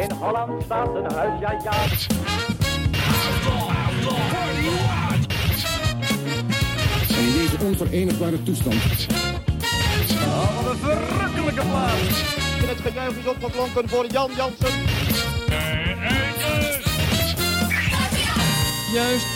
[0.00, 1.72] In Holland staat een huis, ja ja.
[7.16, 8.74] En in deze onverenigbare toestand
[10.24, 12.22] Oh, wat een verrukkelijke plaats.
[12.66, 14.80] Het gejuich is opgeklonken voor Jan Jansen.
[18.92, 19.26] Juist.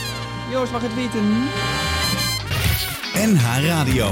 [0.51, 1.49] Joost mag het weten.
[3.15, 4.11] NH Radio.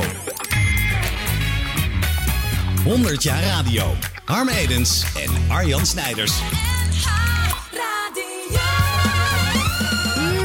[2.85, 4.12] 100 jaar radio.
[4.25, 6.33] Harm Edens en Arjan Snijders.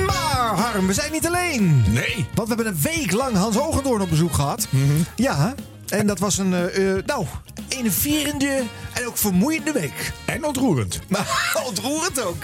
[0.05, 1.84] Maar Harm, we zijn niet alleen.
[1.88, 2.26] Nee.
[2.34, 4.67] Want we hebben een week lang Hans Ogendoorn op bezoek gehad.
[5.16, 5.53] Ja,
[5.88, 7.26] en dat was een, eh, nou,
[7.67, 8.63] enerverende
[9.00, 10.12] en ook vermoeiende week.
[10.26, 11.00] En ontroerend.
[11.08, 12.44] Maar ontroerend ook.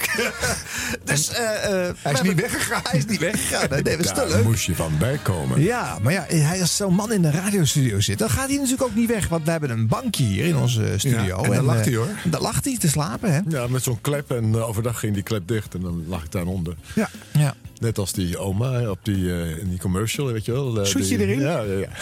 [1.03, 2.81] dus, eh, eh, Hij is niet weggegaan.
[2.83, 3.69] Hij is niet weggegaan.
[3.69, 4.43] Nee, nee, dat is te Daar leuk.
[4.43, 5.61] moest je van bijkomen.
[5.61, 8.83] Ja, maar ja, hij als zo'n man in de radiostudio zit, dan gaat hij natuurlijk
[8.83, 9.27] ook niet weg.
[9.27, 11.23] Want we hebben een bankje hier in onze studio.
[11.23, 12.07] Ja, en daar lag eh, hij, hoor.
[12.23, 13.39] Daar lag hij te slapen, hè?
[13.47, 16.31] Ja, met zo'n klep en eh, overdag ging die klep dicht en dan lag ik
[16.31, 16.75] daaronder.
[16.95, 17.09] Ja.
[17.31, 17.55] ja.
[17.79, 20.79] Net als die oma op die, eh, in die commercial, weet je wel.
[20.79, 21.39] eh, Zoetje die- erin?
[21.41, 21.87] Ja, ja, ja.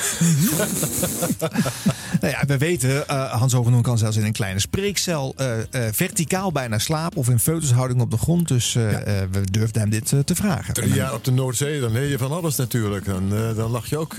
[2.21, 5.93] Nou ja, we weten, eh, Hans Ogendoorn kan zelfs in een kleine spreekcel eh, eh,
[5.93, 7.17] verticaal bijna slapen.
[7.17, 8.47] Of in feutushouding op de grond.
[8.47, 8.83] Dus eh,
[9.31, 10.73] we durfden hem dit te vragen.
[10.73, 13.05] Drie jaar op de Noordzee, dan leer je van alles natuurlijk.
[13.05, 14.15] Dan, dan lag je ook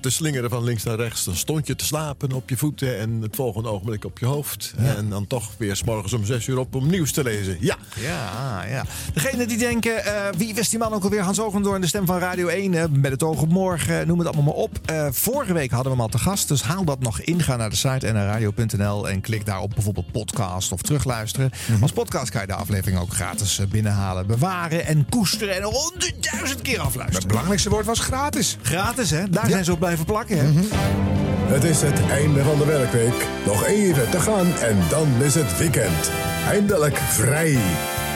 [0.00, 1.24] te slingeren van links naar rechts.
[1.24, 4.74] Dan stond je te slapen op je voeten en het volgende ogenblik op je hoofd.
[4.76, 7.56] En dan toch weer s morgens om zes uur op om nieuws te lezen.
[7.60, 8.84] Ja, Ja, ja.
[9.14, 10.02] Degene die denken,
[10.36, 11.22] wie was die man ook alweer?
[11.22, 12.74] Hans Ogendoorn, de stem van Radio 1.
[12.74, 14.78] eh, met het oog op morgen, noem het allemaal maar op.
[15.10, 17.42] Vorige week hadden we hem al te gast, dus haal dat nog in.
[17.42, 21.50] Ga naar de site nradio.nl en klik daar op bijvoorbeeld podcast of terugluisteren.
[21.80, 25.56] Als podcast kan je de aflevering ook gratis eh, binnenhalen, bewaren en koesteren.
[25.56, 27.28] En honderdduizend keer Het afluisteren.
[27.28, 28.56] belangrijkste woord was gratis.
[28.62, 29.28] Gratis, hè?
[29.30, 30.60] Daar zijn ze op blijven plakken, hè?
[31.54, 33.26] Het is het einde van de werkweek.
[33.46, 36.10] Nog even te gaan en dan is het weekend.
[36.48, 37.58] Eindelijk vrij.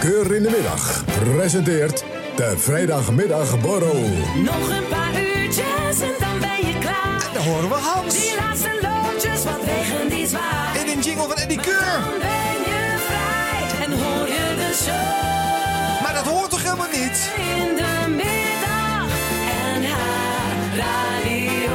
[0.00, 1.04] Keur in de middag.
[1.24, 2.04] Presenteert
[2.36, 4.00] de vrijdagmiddagborrel.
[4.44, 7.30] Nog een paar uurtjes en dan ben je klaar.
[7.34, 8.14] Daar horen we Hans.
[8.14, 8.78] Die laatste
[11.06, 11.80] jingle van Eddie Keur.
[11.80, 16.02] Dan ben je vrij en hoor je de show.
[16.02, 17.30] Maar dat hoort toch helemaal niet?
[17.36, 19.08] In de middag
[19.64, 21.74] en haar radio.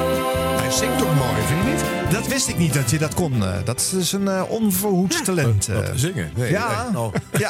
[0.59, 2.11] Hij zingt ook mooi, vind je niet?
[2.13, 3.43] Dat wist ik niet dat je dat kon.
[3.43, 3.53] eh.
[3.65, 5.67] Dat is een eh, onverhoeds talent.
[5.67, 5.75] eh.
[5.75, 6.31] wat zingen.
[6.35, 7.01] Nee, Ja, nee.
[7.01, 7.13] Oh.
[7.37, 7.49] ja.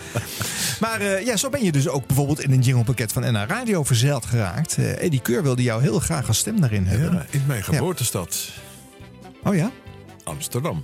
[0.80, 3.84] maar eh, ja, zo ben je dus ook bijvoorbeeld in een jinglepakket van NH Radio
[3.84, 4.76] verzeild geraakt.
[4.78, 7.12] Eh Eddie Keur wilde jou heel graag als stem daarin hebben.
[7.12, 8.36] Ja, in mijn geboortestad,
[9.44, 9.70] Oh ja?
[10.24, 10.82] Amsterdam.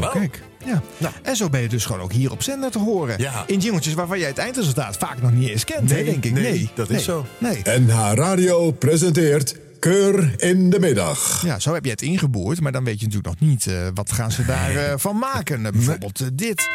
[0.00, 0.42] Oh, kijk.
[0.64, 0.82] Ja.
[1.22, 3.14] En zo ben je dus gewoon ook hier op zender te horen.
[3.18, 3.44] Ja.
[3.46, 6.32] In jingeltjes waarvan jij het eindresultaat vaak nog niet eens kent, hè, denk ik.
[6.32, 7.26] nee, Nee, dat is zo.
[7.38, 7.62] Nee.
[7.64, 11.42] NH Radio presenteert Keur in de middag.
[11.44, 14.12] Ja, zo heb je het ingeboord, maar dan weet je natuurlijk nog niet eh, wat
[14.12, 15.66] gaan ze daarvan van maken.
[15.66, 16.68] Eh, bijvoorbeeld eh, dit.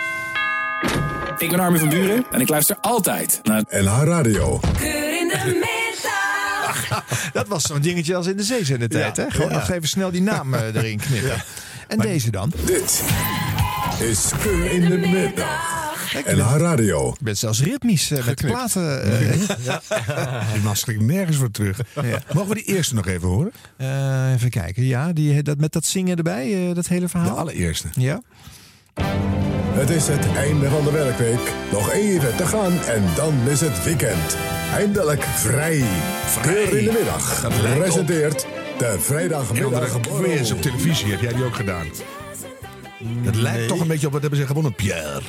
[1.37, 4.59] Ik ben Armin van Buren en ik luister altijd naar NH Radio.
[4.79, 7.03] Keur in de middag.
[7.33, 9.29] Dat was zo'n dingetje als in de zeezendentijd, Ja, hè?
[9.31, 9.57] Gewoon ja.
[9.57, 11.43] nog even snel die naam eh, erin knippen.
[11.89, 12.51] En deze dan?
[12.65, 13.03] Dit
[13.99, 15.77] is Keur in de middag.
[16.25, 17.09] NH Radio.
[17.09, 19.03] Ik ben zelfs ritmisch eh, met platen.
[19.03, 19.31] eh,
[20.53, 21.79] Die man schrikt nergens voor terug.
[22.33, 23.51] Mogen we die eerste nog even horen?
[23.77, 24.83] eh, even kijken.
[24.83, 27.37] Ja, die, dat, met dat zingen erbij, eh, dat hele De verhaal.
[27.37, 27.87] allereerste.
[27.93, 28.21] Ja.
[29.73, 31.53] Het is het einde van de werkweek.
[31.71, 34.37] Nog even te gaan en dan is het weekend.
[34.73, 35.83] Eindelijk vrij.
[36.41, 37.41] Keur in de middag.
[37.41, 38.45] Dat lijkt op- Presenteert
[38.79, 40.21] de Heel vrijdagmiddagborrel.
[40.35, 41.87] quiz op televisie heb jij die ook gedaan.
[43.23, 44.73] Dat lijkt toch een beetje op wat hebben ze gewonnen.
[44.75, 45.21] Pierre.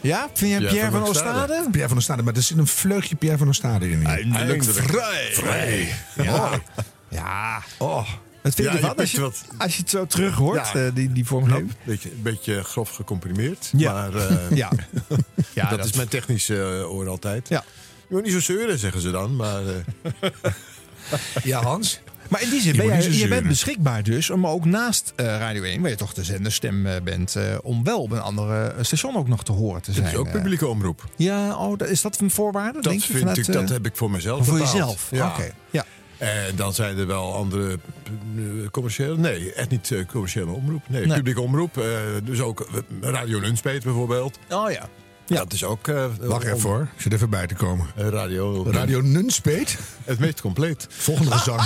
[0.00, 1.38] Ja, vind jij Pierre, Pierre van van Oostade?
[1.52, 1.70] Oostade.
[1.70, 2.22] Pierre van der Stade.
[2.22, 3.98] Maar er zit een vleugje Pierre van der Stade in.
[3.98, 4.06] hier.
[4.08, 5.28] Eindelijk vrij.
[5.32, 5.94] Vrij.
[6.16, 6.50] Ja.
[7.08, 7.62] Ja.
[7.78, 8.08] Oh.
[8.42, 10.34] Wat vind Ja, je je ervan als je, pikt wat- als je het zo terug
[10.34, 10.80] hoort, Ja.
[10.86, 11.72] eh, die, die vormgeving?
[11.84, 13.70] Beetje, een beetje grof gecomprimeerd.
[13.76, 13.92] Ja.
[13.92, 14.70] Maar eh, Ja.
[15.52, 17.48] ja, dat, is mijn technische eh, oor altijd.
[17.48, 17.64] Ja.
[18.08, 19.36] Je moet niet zo zeuren, zeggen ze dan.
[19.36, 20.30] Maar eh,
[21.42, 22.00] Ja, Hans.
[22.32, 25.26] Maar in die zin, Je ben jij, je bent beschikbaar dus, om ook naast eh,
[25.26, 28.74] Radio 1, waar je toch de zenderstem eh, bent, eh, om wel op een andere
[28.80, 30.06] station ook nog te horen te zijn.
[30.06, 31.04] is ook publieke omroep.
[31.16, 32.72] Ja, oh, dat- is dat een voorwaarde?
[32.72, 34.72] Dat denk je, vind vanuit, ik, dat heb ik voor mezelf Voor bepaald.
[34.72, 35.08] jezelf?
[35.10, 35.28] Ja.
[35.28, 35.50] Oké.
[35.70, 35.84] Ja.
[36.18, 37.78] En dan zijn er wel andere
[38.70, 39.16] commerciële...
[39.18, 40.82] Nee, echt niet commerciële omroep.
[40.88, 41.16] Nee, Nee.
[41.16, 41.82] publieke omroep.
[42.24, 42.68] dus ook
[43.00, 44.38] Radio Nunspeet bijvoorbeeld.
[44.50, 44.88] Oh ja.
[45.26, 45.88] Dat is ook...
[45.88, 46.88] eh, Wacht even hoor.
[46.96, 47.86] Ik zit even bij te komen.
[47.96, 49.78] eh, radio, Radio Nunspeet.
[50.04, 50.86] Het meest compleet.
[50.90, 51.60] Volgende gezang.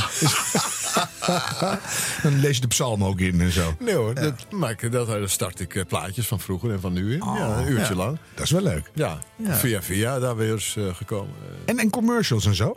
[2.22, 3.74] Dan lees je de psalm ook in en zo.
[3.78, 4.46] Nee hoor, dat,
[4.90, 7.22] dat, daar start ik eh, plaatjes van vroeger en van nu in.
[7.24, 8.18] ja, een uurtje lang.
[8.34, 8.90] Dat is wel leuk.
[8.94, 9.54] Ja, Ja.
[9.54, 11.34] via via daar weer eens eh, gekomen.
[11.64, 12.76] Eh, En, en commercials en zo?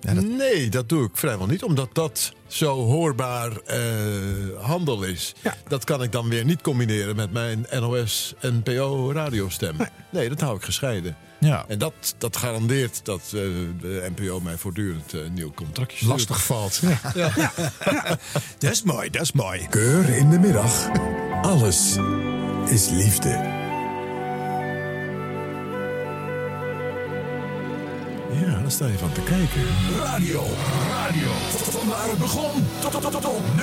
[0.00, 3.80] Nee, dat doe ik vrijwel niet, omdat dat zo hoorbaar eh,
[4.60, 5.34] handel is.
[5.68, 9.76] Dat kan ik dan weer niet combineren met mijn NOS NPO radiostem.
[10.10, 10.28] Nee.
[10.28, 11.16] dat hou ik gescheiden.
[11.40, 11.64] Ja.
[11.68, 13.30] En dat, dat garandeert dat eh,
[13.80, 16.12] de NPO mij voortdurend eh, een nieuw contractje stuurt.
[16.12, 16.80] Lastig valt.
[17.14, 17.32] Ja.
[18.58, 19.66] Dat is mooi, dat is mooi.
[19.70, 20.88] Keur in de middag.
[21.42, 21.96] Alles
[22.66, 23.66] is liefde.
[28.32, 29.62] Ja, daar sta je van te kijken.
[29.98, 30.42] Radio,
[30.90, 31.28] radio.
[31.48, 33.62] Van waar het begon tot, tot, tot, tot nu.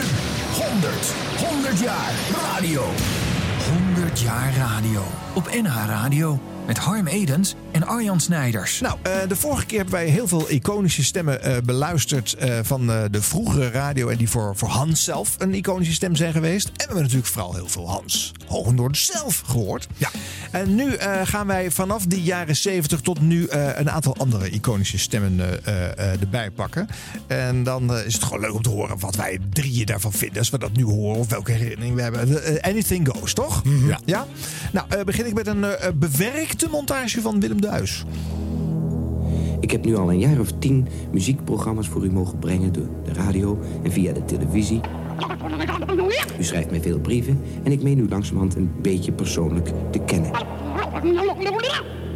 [0.64, 1.14] 100,
[1.52, 2.14] 100 jaar
[2.54, 2.84] radio.
[3.94, 5.02] 100 jaar radio.
[5.34, 6.40] Op NH Radio.
[6.68, 8.80] Met Harm Edens en Arjan Snijders.
[8.80, 12.88] Nou, eh, de vorige keer hebben wij heel veel iconische stemmen eh, beluisterd eh, van
[12.88, 14.08] de vroegere radio.
[14.08, 16.68] En die voor, voor Hans zelf een iconische stem zijn geweest.
[16.68, 19.88] En we hebben natuurlijk vooral heel veel Hans Hogendoorn zelf gehoord.
[19.98, 20.10] Ja.
[20.52, 20.92] En nu
[21.24, 25.66] gaan wij vanaf de jaren 70 tot nu een aantal andere iconische stemmen
[25.96, 26.88] erbij pakken.
[27.28, 30.38] En dan is het gewoon leuk om te horen wat wij drieën daarvan vinden.
[30.38, 32.42] Als we dat nu horen of welke herinnering we hebben.
[32.62, 33.62] Anything goes, toch?
[33.88, 34.00] Ja.
[34.06, 34.26] ja?
[34.72, 35.90] Nou, begin ik met een eh,
[36.56, 38.04] bewerkte montage van Willem Duis.
[39.60, 43.14] Ik heb nu al een jaar of tien muziekprogramma's voor u mogen brengen door de
[43.14, 44.82] radio en via de televisie.
[46.40, 50.32] U schrijft mij veel brieven en ik meen u langzamerhand een beetje persoonlijk te kennen.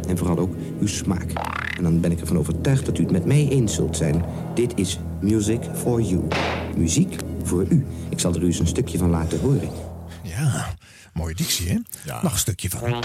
[0.08, 1.32] En vooral ook uw smaak.
[1.76, 4.24] En dan ben ik ervan overtuigd dat u het met mij eens zult zijn.
[4.54, 6.22] Dit is Music for You.
[6.76, 7.86] Muziek voor u.
[8.08, 9.70] Ik zal er u eens een stukje van laten horen.
[10.22, 10.74] Ja,
[11.12, 11.76] mooie dictie, hè?
[12.22, 13.04] Nog een stukje van.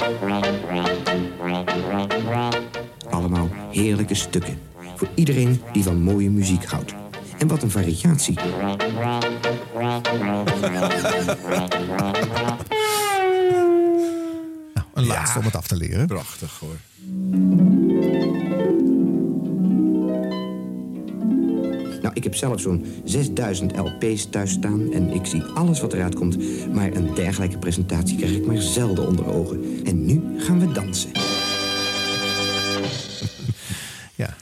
[3.09, 4.59] Allemaal heerlijke stukken.
[4.95, 6.93] Voor iedereen die van mooie muziek houdt.
[7.37, 8.37] En wat een variatie.
[14.93, 16.07] Een laatste om het af te leren.
[16.07, 17.84] Prachtig hoor.
[22.15, 26.37] Ik heb zelf zo'n 6000 LP's thuis staan en ik zie alles wat eruit komt.
[26.73, 29.81] Maar een dergelijke presentatie krijg ik maar zelden onder ogen.
[29.83, 31.09] En nu gaan we dansen.
[34.15, 34.35] Ja.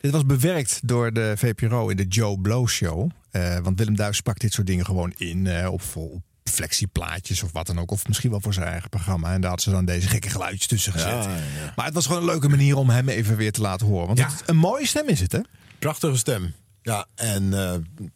[0.00, 3.10] Dit was bewerkt door de VPRO in de Joe Blow Show.
[3.30, 7.52] Eh, want Willem Duis sprak dit soort dingen gewoon in eh, op, op flexieplaatjes of
[7.52, 7.90] wat dan ook.
[7.90, 9.32] Of misschien wel voor zijn eigen programma.
[9.32, 11.24] En daar hadden ze dan deze gekke geluidjes tussen gezet.
[11.24, 11.72] Ja, ja.
[11.76, 14.06] Maar het was gewoon een leuke manier om hem even weer te laten horen.
[14.06, 15.40] Want het, een mooie stem is het, hè?
[15.78, 16.52] Prachtige stem.
[16.86, 17.74] Ja, en eh,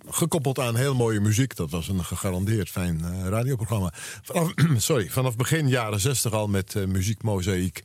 [0.08, 1.56] gekoppeld aan heel mooie muziek.
[1.56, 3.92] Dat was een gegarandeerd fijn eh, radioprogramma.
[4.22, 7.84] Vanaf, sorry, vanaf begin jaren zestig al met uh, muziekmozaïek.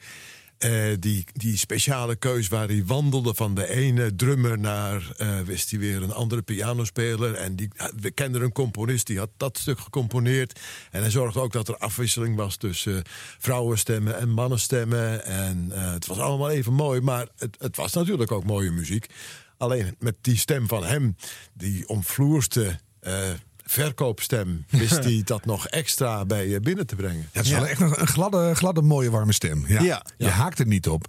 [1.00, 5.16] Die, die speciale keus waar hij wandelde van de ene drummer naar...
[5.46, 7.34] wist hij weer een andere pianospeler.
[7.34, 7.70] En die,
[8.02, 10.60] we kenden een componist, die had dat stuk gecomponeerd.
[10.92, 13.04] En hij zorgde ook dat er afwisseling was tussen
[13.38, 15.26] vrouwenstemmen en mannenstemmen.
[15.26, 19.08] En het was allemaal even mooi, maar het, het was natuurlijk ook mooie muziek.
[19.57, 21.16] Alleen met die stem van hem,
[21.54, 23.30] die omvloerste eh,
[23.63, 27.22] verkoopstem, wist hij dat nog extra bij je binnen te brengen.
[27.22, 29.66] Ja, het is wel echt een, een gladde, gladde, mooie, warme stem.
[29.68, 29.81] Ja.
[29.81, 30.06] Ja.
[30.18, 31.07] Je haakt er niet op.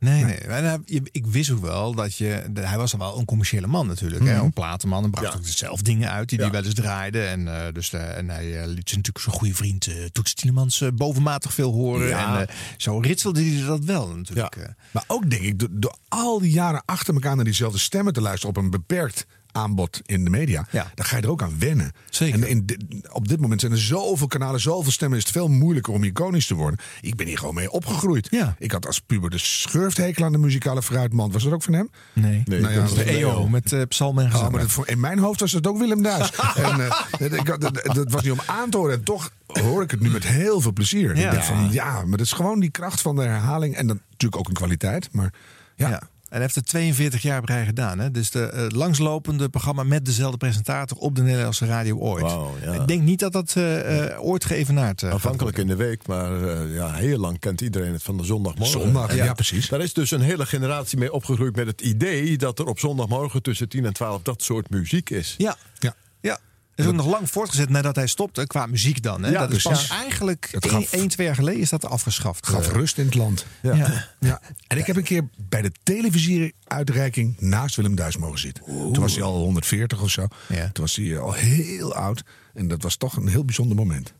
[0.00, 0.38] Nee, nee.
[0.84, 2.44] Je- ik wist ook wel dat je.
[2.54, 4.24] Hij was al wel een commerciële man natuurlijk.
[4.24, 4.34] Hè?
[4.34, 4.44] Mhm.
[4.44, 5.04] Een platenman.
[5.04, 5.38] En bracht Ja.
[5.38, 6.50] ook zelf dingen uit die Ja.
[6.50, 7.22] wel eens draaide.
[7.22, 10.80] En, eh, dus, eh, en hij eh, liet zijn natuurlijk zijn goede vriend Toets Tielemans
[10.80, 12.08] eh, bovenmatig veel horen.
[12.08, 12.40] Ja.
[12.40, 14.74] En zo ritselde hij dat wel natuurlijk.
[14.90, 18.20] Maar ook denk ik, door, door al die jaren achter elkaar naar diezelfde stemmen te
[18.20, 20.90] luisteren op een beperkt aanbod in de media, Ja.
[20.94, 21.92] dan ga je er ook aan wennen.
[22.10, 22.42] Zeker.
[22.42, 22.64] En in
[23.12, 26.46] op dit moment zijn er zoveel kanalen, zoveel stemmen, is het veel moeilijker om iconisch
[26.46, 26.80] te worden.
[27.00, 28.28] Ik ben hier gewoon mee opgegroeid.
[28.30, 28.54] Ja.
[28.58, 31.32] Ik had als puber de schurfthekel aan de muzikale fruitmand.
[31.32, 31.90] Was dat ook van hem?
[32.12, 32.42] Nee.
[32.44, 34.50] Nee, Nou ja, dat Dat de EO met eh Psalm en Oh, gezang.
[34.52, 36.30] maar dat, voor- in mijn hoofd was het ook Willem Duis.
[36.54, 36.80] en,
[37.20, 38.94] eh, ik had- dat, dat was niet om aan te horen.
[38.94, 41.16] En toch hoor ik het nu met heel veel plezier.
[41.16, 41.24] Ja.
[41.24, 43.74] Ik denk van, ja, maar dat is gewoon die kracht van de herhaling.
[43.76, 45.08] En dan natuurlijk ook een kwaliteit.
[45.12, 45.32] Maar
[45.76, 46.02] ja, Ja.
[46.30, 47.98] En heeft er 42 jaar bij gedaan.
[47.98, 48.10] Hè?
[48.10, 52.36] Dus de eh, langslopende programma met dezelfde presentator op de Nederlandse radio ooit.
[52.64, 52.72] Ja.
[52.72, 56.32] Ik denk niet dat dat eh, ooit geëvenaard uh, Afhankelijk in de week, maar
[56.68, 58.80] ja, heel lang kent iedereen het van de zondagmorgen.
[58.80, 59.14] zondag.
[59.14, 59.68] Ja, precies.
[59.68, 63.42] Daar is dus een hele generatie mee opgegroeid met het idee dat er op zondagmorgen
[63.42, 65.34] tussen 10 en 12 dat soort muziek is.
[65.38, 65.94] Ja, Ja.
[66.20, 66.38] ja.
[66.80, 69.22] Is ook nog lang voortgezet nadat hij stopte, qua muziek dan.
[69.22, 69.30] Hè?
[69.30, 72.46] Ja, dat is eigenlijk Het 1, gaf- 2 jaar geleden is dat afgeschaft.
[72.46, 73.46] gaf Eh, rust in het land.
[73.62, 73.74] Ja.
[73.74, 74.08] ja.
[74.20, 74.40] Ja.
[74.66, 78.64] En ik heb een keer bij de televisieuitreiking naast Willem Duis mogen zitten.
[78.64, 80.26] Toen was hij al 140 of zo.
[80.48, 80.70] Ja.
[80.72, 82.22] Toen was hij al heel oud.
[82.54, 84.12] En dat was toch een heel bijzonder moment.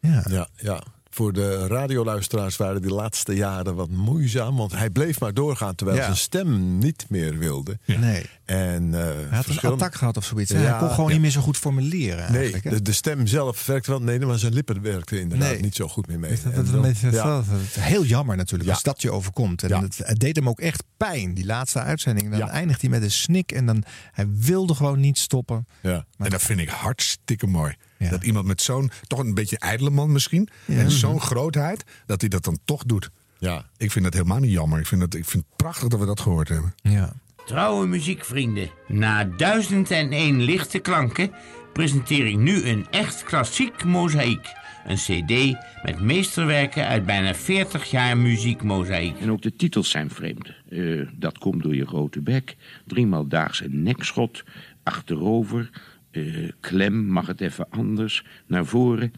[0.00, 0.24] Ja.
[0.30, 0.82] Ja, ja.
[1.16, 4.56] Voor de radioluisteraars waren die laatste jaren wat moeizaam.
[4.56, 6.04] Want hij bleef maar doorgaan terwijl Ja.
[6.04, 7.78] zijn stem niet meer wilde.
[7.84, 8.26] Nee.
[8.44, 10.50] En, eh, Hij had een attack gehad of zoiets.
[10.50, 11.12] Ja, hij kon gewoon ja.
[11.12, 12.32] niet meer zo goed formuleren.
[12.32, 14.00] Nee, de, de stem zelf werkte wel.
[14.02, 15.60] Nee, maar zijn lippen werkten inderdaad Nee.
[15.60, 16.30] niet zo goed meer mee.
[16.30, 17.24] Dat, dat, dan- dat- dat- ja.
[17.24, 18.74] dat- dat- heel jammer natuurlijk Ja.
[18.74, 19.62] als dat je overkomt.
[19.62, 19.80] En Ja.
[19.82, 22.30] het, het deed hem ook echt pijn, die laatste uitzending.
[22.30, 22.48] Dan Ja.
[22.50, 25.66] eindigt hij met een snik en dan hij wilde gewoon niet stoppen.
[25.82, 26.04] Ja.
[26.18, 27.74] En dat vind ik hartstikke mooi.
[27.98, 28.10] Ja.
[28.10, 30.78] Dat iemand met zo'n, toch een beetje ijdele man misschien, Ja.
[30.78, 33.10] en zo'n grootheid, dat hij dat dan toch doet.
[33.38, 33.66] Ja.
[33.76, 34.78] Ik vind dat helemaal niet jammer.
[34.78, 36.74] Ik vind, dat, ik vind het prachtig dat we dat gehoord hebben.
[36.82, 37.12] Ja.
[37.46, 41.30] Trouwe muziekvrienden, na 1001 lichte klanken
[41.72, 44.52] presenteer ik nu een echt klassiek mozaïek.
[44.86, 49.18] Een cd met meesterwerken uit bijna 40 jaar muziekmozaïek.
[49.20, 50.52] En ook de titels zijn vreemd.
[50.68, 52.56] Eh, dat komt door je grote bek.
[52.86, 54.44] Driemaal daags een nekschot.
[54.82, 55.70] Achterover.
[56.16, 58.24] Eh, klem, mag het even anders.
[58.46, 59.12] Naar voren.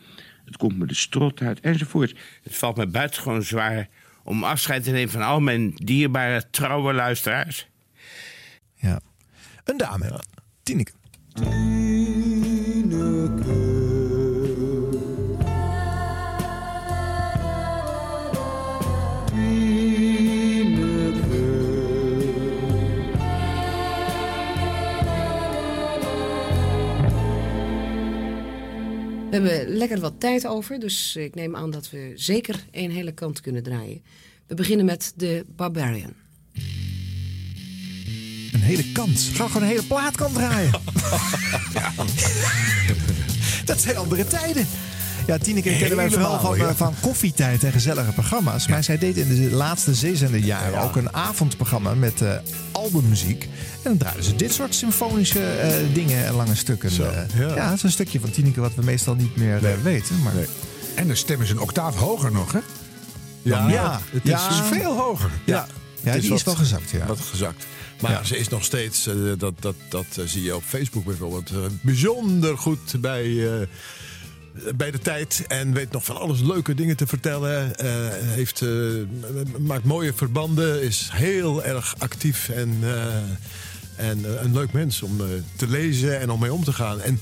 [0.44, 1.60] Het komt me de strot uit.
[1.60, 2.14] Enzovoort.
[2.42, 3.88] Het valt me buitengewoon zwaar
[4.24, 7.68] om afscheid te nemen van al mijn dierbare trouwe luisteraars.
[8.74, 9.00] ja.
[9.64, 10.20] Een dame,
[10.62, 10.92] Tineke.
[12.88, 13.57] We
[29.44, 33.40] hebben lekker wat tijd over, dus ik neem aan dat we zeker één hele kant
[33.40, 34.02] kunnen draaien.
[34.46, 36.12] We beginnen met de Barbarian.
[38.52, 39.28] Een hele kans.
[39.28, 40.70] Ga gewoon een hele plaatkant draaien.
[43.64, 44.66] Dat zijn andere tijden.
[45.28, 46.68] Ja, Tineke kennen wij vooral van, ja.
[46.68, 48.68] eh, van koffietijd en gezellige programma's.
[48.68, 52.32] Maar zij deed in de laatste zeezenderjaren ook een avondprogramma met eh,
[52.72, 53.42] albummuziek.
[53.42, 53.48] En
[53.82, 56.90] dan draaiden ze dit soort symfonische eh, dingen en lange stukken.
[56.90, 57.38] Zo, eh.
[57.38, 57.66] ja.
[57.68, 60.22] dat is een stukje van Tineke wat we meestal niet meer eh, weten.
[60.22, 60.32] Maar...
[60.94, 62.58] En de stem is een octaaf hoger nog, hè?
[63.42, 65.30] Ja, Ja, het is Het veel hoger.
[65.44, 65.66] Ja,
[66.02, 67.06] ja Het die is wat- wel gezakt, ja.
[67.06, 67.66] Wat gezakt.
[68.00, 68.24] Maar Ja.
[68.24, 71.56] ze is nog steeds, eh, dat, dat, dat eh, zie je op Facebook bijvoorbeeld, eh,
[71.80, 73.24] bijzonder goed bij,
[73.60, 73.66] eh,
[74.76, 75.44] bij de tijd.
[75.48, 77.76] En weet nog van alles leuke dingen te vertellen.
[77.76, 78.68] Eh, heeft, eh,
[79.58, 85.26] maakt mooie verbanden, is heel erg actief en, eh, en een leuk mens om eh,
[85.56, 87.00] te lezen en om mee om te gaan.
[87.00, 87.20] En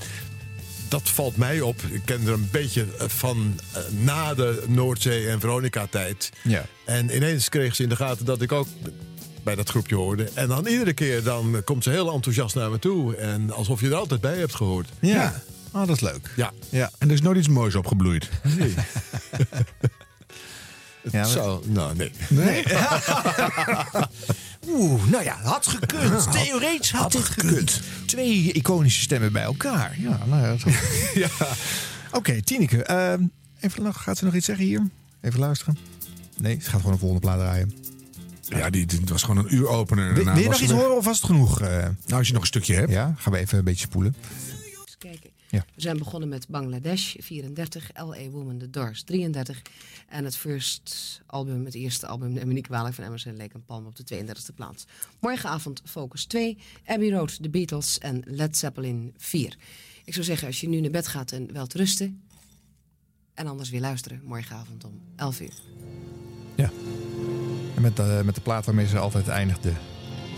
[0.89, 1.81] dat valt mij op.
[1.89, 6.31] Ik ken er een beetje van na de Noordzee- en Veronica-tijd.
[6.43, 6.65] Ja.
[6.85, 8.67] En ineens kreeg ze in de gaten dat ik ook
[9.43, 10.29] bij dat groepje hoorde.
[10.33, 13.15] En dan iedere keer dan komt ze heel enthousiast naar me toe.
[13.15, 14.89] En alsof je er altijd bij hebt gehoord.
[14.99, 15.41] Ja.
[15.81, 16.29] Oh, dat is leuk.
[16.35, 16.51] Ja.
[16.69, 16.91] Ja.
[16.97, 18.29] En er is nooit iets moois opgebloeid.
[18.57, 18.73] Nee.
[21.11, 22.11] Ja, Zo, nou nee.
[22.29, 22.63] Nee?
[24.69, 26.31] Oeh, nou ja, had gekund.
[26.31, 27.81] Theoretisch had, dit gekund.
[28.05, 29.95] Twee iconische stemmen bij elkaar.
[29.99, 30.49] Ja, nou ja.
[30.49, 30.73] dat-
[31.13, 31.27] Ja.
[32.11, 32.83] Oké, Tineke.
[32.83, 33.21] ehm,
[33.59, 34.87] even nog, gaat ze nog iets zeggen hier?
[35.21, 35.77] Even luisteren.
[36.37, 37.73] Nee, ze gaat gewoon een volgende plaat draaien.
[38.49, 40.13] Ja, die, was gewoon een uur opener.
[40.13, 40.81] Wil, je nog iets weg.
[40.81, 41.61] horen of was het genoeg?
[41.61, 41.69] eh?
[41.77, 42.91] Nou, als je nog een stukje hebt.
[42.91, 44.15] ja, gaan we even een beetje spoelen.
[45.49, 45.65] Ja.
[45.75, 48.29] We zijn begonnen met Bangladesh 34, L.A.
[48.29, 49.61] Woman, The Doors 33.
[50.07, 53.85] En het first album, het eerste album, neem me niet kwalijk, van Emerson Lake Palm
[53.85, 54.85] op de 32e plaats.
[55.19, 59.57] Morgenavond Focus 2, Abbey Road, The Beatles en Led Zeppelin 4.
[60.05, 62.21] Ik zou zeggen, als je nu naar bed gaat en wel te rusten.
[63.33, 65.53] En anders weer luisteren, morgenavond om 11 uur.
[66.55, 66.71] Ja.
[67.75, 69.73] En met, de met de plaat waarmee ze altijd eindigde,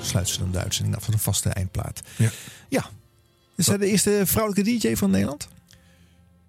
[0.02, 2.02] sluit ze dan de uitzending af van een vaste eindplaat.
[2.18, 2.30] Ja.
[2.70, 2.90] Ja.
[3.60, 5.48] Is zij de eerste vrouwelijke DJ van Nederland?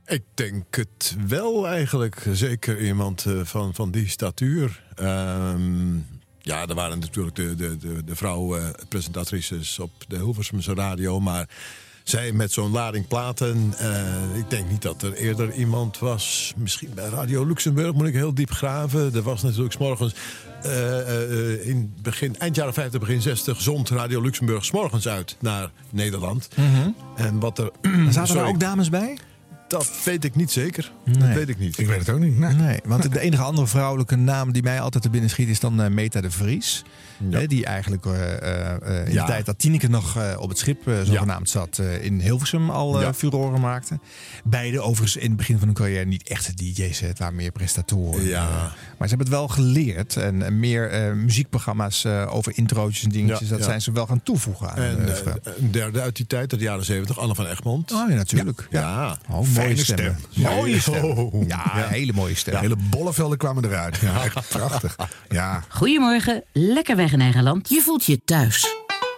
[0.06, 2.26] Ik denk het wel eigenlijk.
[2.32, 4.84] Zeker iemand eh, van, van die statuur.
[4.94, 5.96] Ehm,
[6.38, 11.20] ja, er waren natuurlijk de, de, de, de vrouw-presentatrices op de Hilversumse radio.
[11.20, 11.48] Maar
[12.10, 13.74] zij met zo'n lading platen.
[13.78, 16.52] eh, ik denk niet dat er eerder iemand was.
[16.56, 19.14] Misschien bij Radio Luxemburg moet ik heel diep graven.
[19.14, 20.14] Er was natuurlijk 's morgens.
[20.62, 25.36] eh, eh, in begin, eind jaren 50, begin 60 zond Radio Luxemburg 's morgens uit
[25.40, 26.48] naar Nederland.
[27.16, 27.70] En wat er.
[28.10, 29.18] Zaten er ook dames bij?
[29.68, 30.92] Dat weet ik niet zeker.
[31.04, 31.78] Dat weet ik niet.
[31.78, 32.38] Ik weet het ook niet.
[32.38, 32.54] Nee.
[32.54, 35.94] Nee, want de enige andere vrouwelijke naam die mij altijd te binnen schiet is dan
[35.94, 36.84] Meta de Vries.
[37.30, 39.24] Hè, die eigenlijk eh, eh, eh, in Ja.
[39.24, 42.96] de tijd dat Tineke nog eh, op het schip zogenaamd zat eh, in Hilversum al
[42.96, 43.14] eh Ja.
[43.14, 43.98] furoren maakte.
[44.44, 47.00] Beide overigens in het begin van hun carrière niet echte DJ's.
[47.00, 48.24] Het waren meer prestatoren.
[48.24, 48.48] Ja.
[48.98, 50.16] Maar ze hebben het wel geleerd.
[50.16, 53.40] En, meer eh, muziekprogramma's eh, over introotjes en dingetjes.
[53.48, 53.64] Ja, dat ja.
[53.64, 55.08] zijn ze wel gaan toevoegen aan En
[55.56, 57.92] een derde uit die tijd, uit de jaren 70, Anne van Egmond.
[57.92, 58.66] Oh ja, natuurlijk.
[58.70, 58.80] Ja.
[58.80, 59.34] Ja.
[59.34, 60.16] Oh, mooie stem.
[60.34, 61.04] Mooie stem.
[61.04, 61.46] Oh.
[61.48, 62.56] Ja, hele mooie stem.
[62.56, 63.96] Hele bollevelden kwamen eruit.
[63.96, 64.96] Ja, echt prachtig.
[65.28, 65.62] Ja.
[65.68, 67.68] Goedemorgen, lekker weg in eigen land.
[67.68, 68.66] Je voelt je thuis.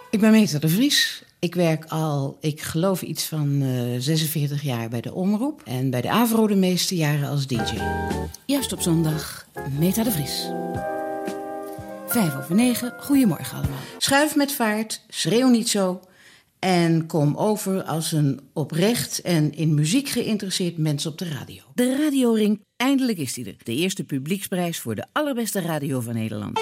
[0.09, 1.23] Ik ben Meta de Vries.
[1.39, 5.61] Ik werk al, ik geloof iets van eh 46 jaar bij de Omroep.
[5.65, 7.77] En bij de Avro de meeste jaren als DJ.
[8.45, 9.47] Juist op zondag,
[9.79, 10.47] Meta de Vries.
[12.07, 13.79] Vijf over negen, goedemorgen allemaal.
[13.97, 15.99] Schuif met vaart, schreeuw niet zo.
[16.59, 21.63] En kom over als een oprecht en in muziek geïnteresseerd mens op de radio.
[21.75, 23.55] De radioring, eindelijk is die er.
[23.63, 26.59] De eerste publieksprijs voor de allerbeste radio van Nederland.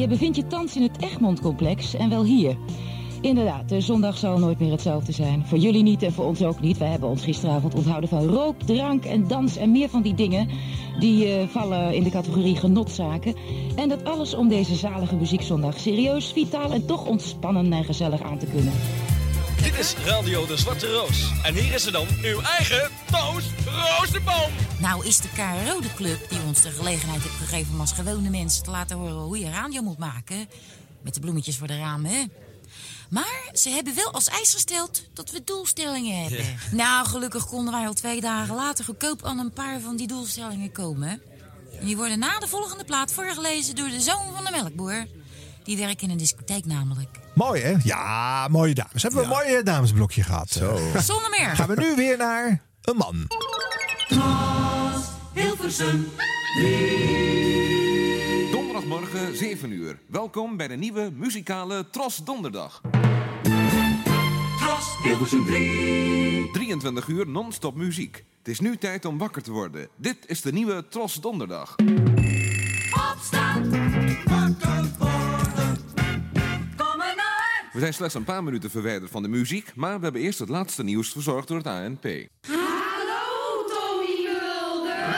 [0.00, 2.56] Je bevindt je thans in het Egmond-complex en wel hier.
[3.20, 5.46] Inderdaad, de zondag zal nooit meer hetzelfde zijn.
[5.46, 6.78] Voor jullie niet en voor ons ook niet.
[6.78, 10.48] Wij hebben ons gisteravond onthouden van rook, drank en dans en meer van die dingen.
[10.98, 13.34] Die eh, vallen in de categorie genotzaken.
[13.76, 18.38] En dat alles om deze zalige muziekzondag serieus, vitaal en toch ontspannen en gezellig aan
[18.38, 18.72] te kunnen.
[19.62, 21.30] Dit is Radio de Zwarte Roos.
[21.42, 24.50] En hier is ze dan, uw eigen Toos Roosterboom.
[24.78, 28.30] Nou is de KRO de club die ons de gelegenheid heeft gegeven om als gewone
[28.30, 30.48] mensen te laten horen hoe je radio moet maken.
[31.02, 32.24] Met de bloemetjes voor de ramen, hè?
[33.10, 36.44] Maar ze hebben wel als eis gesteld dat we doelstellingen hebben.
[36.70, 40.72] Nou, gelukkig konden wij al twee dagen later goedkoop aan een paar van die doelstellingen
[40.72, 41.22] komen.
[41.80, 45.06] En die worden na de volgende plaat voorgelezen door de zoon van de melkboer.
[45.62, 47.19] Die werkt in een discotheek namelijk.
[47.34, 47.74] Mooi, hè?
[47.82, 49.02] Ja, mooie dames.
[49.02, 50.48] Hebben we een mooi eh, damesblokje gehad.
[50.48, 50.78] Zo.
[50.98, 51.56] Zonder meer.
[51.56, 53.26] Gaan we nu weer naar een man.
[55.34, 56.08] Hilversum
[58.50, 59.98] Donderdagmorgen 7 uur.
[60.08, 62.80] Welkom bij de nieuwe muzikale Tros Donderdag.
[64.58, 66.50] Tros Hilversum 3.
[66.52, 68.24] 23 uur non-stop muziek.
[68.38, 69.88] Het is nu tijd om wakker te worden.
[69.96, 71.76] Dit is de nieuwe Tros Donderdag.
[73.12, 73.70] Opstaan,
[74.24, 75.09] wakker worden.
[77.72, 80.48] We zijn slechts een paar minuten verwijderd van de muziek, maar we hebben eerst het
[80.48, 82.04] laatste nieuws verzorgd door het ANP.
[82.04, 85.14] Hallo, Tommy Mulder.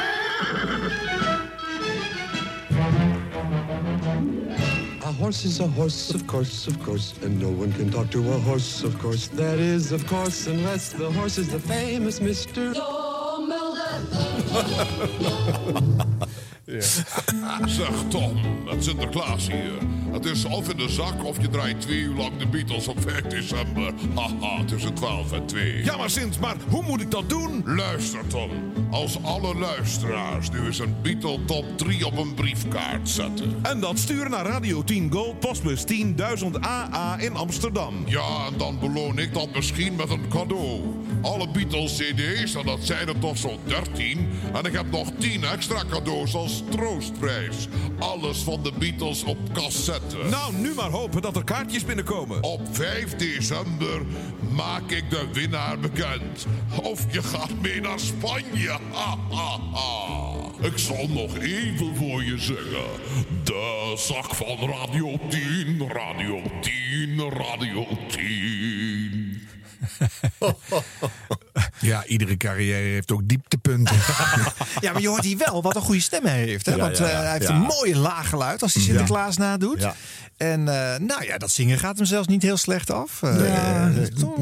[5.04, 8.32] A horse is a horse, of course, of course, and no one can talk to
[8.32, 9.28] a horse, of course.
[9.28, 12.75] That is, of course, unless the horse is the famous Mr.
[12.75, 14.00] Tom Mulder.
[17.67, 18.37] Zeg Tom,
[18.67, 19.73] het Sinterklaas hier.
[20.12, 23.00] Het is of in de zak of je draait twee uur lang de Beatles op
[23.00, 23.93] 5 december.
[24.14, 25.85] Haha, tussen 12 en 2.
[25.85, 27.62] Ja, maar Sint, maar hoe moet ik dat doen?
[27.64, 28.50] Luister Tom,
[28.91, 33.59] als alle luisteraars nu eens een Beatle top 3 op een briefkaart zetten.
[33.62, 37.95] En dat sturen naar Radio 10 Gold Postbus 10.000 AA in Amsterdam.
[38.06, 40.80] Ja, en dan beloon ik dat misschien met een cadeau.
[41.23, 44.28] Alle Beatles cd's, en dat zijn er toch zo'n 13.
[44.52, 47.69] En ik heb nog 10 extra cadeaus als troostprijs.
[47.99, 50.17] Alles van de Beatles op cassette.
[50.30, 52.43] Nou, nu maar hopen dat er kaartjes binnenkomen.
[52.43, 54.02] Op 5 december
[54.50, 56.47] maak ik de winnaar bekend.
[56.82, 58.69] Of je gaat mee naar Spanje.
[58.69, 60.32] Ha, ha, ha.
[60.61, 62.85] Ik zal nog even voor je zeggen.
[63.45, 68.81] De zak van Radio 10, Radio 10, Radio 10.
[71.80, 73.97] Ja, iedere carrière heeft ook dieptepunten.
[74.80, 76.66] Ja, maar je hoort hier wel wat een goede stem hij heeft.
[76.66, 76.73] Hè?
[76.73, 78.82] Ja, Want ja, eh, hij heeft een mooie laag geluid als hij.
[78.82, 79.86] Sinterklaas nadoet.
[80.36, 83.23] En eh, nou ja, dat zingen gaat hem zelfs niet heel slecht af.
[83.23, 83.90] Eh, Ja.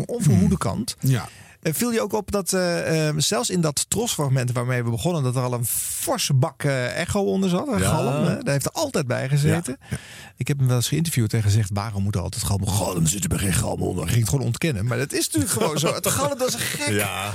[0.07, 0.97] onverhoede kant.
[1.01, 1.29] Ja.
[1.63, 5.23] Eh, viel je ook op dat eh, eh, zelfs in dat trosfragment waarmee we begonnen,
[5.23, 7.69] dat er al een forse bak eh, echo onder zat.
[7.69, 7.89] Een Ja.
[7.89, 8.25] galm.
[8.25, 8.43] Hè?
[8.43, 9.79] Daar heeft er altijd bij gezeten.
[10.37, 12.67] Ik heb hem wel eens geïnterviewd en gezegd: waarom moet er altijd galm?
[12.69, 14.07] Galm zit er bij geen galm onder.
[14.09, 14.87] Ging het gewoon ontkennen.
[14.87, 15.95] Maar dat is natuurlijk gewoon zo.
[15.95, 16.89] Het galm dat is gek.
[16.89, 17.33] Ja.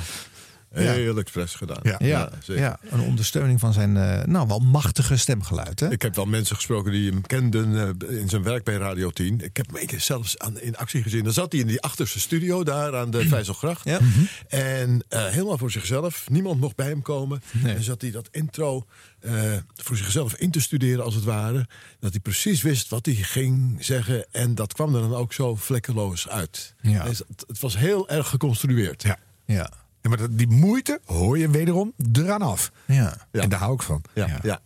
[0.83, 1.79] Heel expres gedaan.
[1.83, 2.63] Ja, ja, zeker.
[2.63, 5.79] ja, een ondersteuning van zijn eh, nou wel machtige stemgeluid.
[5.79, 5.91] Hè?
[5.91, 9.41] Ik heb wel mensen gesproken die hem kenden eh, in zijn werk bij Radio 10.
[9.41, 11.23] Ik heb hem een keer zelfs aan, in actie gezien.
[11.23, 13.83] Dan zat hij in die achterste studio daar aan de Vijzelgracht.
[13.83, 13.99] Ja.
[14.47, 16.29] En eh, helemaal voor zichzelf.
[16.29, 17.41] Niemand mocht bij hem komen.
[17.63, 18.85] En zat hij dat intro
[19.19, 21.67] eh, voor zichzelf in te studeren als het ware.
[21.99, 24.25] Dat hij precies wist wat hij ging zeggen.
[24.31, 26.73] En dat kwam er dan ook zo vlekkeloos uit.
[26.81, 27.03] Ja.
[27.03, 29.03] Dus het, het was heel erg geconstrueerd.
[29.03, 29.17] Ja.
[29.45, 29.71] Ja.
[30.05, 32.71] Ja, maar die moeite hoor je wederom eraan af.
[32.85, 33.13] Ja.
[33.31, 34.01] En daar hou ik van.
[34.13, 34.59] Ja, Ja.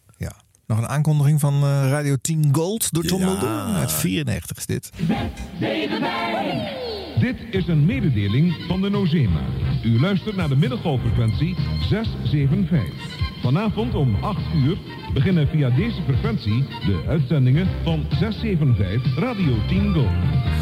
[0.67, 3.25] Nog een aankondiging van eh, Radio 10 Gold door Tom Ja.
[3.25, 3.49] Mulder.
[3.49, 4.89] Uit 94 is dit.
[7.19, 9.39] Dit is een mededeling van de Nozema.
[9.83, 11.55] U luistert naar de middengolffrequentie
[11.89, 12.93] 675.
[13.41, 14.77] Vanavond om 8 uur
[15.13, 20.07] beginnen via deze frequentie de uitzendingen van 675 Radio 10 Gold.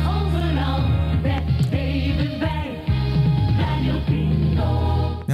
[0.07, 0.96] Overal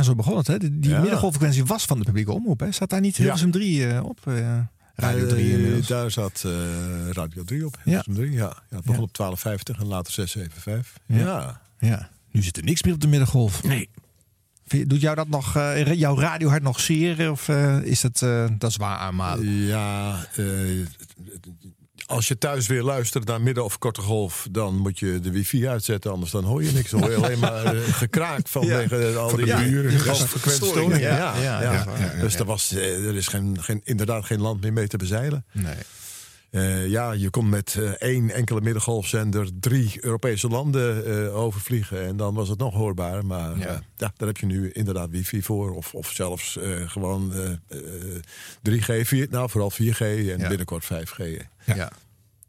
[0.04, 0.48] Ja, zo begon het.
[0.48, 0.58] Hè?
[0.58, 1.00] Die, die Ja.
[1.00, 2.60] middengolffrequentie was van de publieke omroep.
[2.60, 2.72] Hè?
[2.72, 4.20] Staat daar niet Hilversum 3 eh, op?
[4.28, 4.60] eh,
[4.96, 6.46] Radio 3 Eh, daar zat
[7.12, 7.76] Radio 3 op.
[7.76, 7.82] Ja.
[7.84, 8.38] Hilversum 3, ja.
[8.70, 8.76] ja.
[8.76, 10.94] Het begon op 12.50 en later 675.
[11.06, 11.18] Ja.
[11.18, 11.62] Ja.
[11.80, 12.10] Ja.
[12.32, 13.63] Nu zit er niks meer op de middengolf.
[13.63, 13.89] Nee.
[14.88, 17.32] Doet jou dat nog, eh, jouw radiohart nog zeer?
[17.32, 17.48] Of
[17.84, 19.46] is het, eh, dat is waar aanmalen?
[19.52, 20.46] Ja, eh,
[22.06, 25.68] als je thuis weer luistert naar midden- of korte golf, dan moet je de wifi
[25.68, 26.89] uitzetten, anders dan hoor je niks.
[26.89, 31.00] Dan hoor je alleen maar eh, gekraak vanwege al Van de die buren, storingen.
[31.00, 31.86] Ja, Ja, ja,
[32.22, 35.46] Dus er, was, eh, er is geen, geen, inderdaad geen land meer mee te bezeilen.
[35.52, 35.76] Nee.
[36.54, 42.06] Eh, ja, je kon met eh, één enkele middengolfzender drie Europese landen eh, overvliegen.
[42.06, 43.26] En dan was het nog hoorbaar.
[43.26, 43.82] Maar ja.
[43.98, 45.76] ja, daar heb je nu inderdaad wifi voor.
[45.76, 47.52] Of, of zelfs gewoon eh,
[48.72, 51.18] eh, 3G, 4, nou vooral 4G en binnenkort 5G.
[51.66, 51.76] Ja.
[51.76, 51.92] Ja,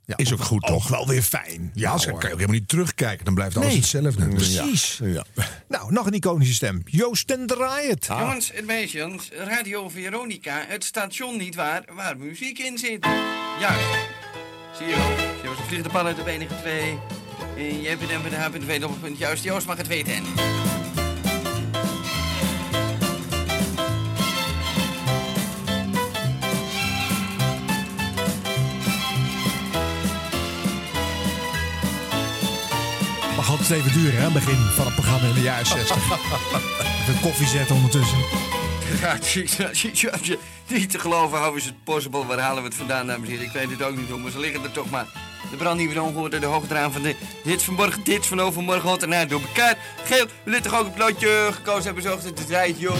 [0.07, 0.88] is ook goed, ook toch?
[0.88, 1.71] wel weer fijn.
[1.75, 2.19] Ja, Ja, dan hoor.
[2.19, 3.25] kan je ook helemaal niet terugkijken.
[3.25, 3.77] Dan blijft alles Nee.
[3.79, 4.29] hetzelfde.
[4.29, 5.01] Precies.
[5.03, 5.25] Ja.
[5.69, 6.83] Nou, nog een iconische stem.
[6.85, 8.07] Joost ten Draaiet.
[8.07, 13.07] Jongens en meisjes, Radio Veronica, het station niet waar, waar muziek in zit.
[13.61, 13.85] Juist.
[14.79, 15.11] Zie je wel,
[15.43, 16.99] je was een vliegende pan uit de enige twee.
[17.57, 18.11] En je hebt het
[18.55, 19.19] en de weten op het punt.
[19.19, 20.23] Juist, Joost mag het weten.
[33.59, 34.31] Altijd even duren, hè?
[34.31, 35.97] Begin van het programma in de jaren 60.
[35.97, 38.19] Even koffie zetten ondertussen.
[40.67, 42.27] Niet te geloven, how is it possible?
[42.27, 43.47] Waar halen we het vandaan, dames en heren?
[43.47, 45.07] Ik weet het ook niet hoe, maar ze liggen er toch maar.
[45.51, 48.40] De brand die we dan hoorden, de hoogdraam van de hits van morgen, dit van
[48.40, 49.77] overmorgen, hot en na door elkaar.
[50.05, 52.97] Geel, we willen toch ook een plotje gekozen hebben, zo ochtend de tijd, joh.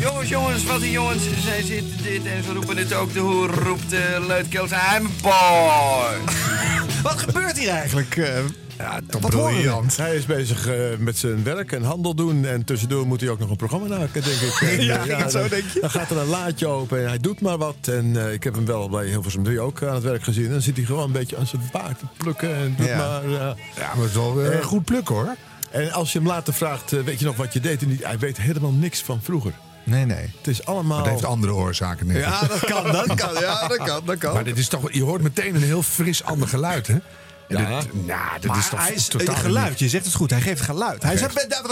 [0.00, 3.12] jongens, jongens, wat een jongens, zij zitten dit en ze roepen het ook.
[3.12, 6.32] De hoer roept de luidkeels, I'm boy.
[7.02, 8.18] Wat gebeurt hier eigenlijk?
[8.78, 9.96] Ja, toch Wat briljant.
[9.96, 12.44] Hij is bezig eh, met zijn werk en handel doen.
[12.44, 14.60] En tussendoor moet hij ook nog een programma maken, denk ik.
[14.70, 15.80] En, Ja, eh, het zo, dan, denk je?
[15.80, 17.76] Dan gaat er een laadje open en hij doet maar wat.
[17.82, 20.44] En eh, ik heb hem wel bij Hilversum 3 ook aan het werk gezien.
[20.44, 22.54] En dan zit hij gewoon een beetje aan zijn baard te plukken.
[22.56, 22.96] En doet Ja.
[22.96, 23.28] maar...
[23.28, 23.56] ja.
[23.76, 25.34] Ja, maar het is wel goed plukken hoor.
[25.70, 27.82] En als je hem later vraagt, weet je nog wat je deed?
[27.82, 29.52] En hij weet helemaal niks van vroeger.
[29.84, 30.32] Nee, nee.
[30.36, 30.96] Het is allemaal...
[30.96, 32.06] Maar het heeft andere oorzaken.
[32.06, 33.34] Ja, dat kan, dat kan.
[33.40, 34.34] Ja, dat kan, dat kan.
[34.34, 36.96] Maar dit is toch, je hoort meteen een heel fris ander geluid, hè?
[37.48, 37.80] Ja.
[37.80, 39.78] dit- nou, dit Maar is toch hij is totaal een geluid.
[39.78, 40.30] Je zegt het goed.
[40.30, 41.02] Hij geeft geluid.
[41.02, 41.46] Hij zegt...
[41.48, 41.62] Ja,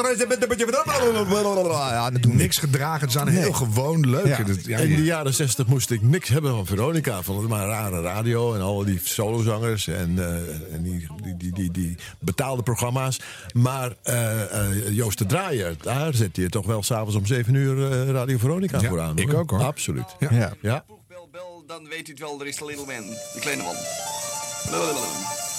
[2.10, 3.00] dat doen we Niks gedragen.
[3.00, 4.26] Het is aan heel gewoon leuk.
[4.66, 4.78] Ja.
[4.78, 7.22] In de jaren 60 moest ik niks hebben van Veronica.
[7.22, 11.52] Vond het maar rare radio en al die solozangers en, eh, en die, die, die,
[11.52, 13.20] die, die betaalde programma's.
[13.52, 18.06] Maar eh, eh, Joost de Draaier, daar zet je toch wel s'avonds om 7 uur
[18.12, 19.18] Radio Veronica Ja, voor aan.
[19.18, 19.62] ik ook, hoor.
[19.62, 20.04] Absoluut.
[20.18, 20.28] Ja.
[20.30, 20.52] Ja.
[20.60, 20.84] Ja.
[21.08, 23.74] Bel, bel, dan weet u het wel, er is de little man, de kleine man.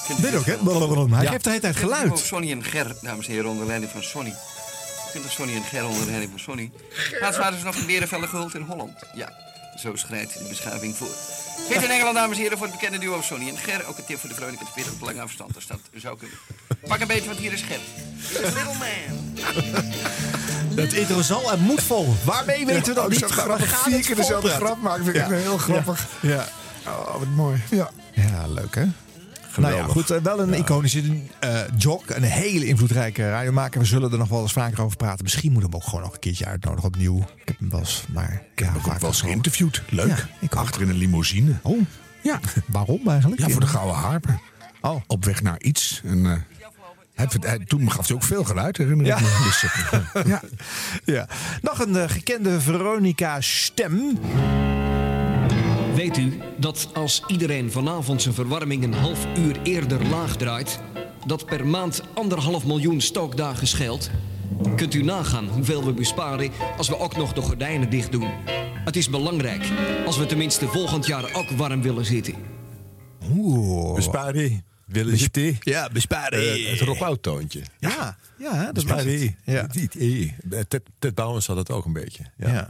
[0.07, 1.15] Dit ook, hè?
[1.15, 2.19] Hij geeft de hele tijd Ook geluid.
[2.19, 4.33] Sonny en Ger, dames en heren, onder leiding van Sonny.
[5.11, 6.71] Kunt Sonny en Ger onder leiding van Sonny?
[7.19, 8.91] Laatst waren ze nog een berenvelle gehuld in Holland.
[9.15, 9.33] Ja,
[9.79, 11.07] zo schrijdt de beschaving voor.
[11.69, 13.87] Geet in Engeland, dames en heren, voor het bekende duo Sonny en Ger.
[13.87, 16.37] Ook een tip voor de Veronica te spelen op lange afstand, als dat zou kunnen.
[16.87, 17.79] Pak een beetje, want hier is Ger.
[18.41, 19.31] Little Man.
[20.75, 22.13] Het intro zal en moet vol.
[22.23, 23.19] Waarmee weten we dat niet?
[23.19, 23.69] we grappig.
[23.69, 25.03] gaan Vier keer dezelfde grap maken.
[25.03, 25.35] Vind ik Ja.
[25.35, 26.05] heel grappig.
[26.19, 26.47] Ja.
[26.87, 27.61] Oh, wat mooi.
[27.69, 27.89] Ja.
[28.13, 28.85] Ja, leuk hè?
[29.57, 30.09] Nou ja, goed.
[30.09, 32.09] eh, Wel een iconische uh, jock.
[32.09, 33.79] Een hele invloedrijke radiomaker.
[33.79, 35.23] We zullen er nog wel eens vaker over praten.
[35.23, 37.17] Misschien moeten we hem ook gewoon nog een keertje uitnodigen opnieuw.
[37.19, 38.31] Ik heb hem wel eens, maar...
[38.53, 39.81] Ik heb hem ook wel eens geïnterviewd.
[39.89, 40.27] Leuk.
[40.39, 40.47] Ja.
[40.57, 41.53] Achter in een limousine.
[41.61, 41.81] Oh,
[42.21, 42.39] Ja.
[42.67, 43.41] waarom eigenlijk?
[43.41, 44.39] Ja, voor de Gouden Harper.
[44.81, 45.01] Oh.
[45.07, 46.01] Op weg naar iets.
[46.05, 46.31] En, eh,
[47.13, 49.15] hij, hij- toen gaf hij ook veel geluid, herinner Ja.
[49.17, 49.39] ik me.
[49.43, 49.65] Dus,
[50.33, 50.41] ja.
[51.05, 51.27] Ja.
[51.61, 54.17] Nog een gekende Veronica-stem.
[55.95, 60.79] Weet u dat als iedereen vanavond zijn verwarming een half uur eerder laag draait,
[61.25, 64.09] dat per maand anderhalf miljoen stookdagen scheelt?
[64.75, 68.29] Kunt u nagaan hoeveel we besparen als we ook nog de gordijnen dicht doen?
[68.85, 69.71] Het is belangrijk
[70.05, 72.33] als we tenminste volgend jaar ook warm willen zitten.
[73.35, 73.95] Oeh.
[73.95, 74.63] Bespari.
[74.85, 75.57] Willen zitten.
[75.59, 76.39] Ja, besparen.
[76.53, 77.61] Eh, het rock-out toontje.
[77.79, 79.29] Ja, ja, dat is.
[79.43, 79.67] Ja.
[80.49, 80.63] Ja.
[80.67, 82.23] Ted, Ted Bouwens had het ook een beetje.
[82.37, 82.53] Ja.
[82.53, 82.69] Ja.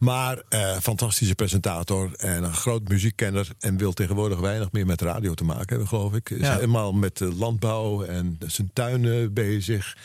[0.00, 3.48] Maar eh, fantastische presentator en een groot muziekkenner.
[3.60, 6.30] En wil tegenwoordig weinig meer met radio te maken hebben, geloof ik.
[6.30, 6.54] Is Ja.
[6.54, 9.96] helemaal met landbouw en zijn tuinen bezig.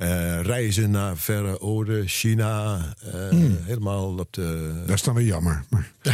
[0.00, 2.78] Eh, reizen naar verre oorden, China.
[3.12, 3.58] eh, Hmm.
[3.62, 4.72] Helemaal op de...
[4.86, 5.64] Dat is dan weer jammer.
[5.68, 5.92] Maar,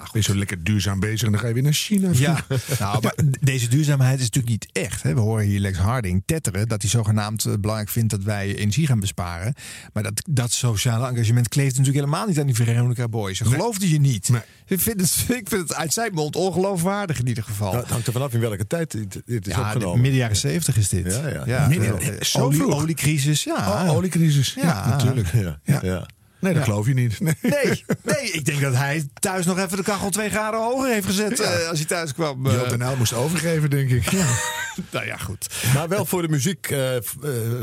[0.00, 2.10] Ach, ben je zo lekker duurzaam bezig en dan ga je weer naar China.
[2.12, 2.44] Ja,
[2.78, 5.02] nou, maar deze duurzaamheid is natuurlijk niet echt.
[5.02, 5.14] Hè.
[5.14, 8.86] We horen hier Lex Harding tetteren dat hij zogenaamd eh, belangrijk vindt dat wij energie
[8.86, 9.54] gaan besparen.
[9.92, 13.38] Maar dat, dat sociale engagement kleeft natuurlijk helemaal niet aan die Veronica Boys.
[13.38, 14.30] Ze geloofde je niet.
[14.68, 17.68] Ik, vind het, ik vind het uit zijn mond ongeloofwaardig in ieder geval.
[17.70, 20.00] Nou, het hangt er vanaf in welke tijd dit, dit is ja, opgenomen.
[20.00, 21.20] midden jaren zeventig is dit.
[21.22, 21.68] Ja, ja.
[21.68, 22.74] Midden- eh, zo olie, vroeg?
[22.82, 23.84] oliecrisis, ja.
[23.84, 24.54] Oh, oliecrisis.
[24.54, 24.88] Ja, Ja.
[24.88, 25.32] natuurlijk.
[25.64, 26.06] Ja, ja.
[26.46, 26.70] Nee, dat Ja.
[26.72, 27.20] geloof je niet.
[27.26, 27.34] Nee.
[27.42, 31.06] Nee, nee, ik denk dat hij thuis nog even de kachel twee graden hoger heeft
[31.06, 31.44] gezet Ja.
[31.44, 32.46] eh, als hij thuis kwam.
[32.46, 32.52] eh.
[32.52, 34.10] Joop en El moest overgeven, denk ik.
[34.10, 34.26] Ja.
[34.92, 35.46] nou ja, goed.
[35.74, 36.88] Maar wel voor de muziek, eh,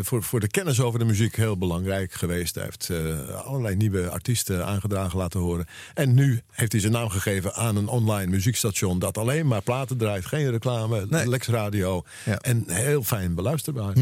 [0.02, 2.56] voor, voor de kennis over de muziek heel belangrijk geweest.
[2.56, 5.66] Hij heeft eh, allerlei nieuwe artiesten aangedragen laten horen.
[5.94, 9.98] En nu heeft hij zijn naam gegeven aan een online muziekstation dat alleen maar platen
[9.98, 10.26] draait.
[10.26, 12.04] Geen reclame, Lex Radio.
[12.42, 13.94] En heel fijn beluisterbaar.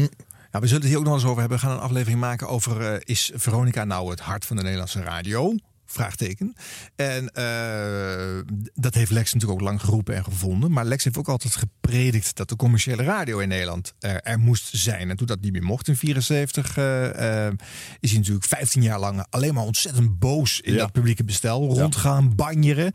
[0.52, 1.58] Ja, we zullen het hier ook nog eens over hebben.
[1.58, 5.02] We gaan een aflevering maken over eh, is Veronica nou het hart van de Nederlandse
[5.02, 5.54] radio?
[5.86, 6.54] Vraagteken.
[6.96, 10.72] En eh, dat heeft Lex natuurlijk ook lang geroepen en gevonden.
[10.72, 14.68] Maar Lex heeft ook altijd gepredikt dat de commerciële radio in Nederland eh, er moest
[14.72, 15.10] zijn.
[15.10, 17.52] En toen dat niet meer mocht in 74, eh, eh,
[18.00, 20.78] is hij natuurlijk 15 jaar lang alleen maar ontzettend boos in Ja.
[20.78, 22.92] dat publieke bestel rondgaan, banjeren.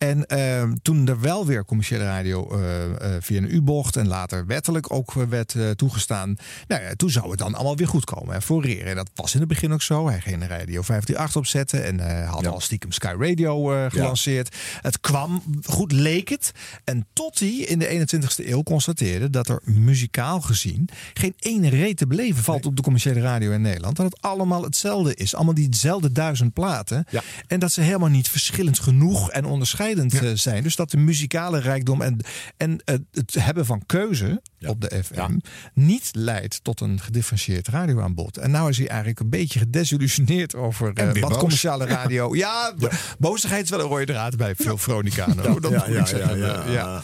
[0.00, 4.46] En eh, toen er wel weer commerciële radio eh, eh, via een U-bocht en later
[4.46, 6.36] wettelijk ook werd eh, toegestaan.
[6.68, 8.34] Nou ja, toen zou het dan allemaal weer goed komen.
[8.34, 8.86] Hè, voor Reer.
[8.86, 10.08] En dat was in het begin ook zo.
[10.08, 14.56] Hij ging radio 538 opzetten en had al stiekem Sky Radio gelanceerd.
[14.80, 16.52] Het kwam, goed leek het.
[16.84, 21.96] En tot hij in de 21ste eeuw constateerde dat er muzikaal gezien geen ene reet
[21.96, 23.96] te beleven valt op de commerciële radio in Nederland.
[23.96, 25.34] Dat het allemaal hetzelfde is.
[25.34, 27.06] Allemaal diezelfde duizend platen.
[27.46, 30.62] En dat ze helemaal niet verschillend genoeg en onderscheidend eh, zijn.
[30.62, 32.20] Dus dat de muzikale rijkdom en,
[32.56, 35.38] en eh, het hebben van keuze op de FM
[35.74, 38.36] niet leidt tot een gedifferentieerd radioaanbod.
[38.36, 41.38] En nou is hij eigenlijk een beetje gedesillusioneerd over weer wat boos.
[41.38, 42.36] commerciale radio.
[42.36, 42.74] Ja,
[43.18, 45.28] boosheid is wel een rode draad bij veel Veronica.
[45.40, 46.38] Ja, dat moet ik zeggen.
[46.38, 46.72] ja, ja.
[46.72, 47.02] ja.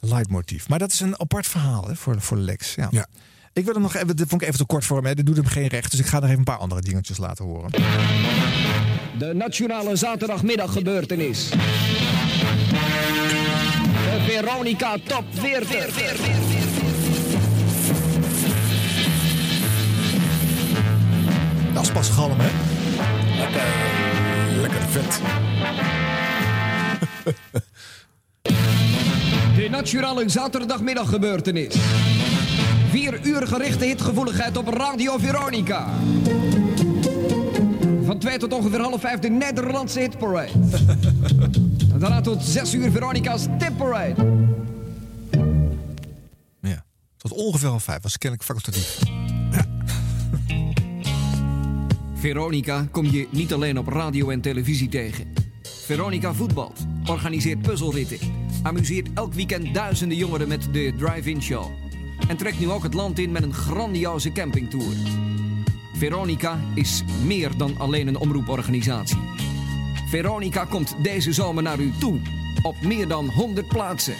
[0.00, 0.68] Leidmotief.
[0.68, 2.74] Maar dat is een apart verhaal hè, voor, voor Lex.
[2.74, 2.88] Ja.
[2.90, 3.06] Ja.
[3.52, 5.06] Ik wil hem nog even, dit vond ik even te kort voor hem.
[5.06, 5.14] Hè.
[5.14, 5.90] Dit doet hem geen recht.
[5.90, 7.70] Dus ik ga er even een paar andere dingetjes laten horen.
[9.18, 11.48] De nationale zaterdagmiddaggebeurtenis.
[11.48, 11.56] De
[14.28, 15.86] Veronica Top 40.
[21.72, 22.50] Dat is pas galm, hè?
[24.60, 25.20] Lekker vet.
[29.56, 31.74] De nationale zaterdagmiddaggebeurtenis.
[32.90, 35.88] Vier uur gerichte hitgevoeligheid op Radio Veronica.
[38.06, 40.50] Van twee tot ongeveer half vijf de Nederlandse hitparade.
[41.92, 44.14] en daarna tot zes uur Veronica's tipparade.
[46.60, 46.84] Ja.
[47.16, 48.02] Tot ongeveer al vijf.
[48.02, 48.98] Was kennelijk facultatief.
[52.14, 55.32] Veronica kom je niet alleen op radio en televisie tegen.
[55.62, 58.18] Veronica voetbalt, organiseert puzzelritten,
[58.62, 61.70] amuseert elk weekend duizenden jongeren met de drive-in show.
[62.28, 64.94] En trekt nu ook het land in met een grandioze campingtour.
[65.98, 69.18] Veronica is meer dan alleen een omroeporganisatie.
[70.10, 72.18] Veronica komt deze zomer naar u toe
[72.62, 74.14] op meer dan 100 plaatsen.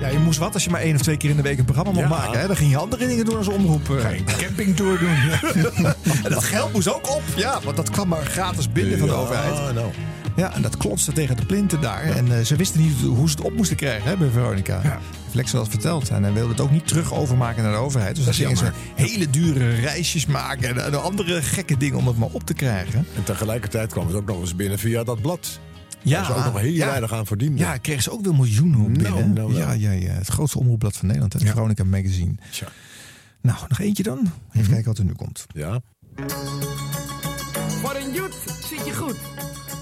[0.00, 1.64] Ja, je moest wat als je maar één of twee keer in de week een
[1.64, 2.16] programma mocht Ja.
[2.16, 2.40] maken.
[2.40, 2.46] Hè?
[2.46, 3.90] Dan ging je andere dingen doen als omroep.
[3.90, 4.24] eh.
[4.36, 5.16] Campingtour doen.
[6.24, 7.22] en dat geld moest ook op.
[7.36, 9.74] Ja, want dat kwam maar gratis binnen van de overheid.
[9.74, 9.86] nou.
[10.36, 12.02] Ja, en dat klotste tegen de plinten daar.
[12.02, 14.80] En eh, ze wisten niet hoe ze het op moesten krijgen hè, bij Veronica.
[14.80, 16.08] Heeft Lex wel eens verteld.
[16.08, 18.16] En hij wilde het ook niet terug overmaken naar de overheid.
[18.16, 20.68] Dus dan Dat gingen ze hele dure reisjes maken.
[20.68, 23.06] En, en andere gekke dingen om het maar op te krijgen.
[23.16, 25.60] En tegelijkertijd kwam het ook nog eens binnen via dat blad.
[26.02, 26.86] Ja, Daar is ook nog heel ja.
[26.86, 27.58] weinig aan verdiend.
[27.58, 29.12] Ja, kreeg ze ook weer miljoenen op binnen.
[29.12, 29.54] Nou, nou, nou.
[29.54, 31.32] Ja, ja, ja, het grootste omroepblad van Nederland.
[31.32, 32.34] Het Veronica Magazine.
[32.50, 32.66] Tja.
[33.40, 34.32] Nou, nog eentje dan.
[34.52, 35.46] Even kijken wat er nu komt.
[35.54, 35.80] Ja.
[37.68, 38.34] Voor een joet
[38.70, 39.16] zit je goed.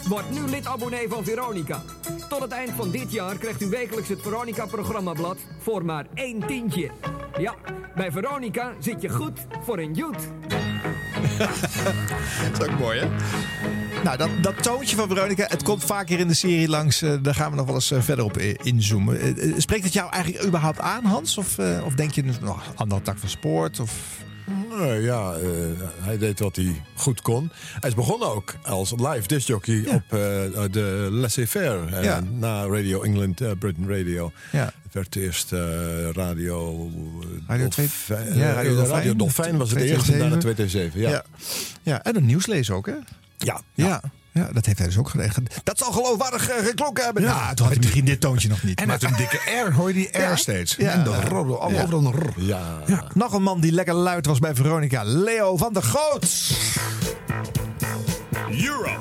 [0.09, 1.83] Word nu lid-abonnee van Veronica.
[2.29, 6.91] Tot het eind van dit jaar krijgt u wekelijks het Veronica-programmablad voor maar één tientje.
[7.39, 7.55] Ja,
[7.95, 10.17] bij Veronica zit je goed voor een joet.
[11.39, 13.09] Dat is ook mooi, hè?
[14.05, 17.03] Nou, dat, dat toontje van Veronica, het komt vaker in de serie langs.
[17.03, 19.35] eh, daar gaan we nog wel eens eh, verder op eh, inzoomen.
[19.57, 21.39] Spreekt het jou eigenlijk überhaupt aan, Hans?
[21.39, 23.81] Of, of denk je, nou, andere tak van sport?
[23.81, 23.93] Of...
[24.69, 25.47] Nou ja, eh,
[26.01, 27.51] hij deed wat hij goed kon.
[27.81, 30.19] Hij is begonnen ook als live discjockey op eh,
[30.71, 31.97] de Laissez-faire.
[31.97, 32.21] eh, Ja.
[32.21, 34.33] Na Radio England, eh, Britain Radio.
[34.53, 34.73] Ja.
[34.83, 35.61] Het werd eerst eh,
[36.13, 36.91] Radio...
[37.47, 38.89] Radio ja, eh, Radio Dolfijn.
[38.97, 39.97] Radio Dolfijn was het 227.
[39.97, 41.01] eerste, daarna 227.
[41.01, 41.11] Ja.
[41.11, 41.25] Ja.
[41.83, 42.95] ja, en een nieuwslezer ook, hè?
[43.39, 43.61] Ja.
[43.75, 44.03] Ja.
[44.33, 45.31] Ja, dat heeft hij dus ook gedaan.
[45.65, 47.23] Dat zal geloofwaardig eh, geklonken hebben.
[47.23, 48.81] Ja, toen had hij misschien dit toontje nog niet.
[48.81, 50.37] En maar- uit een dikke R hoor je die R Ja.
[50.37, 50.75] steeds.
[50.79, 50.91] Ja.
[50.91, 51.17] En de Ja.
[51.17, 51.63] overal
[52.07, 52.33] een R.
[52.37, 52.83] Ja.
[52.87, 55.03] Ja, nog een man die lekker luid was bij Veronica.
[55.05, 56.51] Leo van der Goot.
[58.51, 59.01] Europe.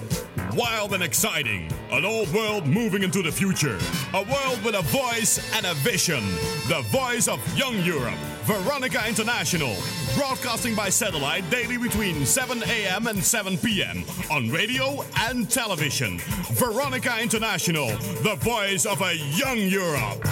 [0.56, 1.70] Wild and exciting.
[1.92, 3.78] An old world moving into the future.
[4.14, 6.22] A world with a voice and a vision.
[6.68, 8.18] The voice of young Europe.
[8.44, 9.76] Veronica International.
[10.18, 13.08] Broadcasting by satellite daily between 7 a.m.
[13.08, 14.04] and 7 p.m.
[14.30, 16.20] On radio and television.
[16.54, 17.88] Veronica International.
[18.24, 20.28] The voice of a young Europe.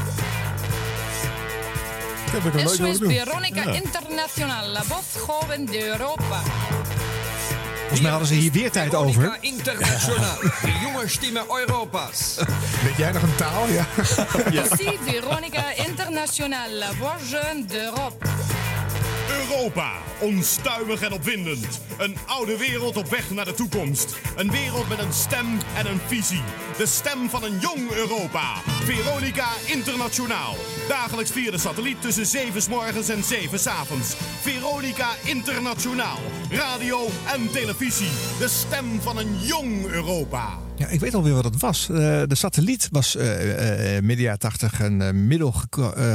[2.32, 3.26] heb ik nog nooit Eso es horen doen.
[3.26, 3.74] Verónica Ja.
[3.74, 6.42] Internacional, la voz joven de Europa.
[8.00, 9.22] Volgens mij hadden ze hier weer tijd over.
[9.22, 12.36] Veronica Internationaal, de jonge stemmen Europa's.
[12.84, 13.68] Weet jij nog een taal?
[13.68, 13.86] Ja.
[14.52, 18.26] Ici Veronica International, la voix jeune d'Europe.
[19.30, 21.82] Europa, onstuimig en opwindend.
[21.98, 24.16] Een oude wereld op weg naar de toekomst.
[24.36, 26.42] Een wereld met een stem en een visie.
[26.78, 28.56] De stem van een jong Europa.
[28.84, 30.56] Veronica Internationaal.
[30.88, 34.16] Dagelijks via de satelliet tussen 7 's morgens en 7 's avonds.
[34.42, 36.20] Veronica Internationaal.
[36.52, 38.12] Radio en televisie.
[38.40, 40.69] De stem van een jong Europa.
[40.80, 41.90] Ja, ik weet alweer wat het was.
[41.90, 41.96] Eh,
[42.28, 43.16] de satelliet was
[44.02, 45.54] midden jaren 80 een middel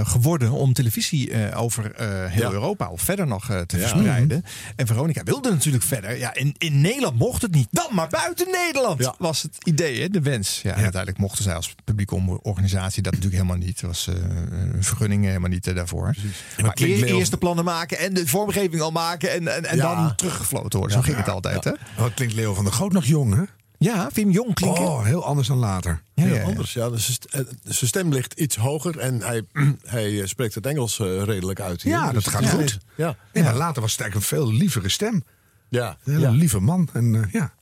[0.05, 1.93] geworden om televisie over
[2.31, 2.51] heel Ja.
[2.51, 3.89] Europa of verder nog te Ja.
[3.89, 4.45] verspreiden.
[4.77, 6.19] En Veronica wilde natuurlijk verder.
[6.19, 7.69] Ja, in, in Nederland mocht het niet.
[7.71, 10.61] Dan maar buiten Nederland was het idee, hè, de wens.
[10.63, 13.81] Ja, uiteindelijk mochten zij als publieke organisatie dat natuurlijk helemaal niet.
[13.81, 14.07] Er was
[14.51, 16.15] een vergunning helemaal niet daarvoor.
[16.63, 20.15] Maar eer- eerst de plannen maken en de vormgeving al maken en, en, en dan
[20.17, 20.97] teruggefloten worden.
[20.97, 21.73] Zo ging het altijd, hè?
[21.97, 23.43] Wat klinkt Leo van der Goot nog jong, hè?
[23.85, 24.83] Ja, hem jong klinken?
[24.85, 26.03] Oh, heel anders dan later.
[26.15, 26.91] Ja, Heel ja, anders, ja.
[26.91, 29.43] Dus zijn st- zijn stem ligt iets hoger en hij,
[29.85, 31.83] hij eh, spreekt het Engels eh, redelijk uit.
[31.83, 31.93] hier.
[31.93, 32.83] Ja, Dus dat gaat het is- goed.
[32.97, 35.25] Ja, Nee, maar later was het eigenlijk een veel lievere stem.
[35.69, 36.31] ja, Een hele ja.
[36.33, 36.89] lieve man.
[36.93, 37.53] En eh, ja,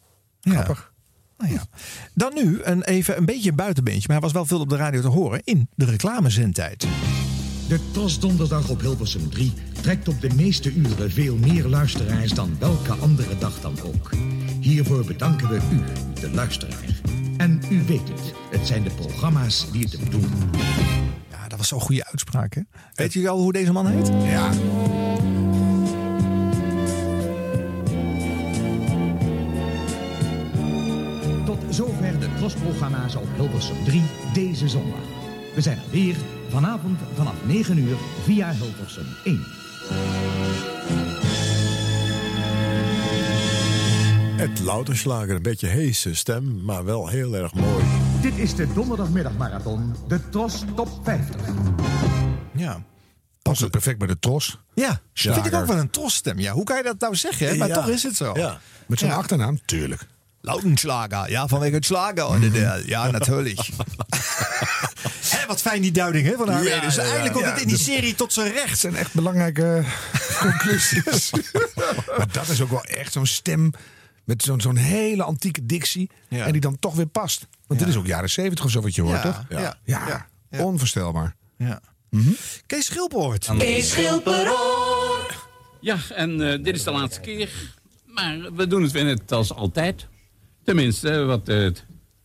[0.40, 0.92] grappig.
[1.38, 1.64] Nou ja.
[2.14, 4.76] Dan nu een, even een beetje een buitenbeentje, maar hij was wel veel op de
[4.76, 6.86] radio te horen in de reclamezendtijd.
[7.68, 12.56] De Tros Donderdag op Hilversum 3 trekt op de meeste uren veel meer luisteraars dan
[12.58, 14.10] welke andere dag dan ook.
[14.62, 15.80] Hiervoor bedanken we u,
[16.20, 17.00] de luisteraar.
[17.36, 20.26] En u weet het, het zijn de programma's die het hem doen.
[21.30, 22.60] Ja, dat was zo'n goede uitspraak, hè?
[22.94, 24.06] Weet jullie al hoe deze man heet?
[24.06, 24.50] Ja.
[31.44, 35.00] Tot zover de Tros-programma's op Hilversum 3 deze zondag.
[35.54, 36.16] We zijn er weer
[36.48, 40.81] vanavond vanaf 9 uur via Hilversum 1.
[44.42, 47.84] Het Lauterslager, een beetje heese stem, maar wel heel erg mooi.
[48.20, 51.36] Dit is de donderdagmiddagmarathon, de Tros Top 50.
[52.54, 52.82] Ja.
[53.42, 54.58] Past het perfect bij de Tros.
[54.74, 55.42] Ja, Slager.
[55.42, 56.38] vind ik ook wel een trosstem.
[56.38, 57.58] Ja, hoe kan je dat nou zeggen?
[57.58, 57.74] Maar Ja.
[57.74, 58.32] toch is het zo.
[58.34, 58.60] Ja.
[58.86, 59.16] Met zijn Ja.
[59.16, 60.06] achternaam, tuurlijk.
[60.40, 62.26] Lautenschlager, ja, vanwege het slager.
[62.26, 62.76] onderdeel.
[62.86, 63.58] Ja, natuurlijk.
[65.30, 66.62] Hé, wat fijn die duiding hè, van haar.
[66.64, 67.06] Ja, dus ja, ja.
[67.08, 68.70] eindelijk komt Ja, het in die de- serie tot zijn recht.
[68.70, 69.84] Het zijn echt belangrijke
[70.40, 71.30] conclusies.
[72.18, 73.72] maar dat is ook wel echt zo'n stem
[74.24, 76.10] met zo'n zo'n hele antieke dictie.
[76.28, 76.46] Ja.
[76.46, 77.46] En die dan toch weer past.
[77.66, 79.44] Want dit is ook jaren zeventig of zo wat je hoort, Ja, toch?
[79.48, 79.76] ja, ja.
[80.08, 80.64] ja, ja.
[80.64, 81.36] onvoorstelbaar.
[81.56, 81.80] Ja.
[82.66, 83.50] Kees Schilpoort.
[83.58, 85.34] Kees Schilperoor.
[85.80, 87.50] Ja, en eh, dit is de laatste keer.
[88.06, 90.06] Maar we doen het weer net als altijd.
[90.64, 91.72] Tenminste, wat de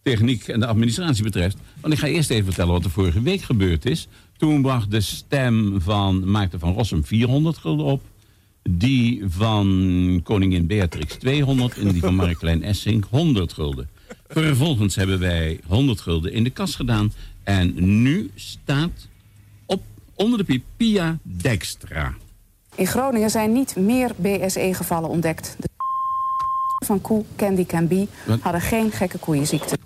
[0.03, 1.57] techniek en de administratie betreft.
[1.81, 4.07] Want ik ga eerst even vertellen wat er vorige week gebeurd is.
[4.37, 8.01] Toen bracht de stem van Maarten van Rossum 400 gulden op.
[8.69, 13.89] Die van koningin Beatrix 200 en die van Mark-Klein Essink 100 gulden.
[14.27, 17.13] Vervolgens hebben wij 100 gulden in de kas gedaan.
[17.43, 19.07] En nu staat
[19.65, 19.81] op
[20.13, 22.13] onder de piep Pia Dijkstra.
[22.75, 25.55] In Groningen zijn niet meer BSE-gevallen ontdekt.
[25.59, 25.67] De
[26.85, 28.39] van koe Candy Can Be Wat?
[28.41, 29.77] hadden geen gekke koeienziekte.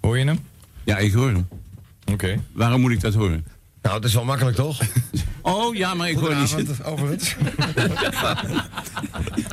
[0.00, 0.38] Hoor je hem?
[0.84, 1.48] Ja, ik hoor hem.
[2.12, 2.40] Oké.
[2.52, 3.44] Waarom moet ik dat horen?
[3.82, 4.80] Nou, het is wel makkelijk toch?
[5.48, 6.50] Oh ja, maar ik hoor niet.
[6.50, 7.36] Goedenavond, overigens.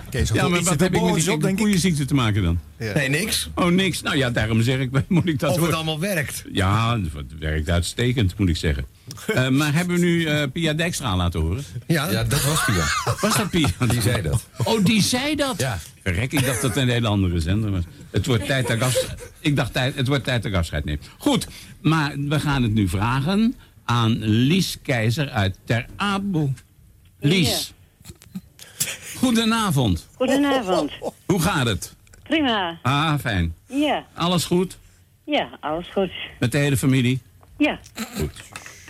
[0.09, 1.55] Kees, Ja, maar wat heb ik met die denk ik?
[1.55, 2.59] koeienziekte te maken dan?
[2.77, 3.49] Nee, niks.
[3.55, 4.01] Oh, niks.
[4.01, 6.43] Nou ja, daarom zeg ik, moet ik dat Of het allemaal werkt.
[6.51, 8.85] Ja, het werkt uitstekend, moet ik zeggen.
[9.27, 11.63] Eh, maar hebben we nu eh, Pia Dijkstra laten horen?
[11.87, 13.13] Ja, ja dat was Pia.
[13.19, 13.69] Was dat Pia?
[13.87, 14.47] Die zei dat.
[14.63, 15.59] Oh, die zei dat?
[15.59, 15.79] Ja.
[16.03, 17.83] Verrek, ik dacht dat het een hele andere zender was.
[18.11, 19.31] Het wordt tijd dat ik afscheid...
[19.39, 20.99] Ik dacht, tijd, het wordt tijd dat ik afscheid neem.
[21.17, 21.47] Goed,
[21.81, 23.55] maar we gaan het nu vragen
[23.85, 26.53] aan Lies Keizer uit Ter Apel.
[27.19, 27.73] Lies.
[29.17, 30.07] Goedenavond.
[30.15, 30.91] Goedenavond.
[31.25, 31.95] Hoe gaat het?
[32.23, 32.79] Prima.
[32.81, 33.53] Ah, fijn.
[33.67, 34.77] Ja, Alles goed?
[35.23, 36.11] ja, alles goed.
[36.39, 37.19] Met de hele familie?
[37.57, 37.79] Ja,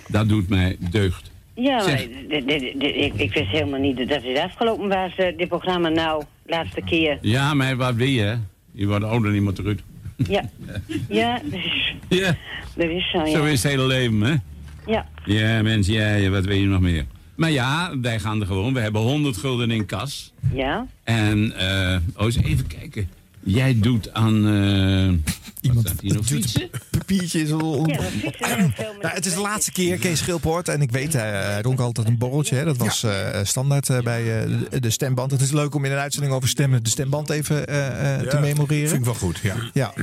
[0.08, 1.32] Dat doet mij deugd.
[1.54, 6.24] ja maar ik, ik wist helemaal niet dat het afgelopen was, eh, dit programma nou,
[6.46, 7.18] laatste keer.
[7.22, 8.22] Ja, maar wat wil je?
[8.22, 8.36] hè?
[8.72, 9.78] Je wordt ouder niet meer terug.
[10.16, 10.50] Ja,
[11.10, 12.36] ja, dat is, Ja,
[12.76, 13.32] dat is zo, ja.
[13.32, 14.36] zo is het hele leven, hè?
[14.86, 17.06] Ja, Ja, mensen, ja, ja, wat wil je nog meer?
[17.36, 18.74] Maar ja, wij gaan er gewoon.
[18.74, 20.34] We hebben 100 gulden in kas.
[20.54, 20.88] ja.
[21.04, 23.10] En, eh oh, eens even kijken.
[23.43, 24.48] Jij doet aan...
[24.48, 26.69] eh Iemand staat hier nog fietsen?
[26.91, 27.88] Papiertje is al...
[27.88, 28.67] Ja, fietsen
[29.02, 30.67] Nou, het is de laatste keer, Kees Schilpoort.
[30.67, 32.56] En ik weet, hij hij dronk altijd een borreltje.
[32.56, 32.63] Hè.
[32.65, 34.50] Dat was eh, standaard eh, bij eh,
[34.82, 35.32] de- stemband.
[35.32, 38.39] Het is leuk om in een uitzending over stemmen de stemband even eh, eh, te
[38.39, 38.88] memoreren.
[38.89, 39.56] Vind ik wel goed, ja.
[39.74, 39.93] Ja.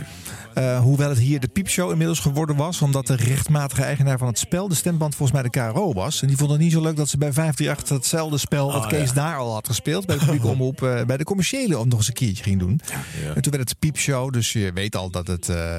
[0.55, 2.83] Eh, hoewel het hier de piepshow inmiddels geworden was.
[2.83, 6.23] Omdat de rechtmatige eigenaar van het spel de stemband volgens mij de KRO was.
[6.23, 8.89] En die vond het niet zo leuk dat ze bij 538 hetzelfde spel wat Oh,
[8.89, 9.15] Kees ja.
[9.15, 10.07] daar al had gespeeld.
[10.07, 12.81] Bij de publieke omroep, eh, bij de commerciële ook nog eens een keertje ging doen.
[13.35, 14.33] En toen werd het de piepshow.
[14.33, 15.75] Dus je weet al dat het eh,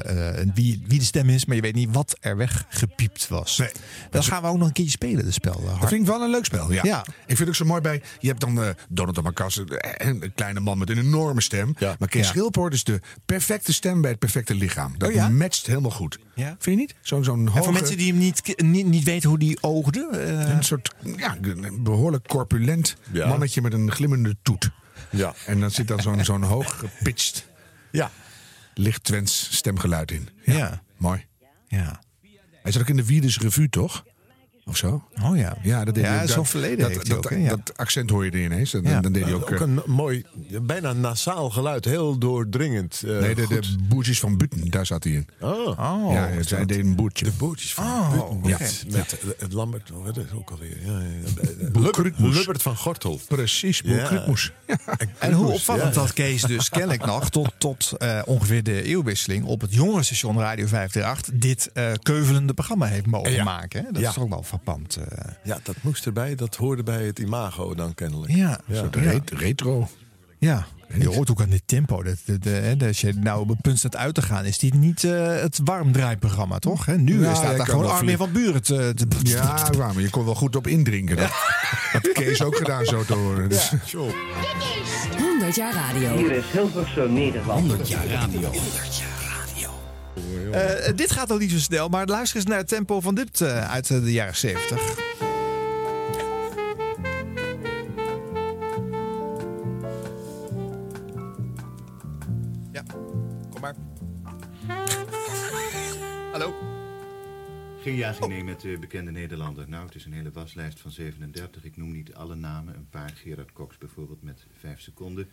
[0.54, 1.46] wie, wie de stem is.
[1.46, 3.62] Maar je weet niet wat er weggepiept was.
[4.10, 5.64] Dan gaan we ook nog een keertje spelen, het spel.
[5.80, 6.82] Dat vind ik wel een leuk spel, ja.
[6.84, 7.00] Ja.
[7.02, 8.02] Ik vind het ook zo mooi bij...
[8.20, 9.62] Je hebt dan Donald Marcas,
[9.98, 11.76] een kleine man met een enorme stem.
[12.00, 12.28] Maar Kees.
[12.28, 14.98] Schilpoort is de perfecte stem bij het perfecte lichaam.
[14.98, 15.30] Dat Oh ja?
[15.30, 16.20] matcht helemaal goed.
[16.36, 16.46] Ja.
[16.60, 16.96] Vind je niet?
[17.02, 17.64] Zo'n zo'n En hoge...
[17.64, 20.08] voor mensen die hem niet, niet, niet weten hoe die oogde.
[20.12, 23.28] eh, Een soort ja, een behoorlijk corpulent Ja.
[23.28, 24.70] mannetje met een glimmende toet.
[25.12, 25.34] Ja.
[25.46, 27.48] En dan zit dan zo'n zo'n hoog gepitcht,
[27.92, 28.12] Ja.
[28.74, 30.30] licht Twents stemgeluid in.
[30.44, 30.82] Ja.
[30.98, 31.26] Mooi.
[31.68, 32.02] Ja.
[32.64, 34.06] Hij zat ook in de Wiedes Revue, toch?
[34.66, 35.04] Of zo?
[35.24, 35.58] Oh ja.
[35.64, 37.38] Ja, dat deed Ja, hij, zo'n dat- verleden dat, heeft hij dat, ook, hè?
[37.38, 37.50] Ja.
[37.50, 38.74] dat accent hoor je er ineens.
[38.74, 39.02] En Ja.
[39.02, 39.42] dan deed hij ook...
[39.42, 40.26] Ook eh, een mooi,
[40.62, 41.86] bijna nasaal geluid.
[41.86, 43.04] Heel doordringend.
[43.06, 45.28] eh, nee, de, de boertjes van Butten, daar zat hij in.
[45.42, 45.68] Oh.
[45.80, 46.14] Oh.
[46.14, 47.26] ja, zij deed een boertje.
[47.26, 48.44] De bootjes van Oh.
[48.44, 50.78] Met, met het Lambert, oh, wat is ook alweer?
[50.86, 51.08] Ja, ja,
[51.60, 51.70] ja.
[51.70, 53.20] Boel Lubbert, van Gortel.
[53.28, 54.04] Precies, Boel Ja.
[54.06, 54.52] Krutmoes.
[55.20, 56.06] En hoe opvallend ja, ja.
[56.06, 60.40] dat Kees dus kennelijk nog tot, tot eh, ongeveer de eeuwwisseling op het jongere station
[60.40, 63.44] Radio 538 dit eh, keuvelende programma heeft mogen Ja.
[63.44, 63.86] maken.
[63.86, 63.92] Hè?
[63.92, 64.08] Dat Ja.
[64.08, 65.32] is toch ook wel eh.
[65.44, 66.36] Ja, dat moest erbij.
[66.36, 68.32] Dat hoorde bij het imago dan kennelijk.
[68.36, 68.60] ja.
[68.66, 68.76] Ja.
[68.78, 69.88] Soort ret- retro.
[70.38, 70.66] ja.
[71.00, 72.04] Je hoort ook aan dit tempo.
[72.04, 75.04] Dat, dat, als je nou op het punt staat uit te gaan, is dit niet
[75.04, 76.86] eh, het warmdraaiprogramma, toch?
[76.86, 76.98] Hè?
[76.98, 80.26] Nu Ja, staat ja, daar gewoon Armin van Buren te, te- Ja, maar je kon
[80.26, 81.16] wel goed op indrinken.
[81.18, 81.30] Dat
[81.92, 83.50] had Kees ook gedaan, zo te horen.
[83.50, 83.72] Dus.
[85.18, 86.18] 100 jaar radio.
[86.18, 87.60] Hier is Hilversum, Nederland.
[87.60, 88.52] 100 jaar radio.
[88.52, 88.60] Eh,
[90.96, 93.72] dit gaat al niet zo snel, maar luister eens naar het tempo van dit eh,
[93.72, 95.12] uit eh, de jaren 70.
[102.72, 102.84] Ja,
[103.50, 103.76] kom maar.
[106.32, 106.54] Hallo.
[107.82, 109.70] Geen ja, geen nee met de bekende Nederlander.
[109.70, 111.64] Nou, het is een hele waslijst van 37.
[111.64, 112.76] Ik noem niet alle namen.
[112.76, 113.12] Een paar.
[113.16, 115.28] Gerard Cox bijvoorbeeld met 5 seconden.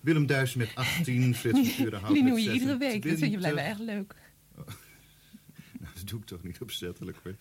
[0.00, 1.34] Willem Duis met 18.
[1.34, 3.02] Frits Die met noem je iedere week.
[3.02, 3.40] Dat vind je 26.
[3.40, 4.14] blijkbaar echt leuk.
[5.80, 7.34] Nou, dat doe ik toch niet opzettelijk hoor.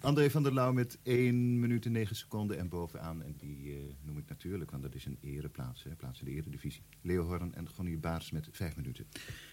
[0.00, 2.58] André van der Lauw met 1 minuut en 9 seconden.
[2.58, 5.82] En bovenaan, en die eh, noem ik natuurlijk, want dat is een ereplaats.
[5.82, 6.82] Hè, plaats in de eredivisie.
[7.02, 9.06] Leo Horn en Gonnie Baars met 5 minuten.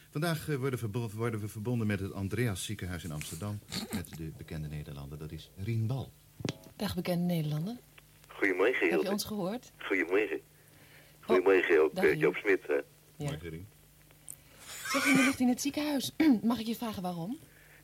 [0.09, 3.59] Vandaag eh, worden, worden we verbonden met het Andreas ziekenhuis in Amsterdam.
[3.93, 6.13] Met de bekende Nederlander, dat is Rien Bal.
[6.75, 7.77] Dag bekende Nederlander.
[8.27, 9.71] Goedemorgen, Heb je ons gehoord?
[9.77, 10.39] Goedemorgen.
[11.25, 12.35] Goedemorgen ook, dag, eh, Joop.
[12.35, 12.59] Smit.
[12.67, 12.79] hè.
[13.15, 13.29] Ja.
[14.91, 16.11] Zeg, je ligt in het ziekenhuis.
[16.43, 17.37] Mag ik je vragen waarom?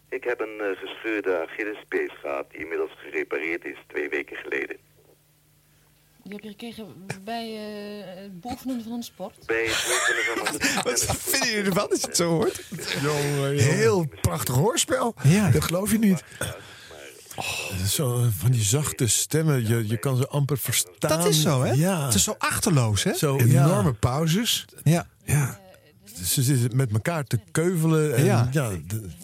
[0.10, 4.78] Ik heb een eh, gescheurde Achillespees gehad die inmiddels gerepareerd is twee weken geleden.
[6.24, 9.46] Die heb je gekregen bij eh, het beoefenen van een sport.
[9.46, 12.66] Bij het oefenen van Wat vinden jullie ervan als je het zo hoort?
[13.62, 15.14] Heel prachtig hoorspel.
[15.24, 15.52] Ja.
[15.52, 16.24] Dat geloof je niet.
[17.90, 20.94] Zo van die zachte stemmen, je, je kan ze amper verstaan.
[20.98, 21.72] Dat is zo, hè?
[21.72, 22.06] Ja.
[22.06, 23.14] Het is zo achterloos, hè?
[23.14, 23.96] Zo, Enorme ja.
[24.00, 24.66] pauzes.
[24.84, 25.08] Ja.
[25.26, 25.60] Ja.
[26.26, 28.16] Ze zitten met elkaar te keuvelen.
[28.16, 28.50] En Ja.
[28.52, 28.70] ja.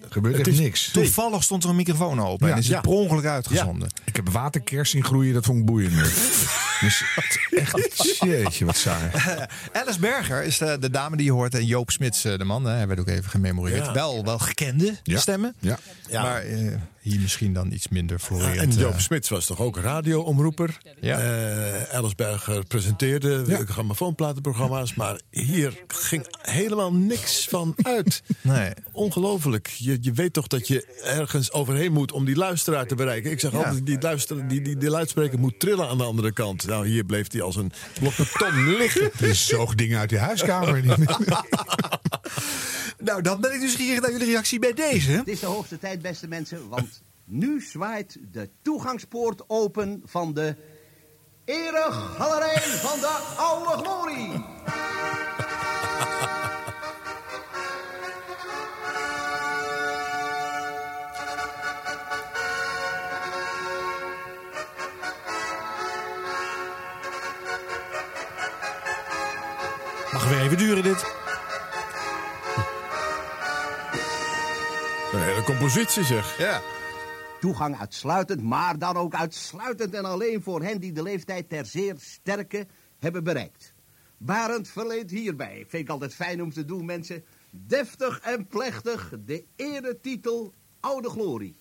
[0.09, 0.89] Gebeurt echt niks.
[0.91, 2.53] Toevallig stond er een microfoon open Ja.
[2.53, 3.89] en is het per ongeluk uitgezonden.
[4.03, 5.93] Ik heb waterkers zien groeien, dat vond ik boeiend.
[6.82, 7.03] dus
[7.51, 9.11] echt, jeetje, wat saai.
[9.74, 11.53] Alice Berger is de, de dame die je hoort.
[11.55, 13.86] En Joop Smits, eh, de man, hè, werd ook even gememoreerd.
[13.86, 13.93] Ja.
[13.93, 15.20] Wel, wel gekende Ja.
[15.20, 15.55] stemmen.
[15.59, 15.80] Ja.
[16.09, 16.22] Ja.
[16.22, 16.72] Maar eh,
[17.12, 18.74] hier misschien dan iets minder Ja, florerend.
[18.74, 18.99] en Joop eh.
[18.99, 20.78] Smits was toch ook radioomroeper?
[21.01, 21.20] Ja.
[21.20, 23.60] Eh, Alice Berger presenteerde Ja.
[23.66, 24.93] grammofoonplatenprogramma's.
[24.93, 28.24] Maar hier ging helemaal niks van uit.
[28.41, 28.72] Nee.
[28.91, 29.68] Ongelooflijk.
[29.68, 33.32] Je, je weet toch dat je ergens overheen moet om die luisteraar te bereiken.
[33.32, 33.58] Ik zeg Ja.
[33.58, 36.68] altijd, die, luister, die, die, die luidspreker moet trillen aan de andere kant.
[36.68, 39.12] Nou, hier bleef hij als een blok beton liggen.
[39.28, 40.84] Je zoog dingen uit je huiskamer.
[42.99, 45.12] Nou, dan ben ik nieuwsgierig naar jullie reactie bij deze.
[45.12, 46.94] Het is de hoogste tijd, beste mensen, want
[47.26, 50.55] nu zwaait de toegangspoort open van de
[51.45, 54.43] Eregalerij van de Oude Glorie.
[70.11, 71.05] Mag weer even duren dit.
[75.13, 76.38] Een hele compositie zeg.
[76.38, 76.61] Ja.
[77.45, 81.95] Toegang uitsluitend, maar dan ook uitsluitend en alleen voor hen die de leeftijd ter zeer
[81.97, 82.67] sterke
[82.99, 83.73] hebben bereikt.
[84.17, 89.45] Barend verleent hierbij, vind ik altijd fijn om te doen mensen, deftig en plechtig de
[89.55, 91.55] eretitel Oude Glorie.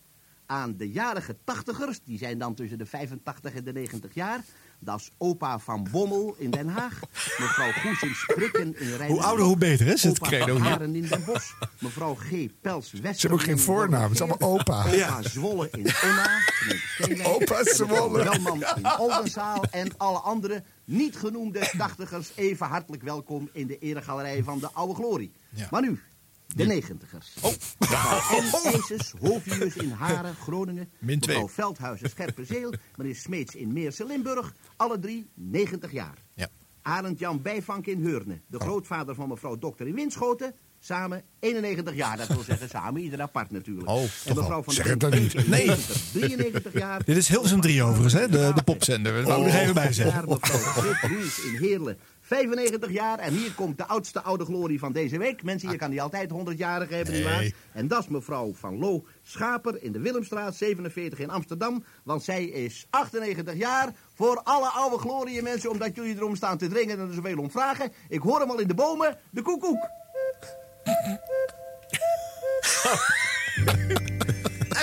[0.47, 4.45] Aan de jarige tachtigers, die zijn dan tussen de 85 en de 90 jaar,
[4.85, 7.01] Dat is opa van Bommel in Den Haag.
[7.39, 9.11] Mevrouw Goesens Krukken in Rijnmond.
[9.11, 10.53] Hoe ouder, hoe beter, hè, is het Opa credo.
[10.59, 11.53] van Haren in Den Bosch.
[11.79, 12.31] Mevrouw G.
[12.61, 13.15] Pels Wester.
[13.15, 14.81] Ze hebben ook geen voornaam, het is allemaal opa.
[14.81, 15.23] Opa Ja.
[15.23, 17.29] Zwolle in Steenwijk.
[17.29, 18.25] Opa Zwolle.
[18.25, 19.65] Welman in Oldenzaal.
[19.71, 24.95] En alle andere niet genoemde tachtigers even hartelijk welkom in de eregalerij van de Oude
[24.95, 25.33] Glorie.
[25.71, 26.01] Maar nu,
[26.47, 27.35] de negentigers.
[27.41, 27.53] Oh.
[27.79, 28.67] Mevrouw N.
[28.67, 30.91] IJsers, Hovius in Haren, Groningen.
[30.99, 31.37] Min twee.
[31.37, 32.73] Mevrouw Veldhuizen, Scherpenzeel.
[32.97, 34.55] Meneer Smeets in Meersen, Limburg.
[34.77, 36.19] Alle drie 90 jaar.
[36.35, 36.49] Ja.
[36.83, 38.41] Arend Jan Bijvank in Heurne.
[38.47, 40.55] De grootvader van mevrouw Dokter in Winschoten.
[40.81, 42.17] Samen 91 jaar.
[42.17, 43.89] Dat wil zeggen samen, ieder apart natuurlijk.
[43.89, 45.49] Oh, en mevrouw van Zeg het dan niet.
[45.49, 45.67] Nee.
[45.67, 47.05] 90, 93 jaar.
[47.05, 48.29] Dit is Hilversum 3 overigens, hè?
[48.29, 49.15] De, de popzender.
[49.15, 50.29] Dat wou ik nog even bij zeggen.
[50.29, 51.11] mevrouw
[51.51, 51.99] in Heerlen.
[52.27, 55.43] 95 jaar en hier komt de oudste oude glorie van deze week.
[55.43, 57.39] Mensen, hier kan die altijd 100-jarig hebben, nietwaar?
[57.39, 57.55] Nee.
[57.73, 61.85] En dat is mevrouw Van Loo Schaper in de Willemstraat, 47 in Amsterdam.
[62.03, 63.93] Want zij is 98 jaar.
[64.15, 67.51] Voor alle oude glorie mensen, omdat jullie erom staan te dringen en er zoveel om
[67.51, 67.93] vragen.
[68.09, 69.79] Ik hoor hem al in de bomen, de koekoek.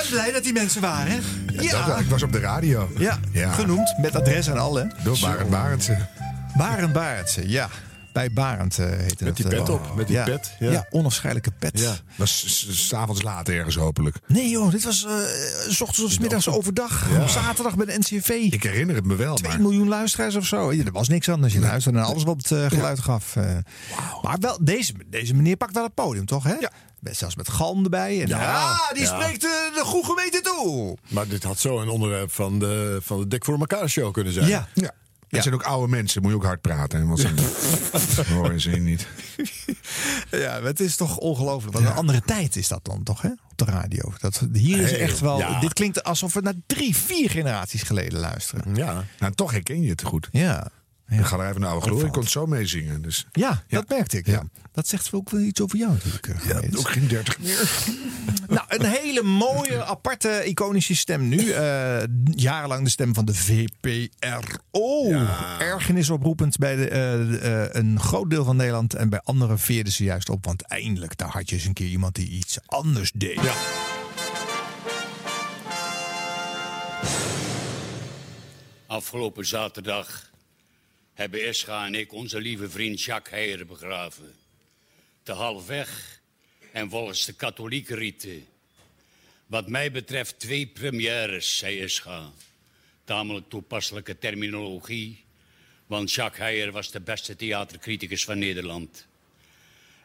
[0.01, 1.19] En blij dat die mensen waren, hè?
[1.61, 1.85] Ja.
[1.87, 2.89] Dat, ik was op de radio.
[2.97, 3.51] Ja, Ja.
[3.51, 4.85] genoemd, met adres en al, hè?
[5.03, 6.07] Door Barend Barendse.
[6.57, 7.69] Barend Barendse, ja.
[8.13, 10.23] Bij Barend eh heette Met die dat, eh, pet op, met die ja.
[10.23, 10.71] pet, Ja.
[10.71, 10.85] ja.
[10.89, 11.79] onafscheidelijke pet.
[11.79, 11.95] Ja.
[12.15, 14.15] Was s'avonds laat ergens hopelijk.
[14.27, 15.11] Nee joh, dit was eh,
[15.69, 17.09] s ochtends of 's middags overdag.
[17.11, 17.21] Ja.
[17.21, 18.29] Op zaterdag bij de NCV.
[18.29, 19.61] Ik herinner het me wel, 2 maar...
[19.61, 20.73] miljoen luisteraars of zo.
[20.73, 21.53] Ja, er was niks anders.
[21.53, 23.35] Je luisterde naar alles wat het eh, geluid gaf.
[23.35, 23.57] eh.
[24.21, 26.43] Maar wel, deze, deze meneer pakt wel het podium, toch?
[26.43, 26.55] Hè?
[26.99, 28.21] Met- Zelfs met galm erbij.
[28.21, 28.41] En, Ja.
[28.41, 29.15] ja, die Ja.
[29.19, 30.97] spreekt eh, de goede gemeente toe.
[31.09, 34.33] Maar dit had zo een onderwerp van de, van de Dik voor elkaar show kunnen
[34.33, 34.47] zijn.
[34.47, 34.67] Ja.
[34.73, 34.91] Ja.
[35.32, 36.99] Het zijn ook oude mensen, moet je ook hard praten.
[36.99, 39.07] hè, Want ze horen ze niet.
[40.32, 41.73] Ja, het is toch ongelooflijk.
[41.73, 43.29] Wat een andere tijd is dat dan toch, hè?
[43.29, 44.13] Op de radio.
[44.19, 45.38] Dat, hier is echt wel...
[45.38, 45.59] ja.
[45.59, 48.75] Dit klinkt alsof we naar drie, vier generaties geleden luisteren.
[48.75, 49.05] Ja.
[49.19, 50.27] Nou, toch herken je het goed.
[50.32, 50.67] Ja.
[51.18, 52.14] De galerij van de oude glorie valt.
[52.14, 53.01] kon zo meezingen.
[53.01, 53.26] Dus.
[53.32, 54.26] Ja, dat merkte ik.
[54.26, 54.43] Ja.
[54.72, 56.28] Dat zegt ook wel iets over jou natuurlijk.
[56.28, 57.72] eh, Ja, ook geen 30 meer.
[58.47, 61.49] Nou, een hele mooie, aparte, iconische stem nu.
[61.51, 65.09] Eh, jarenlang de stem van de VPRO.
[65.59, 66.99] Ergernis oproepend bij de, eh,
[67.30, 68.93] de, eh, een groot deel van Nederland.
[68.93, 70.45] En bij anderen veerden ze juist op.
[70.45, 73.41] Want eindelijk, daar had je eens een keer iemand die iets anders deed.
[73.41, 73.53] Ja.
[78.88, 80.30] Afgelopen zaterdag
[81.14, 84.36] hebben Escha en ik onze lieve vriend Jacques Heijer begraven.
[85.24, 86.22] Te halfweg
[86.72, 88.47] en volgens de katholieke riten.
[89.45, 92.32] Wat mij betreft twee premières, zei Escha.
[93.03, 95.24] Tamelijk toepasselijke terminologie,
[95.86, 99.07] want Jacques Heijer was de beste theatercriticus van Nederland.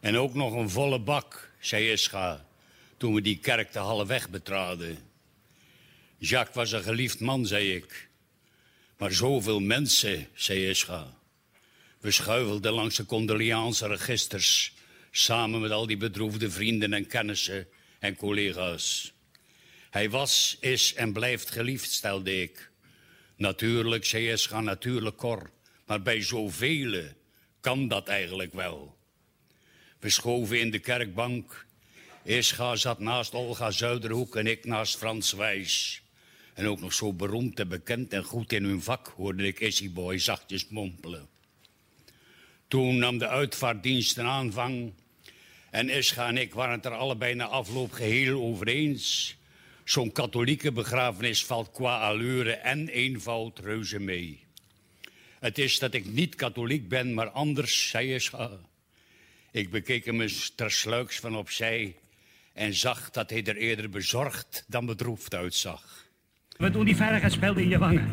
[0.01, 2.47] En ook nog een volle bak, zei Escha,
[2.97, 4.99] toen we die kerk te halfweg betraden.
[6.19, 8.06] Jacques was een geliefd man, zei ik.
[8.97, 11.19] Maar zoveel mensen, zei Ischa.
[12.01, 14.75] We schuivelden langs de condoleanceregisters.
[15.11, 17.69] Samen met al die bedroefde vrienden en kennissen
[17.99, 19.13] en collega's.
[19.91, 22.71] Hij was, is en blijft geliefd, stelde ik.
[23.37, 25.51] Natuurlijk, zei Ischa, natuurlijk Cor.
[25.87, 27.05] Maar bij zoveel
[27.61, 28.97] kan dat eigenlijk wel.
[30.01, 31.67] We schoven in de kerkbank.
[32.25, 36.03] Ischa zat naast Olga Zuiderhoek en ik naast Frans Wijs.
[36.57, 39.93] En ook nog zo beroemd en bekend en goed in hun vak, hoorde ik Issy
[39.93, 41.29] Boy zachtjes mompelen.
[42.69, 44.93] Toen nam de uitvaartdienst een aanvang.
[45.71, 49.37] En Ischa en ik waren het er allebei na afloop geheel over eens.
[49.85, 54.45] Zo'n katholieke begrafenis valt qua allure en eenvoud reuze mee.
[55.41, 58.51] Het is dat ik niet katholiek ben, maar anders, zei Ischa.
[59.51, 61.97] Ik bekeek hem eens tersluiks van opzij
[62.53, 66.06] en zag dat hij er eerder bezorgd dan bedroefd uitzag.
[66.59, 68.07] Wat doen die veiligheidsspelden in je wangen?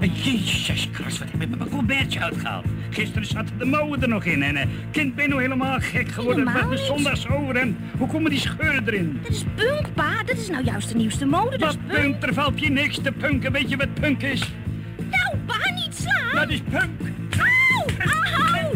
[0.00, 2.64] Jezus Christus, wat heb ik met mijn colbertje uitgehaald?
[2.90, 6.46] Gisteren zaten de mouwen er nog in en eh, kind ben nou helemaal gek geworden
[6.48, 7.02] Helemaal met de niet.
[7.02, 9.18] zondagsover en hoe komen die scheuren erin?
[9.22, 10.22] Dat is punk, pa.
[10.22, 11.58] Dat is nou juist de nieuwste mode.
[11.58, 12.00] Dat is Wat punk.
[12.18, 14.40] punk, er valt je niks te punken, weet je wat punk is?
[15.10, 16.34] Nou, pa, niet slaan.
[16.34, 17.00] Dat is punk.
[17.38, 17.84] Auw,
[18.54, 18.70] auw.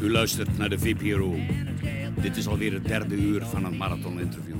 [0.00, 1.36] U luistert naar de VPRO.
[2.22, 4.56] Dit is alweer het derde uur van een marathoninterview.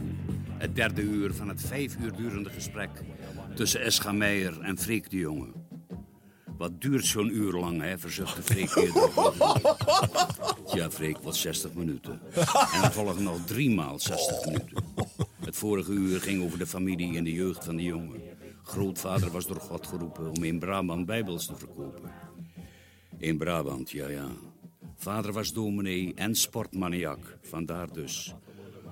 [0.59, 2.91] Het derde uur van het vijf uur durende gesprek
[3.55, 5.53] tussen Escha Meijer en Freek de Jonge.
[6.57, 9.11] Wat duurt zo'n uur lang, hè, verzuchtte Freek eerder.
[10.75, 12.21] Ja, Freek, wat 60 minuten.
[12.73, 14.85] En er volgen nog drie maal 60 minuten.
[15.45, 18.21] Het vorige uur ging over de familie en de jeugd van de jongen.
[18.63, 22.11] Grootvader was door God geroepen om in Brabant bijbels te verkopen.
[23.19, 24.29] In Brabant, ja, ja.
[25.03, 28.35] Vader was dominee en sportmaniak, vandaar dus.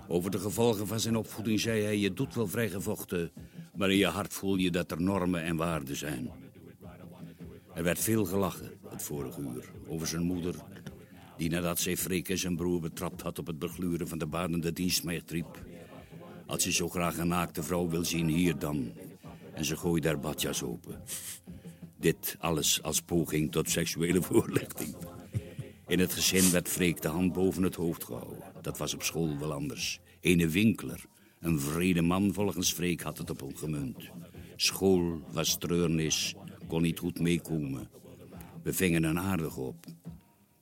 [0.08, 1.98] Over de gevolgen van zijn opvoeding zei hij...
[1.98, 3.30] je doet wel vrijgevochten,
[3.74, 6.30] Maar in je hart voel je dat er normen en waarden zijn.
[7.74, 10.54] Er werd veel gelachen het vorige uur over zijn moeder...
[11.36, 11.96] die nadat zij
[12.26, 15.64] en zijn broer betrapt had op het begluren van de badende dienstmeid riep...
[16.46, 18.92] Als je zo graag een naakte vrouw wil zien, hier dan.
[19.54, 21.02] En ze gooide haar badjas open.
[21.96, 24.94] Dit alles als poging tot seksuele voorlichting.
[25.90, 28.42] In het gezin werd Freek de hand boven het hoofd gehouden.
[28.60, 30.00] Dat was op school wel anders.
[30.20, 31.04] Ene winkler,
[31.40, 34.10] een vrede man volgens Freek, had het op hem gemunt.
[34.56, 36.34] School was treurnis,
[36.66, 37.90] kon niet goed meekomen.
[38.62, 39.86] We vingen een aardig op.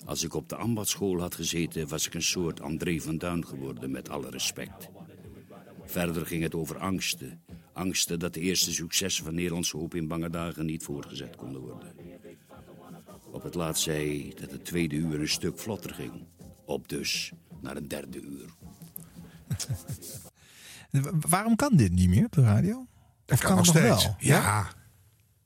[0.04, 3.90] Als ik op de ambachtschool had gezeten, was ik een soort André van Duin geworden,
[3.90, 4.88] met alle respect.
[5.84, 7.42] Verder ging het over angsten.
[7.72, 12.07] Angsten dat de eerste successen van Nederlandse hoop in bange dagen niet voortgezet konden worden.
[13.32, 16.12] Op het laatst zei dat het tweede uur een stuk vlotter ging.
[16.66, 18.48] Op dus naar een derde uur.
[20.90, 22.86] Wa- Waarom kan dit niet meer op de radio?
[23.24, 24.04] Dat kan nog het steeds.
[24.04, 24.14] wel?
[24.18, 24.68] Ja.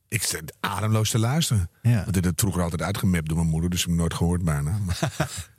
[0.08, 1.70] Ik zit ademloos te luisteren.
[1.82, 2.00] Ja.
[2.00, 4.44] Want dit werd vroeger altijd uitgemapt door mijn moeder, dus ik heb hem nooit gehoord
[4.44, 4.78] bijna.
[4.78, 5.00] Maar-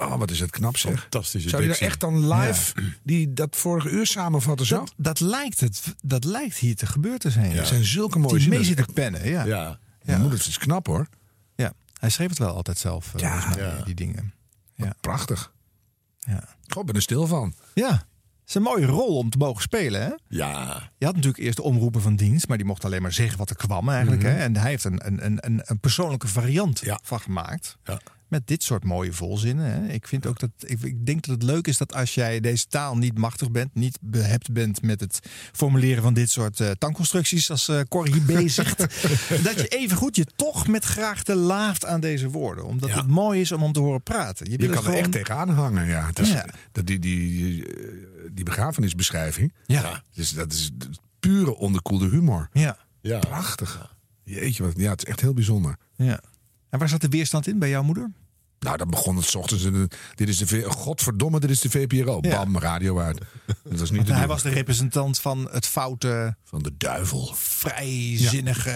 [0.00, 1.00] Oh, wat is het knap zeg.
[1.00, 1.86] Fantastische Zou je daar dictie.
[1.86, 4.76] echt dan live die, dat vorige uur samenvatten zo?
[4.78, 7.52] Dat, dat, lijkt het, dat lijkt hier te gebeuren te zijn.
[7.56, 9.44] Er zijn zulke mooie Die zit te pennen, ja.
[9.44, 9.78] Ja.
[10.02, 11.06] Mijn moeder is knap hoor.
[11.98, 13.30] Hij schreef het wel altijd zelf, eh, Ja.
[13.40, 13.82] volgens mij, Ja.
[13.84, 14.34] die dingen.
[14.74, 14.94] Ja.
[15.00, 15.52] Prachtig.
[16.18, 16.44] Ja.
[16.84, 17.54] Ben er stil van.
[17.74, 20.10] ja, het is een mooie rol om te mogen spelen, hè?
[20.28, 20.90] Ja.
[20.98, 23.50] Je had natuurlijk eerst de omroepen van dienst, maar die mocht alleen maar zeggen wat
[23.50, 24.22] er kwam eigenlijk.
[24.22, 24.30] Mhm.
[24.30, 24.38] hè?
[24.38, 26.98] En hij heeft een, een, een, een, een persoonlijke variant Ja.
[27.02, 27.76] van gemaakt.
[27.84, 28.00] Ja.
[28.28, 29.72] Met dit soort mooie volzinnen.
[29.72, 29.92] Hè?
[29.92, 32.66] Ik, vind ook dat, ik, ik denk dat het leuk is dat als jij deze
[32.66, 35.18] taal niet machtig bent, niet behept bent met het
[35.52, 38.78] formuleren van dit soort eh tankconstructies als eh Corrie hier bezigt,
[39.44, 42.64] dat je even goed je toch met graagte laaft aan deze woorden.
[42.64, 42.96] Omdat Ja.
[42.96, 44.50] het mooi is om hem te horen praten.
[44.50, 45.86] Je kan er echt tegenaan hangen.
[45.86, 46.06] Ja.
[46.06, 46.46] Het is, Ja.
[46.72, 47.64] Dat die, die, die,
[48.32, 49.52] die begrafenisbeschrijving.
[49.66, 50.02] Ja.
[50.14, 50.70] Dus dat is
[51.20, 52.48] pure onderkoelde humor.
[52.52, 52.76] Ja.
[53.00, 53.18] Ja.
[53.18, 53.96] Prachtig.
[54.24, 55.76] Jeetje, wat, ja, het is echt heel bijzonder.
[55.96, 56.20] ja.
[56.70, 58.10] En waar zat de weerstand in bij jouw moeder?
[58.60, 59.64] Nou, dan begon het 's ochtends.
[59.64, 62.18] en, Dit is de Godverdomme, dit is de VPRO.
[62.20, 62.44] Ja.
[62.44, 63.18] Bam, radio uit.
[63.64, 67.32] Dat was niet te hij was de representant van het foute, van de duivel.
[67.34, 68.70] vrijzinnige,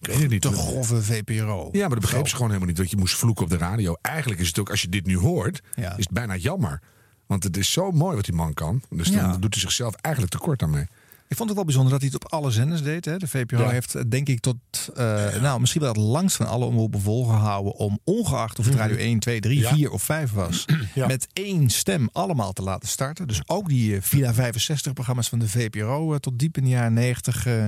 [0.00, 0.42] Ik weet het niet.
[0.42, 1.68] te grove VPRO.
[1.72, 2.76] Ja, maar dat begreep ze gewoon helemaal niet.
[2.76, 3.94] Dat je moest vloeken op de radio.
[4.02, 5.90] Eigenlijk is het ook, als je dit nu hoort, Ja.
[5.90, 6.80] is het bijna jammer.
[7.26, 8.82] Want het is zo mooi wat die man kan.
[8.90, 10.86] Dus dan doet hij zichzelf eigenlijk tekort aan mee.
[11.30, 13.04] Ik vond het wel bijzonder dat hij het op alle zenders deed.
[13.04, 13.16] Hè.
[13.16, 13.68] De VPRO Ja.
[13.70, 14.56] heeft eh, denk ik tot,
[14.94, 18.96] eh, nou misschien wel het langst van alle omroepen volgehouden om ongeacht of het radio
[18.96, 19.68] 1, 2, 3, Mhm.
[19.68, 19.74] Ja.
[19.74, 20.64] 4 of 5 was,
[20.94, 21.06] Ja.
[21.06, 23.26] met één stem allemaal te laten starten.
[23.28, 26.92] Dus ook die eh, Villa 65 programma's van de VPRO tot diep in de jaren
[26.92, 27.64] 90 eh,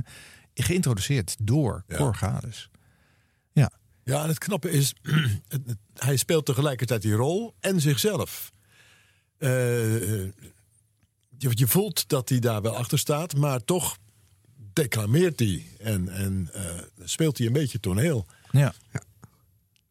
[0.54, 1.96] geïntroduceerd door Ja.
[1.96, 2.70] Cor Gades.
[4.04, 4.94] Ja, en het knappe is,
[5.94, 8.50] hij speelt tegelijkertijd die rol en zichzelf.
[11.42, 13.96] Je, je voelt dat hij daar wel achter staat, maar toch
[14.72, 16.64] declameert hij en, en eh,
[17.04, 18.26] speelt hij een beetje toneel.
[18.50, 18.74] Ja.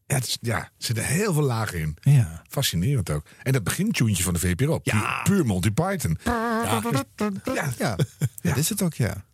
[0.08, 1.98] Ja, het is, ja, er zitten heel veel lagen in.
[2.02, 2.42] Ja.
[2.50, 3.26] Fascinerend ook.
[3.44, 4.80] En dat begintuntje van de VPRO.
[4.84, 5.22] Ja.
[5.24, 6.18] Puur Monty Python.
[6.24, 6.82] Ja,
[7.54, 7.74] ja.
[7.78, 7.96] ja,
[8.42, 9.26] dit is het ook, ja.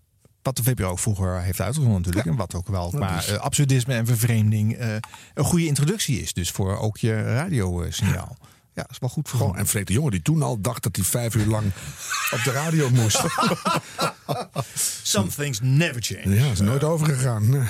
[0.41, 2.27] Wat de VPRO ook vroeger heeft uitgezonden natuurlijk.
[2.27, 4.95] En wat ook wel qua eh, absurdisme en vervreemding eh,
[5.33, 6.33] een goede introductie is.
[6.33, 8.37] Dus voor ook je radiosignaal.
[8.77, 10.83] Ja, dat is wel goed voor Gewoon, en Freek de Jonge die toen al dacht
[10.83, 11.65] dat hij vijf uur lang
[12.31, 13.23] op de radio moest.
[15.03, 16.35] Some things never change.
[16.35, 17.49] Ja, is nooit overgegaan.
[17.49, 17.67] Nee.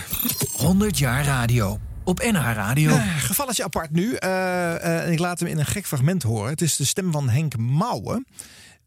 [0.52, 1.80] 100 jaar radio.
[2.04, 2.90] Op NH Radio.
[2.90, 4.14] Eh, gevalletje apart nu.
[4.14, 6.50] Eh, eh, en ik laat hem in een gek fragment horen.
[6.50, 8.28] Het is de stem van Henk Mouwen.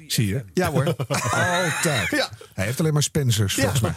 [0.08, 0.44] Zie je?
[0.54, 0.96] Ja hoor.
[1.08, 2.10] Altijd.
[2.10, 2.30] Ja.
[2.54, 3.94] Hij heeft alleen maar Spencers, volgens mij.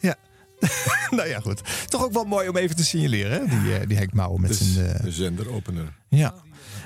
[0.00, 0.16] Ja.
[1.16, 1.60] nou ja, goed.
[1.88, 3.60] Toch ook wel mooi om even te signaleren, hè?
[3.60, 4.92] Die, eh, die Henk Mouwen met Dus zijn...
[4.96, 5.92] eh, de zenderopener.
[6.08, 6.34] ja.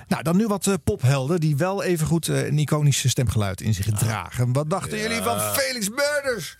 [0.08, 3.86] Nou, dan nu wat eh, pophelden die wel even goed een iconisch stemgeluid in zich
[3.98, 4.52] dragen.
[4.52, 5.02] Wat dachten Ja.
[5.02, 6.56] jullie van Felix Murders?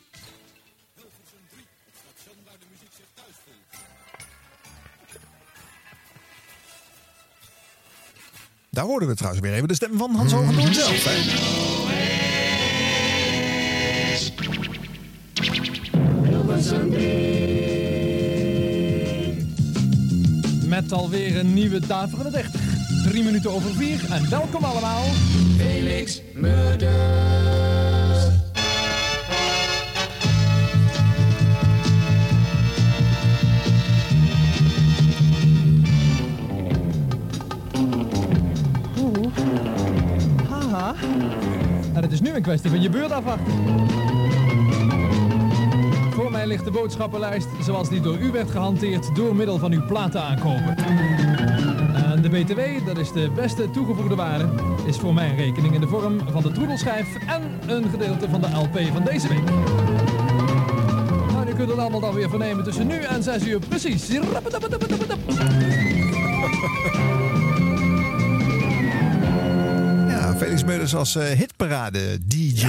[8.74, 11.04] Daar hoorden we trouwens weer even de stem van Hans Hogendoorn zelf.
[11.04, 11.20] Hè?
[20.68, 22.62] Met alweer een nieuwe Daverende 30.
[23.04, 25.04] Drie minuten over vier en welkom allemaal.
[25.58, 27.81] Felix Murders.
[40.50, 40.94] Haha.
[41.94, 43.54] En het is nu een kwestie van je beurt afwachten.
[46.12, 49.86] Voor mij ligt de boodschappenlijst zoals die door u werd gehanteerd door middel van uw
[49.86, 50.76] platen aankopen.
[52.12, 54.50] En de BTW, dat is de beste toegevoegde waarde,
[54.86, 58.48] is voor mijn rekening in de vorm van de troedelschijf en een gedeelte van de
[58.48, 59.44] LP van deze week.
[61.32, 64.08] Nou, u kunt het allemaal dan weer vernemen tussen nu en 6 uur precies.
[70.82, 72.68] Murders als eh, hitparade-DJ.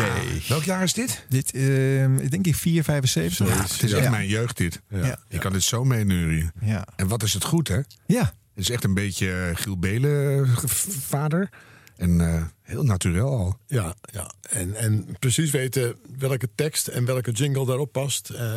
[0.48, 1.24] Welk jaar is dit?
[1.28, 3.48] Dit, eh, ik denk in 475.
[3.48, 4.80] Ja, het is echt mijn jeugd dit.
[4.88, 5.18] Ja.
[5.28, 6.52] Je kan dit zo meeneuren.
[6.60, 6.86] Ja.
[6.96, 7.80] En wat is het goed, hè?
[8.06, 8.20] Ja.
[8.54, 10.56] Het is echt een beetje eh, Giel Belen eh,
[11.08, 11.48] vader.
[11.96, 13.58] En eh, heel natuurlijk al.
[13.66, 14.30] Ja, ja.
[14.50, 18.30] En, en precies weten welke tekst en welke jingle daarop past.
[18.30, 18.52] eh,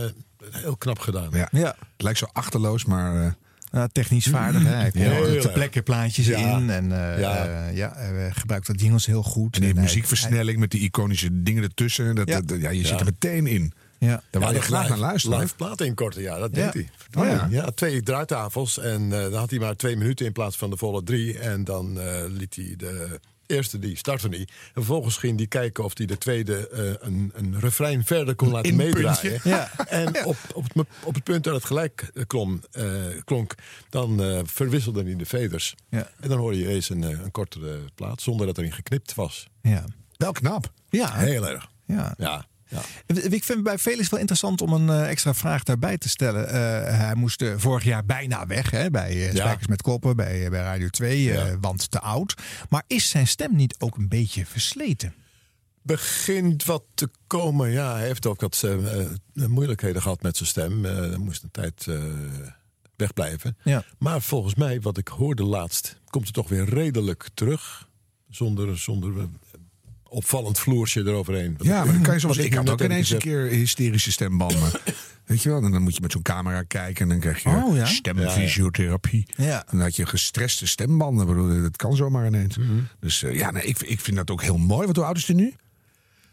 [0.52, 1.30] heel knap gedaan.
[1.32, 1.48] Ja.
[1.52, 1.76] Ja.
[1.78, 3.26] Het lijkt zo achterloos, maar...
[3.26, 3.32] eh,
[3.76, 4.64] Ja, technisch vaardig.
[4.64, 4.70] Hè?
[4.70, 6.58] Hij ter plekke plaatjes Ja.
[6.58, 6.70] in.
[6.70, 7.46] En eh, Ja.
[7.46, 9.56] eh, ja, hij gebruikt dat jingles heel goed.
[9.56, 12.16] en die En hij- muziekversnelling met die iconische dingen ertussen.
[12.16, 12.42] Dat, Ja.
[12.42, 12.88] dat- ja, je Ja.
[12.88, 13.74] zit er meteen in.
[13.98, 14.08] Ja.
[14.08, 15.40] Daar Ja, wou je graag live- naar luisteren.
[15.40, 16.72] Live platen inkorten, ja, dat Ja.
[16.72, 16.74] deed
[17.14, 17.24] hij.
[17.24, 17.48] Oh, ja.
[17.50, 17.72] ja.
[17.72, 21.04] twee draaitafels en eh, dan had hij maar twee minuten in plaats van de volle
[21.04, 21.40] drie.
[21.40, 24.50] En dan eh, liet hij de eerste, die startte niet.
[24.50, 28.52] En vervolgens ging hij kijken of hij de tweede eh, een, een refrein verder kon
[28.52, 29.40] laten meedraaien.
[29.44, 29.72] Ja.
[29.88, 32.86] En op, op, het, op het punt dat het gelijk eh, klom, eh,
[33.24, 33.56] klonk,
[33.90, 35.76] dan eh verwisselde hij de veders.
[35.90, 36.10] Ja.
[36.20, 39.48] En dan hoorde je eens een, een kortere plaat zonder dat erin geknipt was.
[39.62, 39.86] Ja.
[40.18, 40.72] Wel knap.
[40.90, 41.14] Ja.
[41.14, 41.70] Heel erg.
[41.86, 42.14] ja.
[42.18, 42.46] Ja.
[42.68, 42.82] Ja.
[43.30, 46.48] Ik vind bij Felix wel interessant om een eh, extra vraag daarbij te stellen.
[46.50, 49.30] Eh, hij moest eh, vorig jaar bijna weg hè, bij Ja.
[49.30, 51.60] Spijkers met Koppen, bij, bij Radio 2, eh, Ja.
[51.60, 52.34] want te oud.
[52.70, 55.14] Maar is zijn stem niet ook een beetje versleten?
[55.82, 57.72] begint wat te komen.
[57.72, 58.68] Ja, hij heeft ook wat
[59.34, 60.84] moeilijkheden gehad met zijn stem.
[60.86, 61.88] Hij moest een tijd
[62.96, 63.58] wegblijven.
[63.64, 63.84] Ja.
[63.98, 67.90] Maar volgens mij, wat ik hoorde laatst, komt het toch weer redelijk terug.
[68.30, 69.28] Zonder, zonder
[70.16, 71.56] opvallend vloersje eroverheen.
[71.60, 72.38] Ja, maar dan kan je soms.
[72.38, 74.72] Ik had ook ineens een keer hysterische stembanden.
[75.26, 75.64] Weet je wel?
[75.64, 77.86] En dan moet je met zo'n camera kijken en dan krijg je Oh, ja?
[77.86, 79.26] stemfysiotherapie.
[79.38, 79.60] Ja.
[79.60, 81.26] En dan had je gestreste stembanden.
[81.28, 82.58] Bedoel, Dat kan zomaar ineens.
[83.00, 84.88] Dus eh, ja, nee, ik, ik vind dat ook heel mooi.
[84.88, 85.54] Wat hoe oud is hij nu?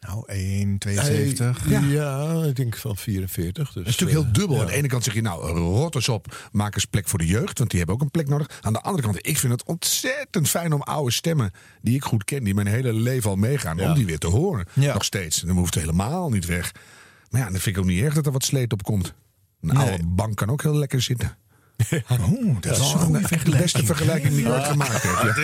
[0.09, 1.69] Nou, 1, Hij- 72.
[1.91, 2.43] ja.
[2.45, 3.65] ik denk van 44.
[3.65, 4.57] Dus, Dat is natuurlijk heel dubbel.
[4.57, 4.63] ja.
[4.63, 7.27] Aan de ene kant zeg je, nou, rot eens op, maak eens plek voor de
[7.27, 8.59] jeugd, want die hebben ook een plek nodig.
[8.61, 11.51] Aan de andere kant, ik vind het ontzettend fijn om oude stemmen
[11.83, 13.89] die ik goed ken, die mijn hele leven al meegaan, Ja.
[13.89, 14.67] om die weer te horen.
[14.73, 14.93] Ja.
[14.93, 15.41] Nog steeds.
[15.41, 16.73] En dan hoeft het helemaal niet weg.
[17.31, 19.15] Maar ja, dan vind ik ook niet erg dat er wat sleet op komt.
[19.61, 19.89] Een Nee.
[19.89, 21.37] oude bank kan ook heel lekker zitten.
[22.11, 25.37] Oh, dat is echt de beste vergelijking die ik ooit gemaakt heb.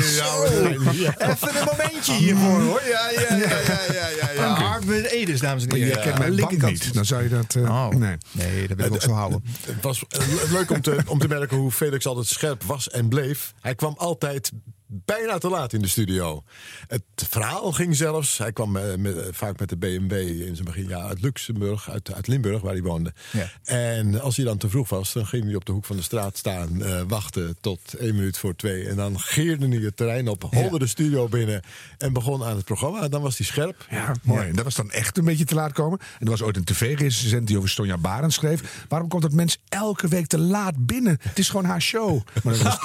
[0.92, 1.14] Ja.
[1.18, 2.82] Even een momentje hiervoor hoor.
[2.88, 3.46] Ja, ja, ja,
[3.92, 4.78] ja, ja,
[5.10, 5.88] Edens, dames en heren.
[5.96, 6.72] je kent mijn Linkerkant.
[6.72, 6.94] niet.
[6.94, 7.54] Dan zou je dat...
[7.54, 7.88] eh, Oh.
[7.88, 8.16] Nee.
[8.32, 9.44] Nee, dat wil ik ook zo houden.
[9.66, 10.20] Het was eh,
[10.50, 13.52] leuk om te, om te merken hoe Felix altijd scherp was en bleef.
[13.60, 14.52] Hij kwam altijd
[14.88, 16.42] bijna te laat in de studio.
[16.86, 18.38] Het verhaal ging zelfs.
[18.38, 21.90] Hij kwam eh, met, eh, vaak met de BMW in zijn begin ja, uit Luxemburg,
[21.90, 23.12] uit, uit Limburg, waar hij woonde.
[23.32, 23.50] Ja.
[23.64, 26.02] En als hij dan te vroeg was, dan ging hij op de hoek van de
[26.02, 28.88] straat staan, eh, wachten tot één minuut voor twee.
[28.88, 31.62] En dan geerde hij het terrein op, holde de studio binnen
[31.98, 33.02] en begon aan het programma.
[33.02, 33.86] En dan was hij scherp.
[33.90, 34.52] Ja, mooi.
[34.52, 35.98] Dat was dan echt een beetje te laat komen.
[35.98, 38.84] En er was ooit een tv-recensent die over Sonja Barend schreef.
[38.88, 41.18] Waarom komt dat mens elke week te laat binnen?
[41.20, 42.20] Het is gewoon haar show.
[42.42, 42.78] Maar dat was,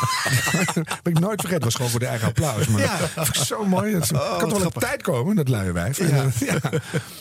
[1.04, 1.54] ben ik nooit vergeten.
[1.54, 2.68] Het was gewoon voor de eigen applaus.
[2.68, 2.98] Maar Ja.
[3.00, 3.92] dat vind ik zo mooi.
[3.94, 6.00] Dat Oh, kan toch wel op tijd komen, dat luie wijf.
[6.00, 6.26] En, Ja.
[6.52, 6.60] ja.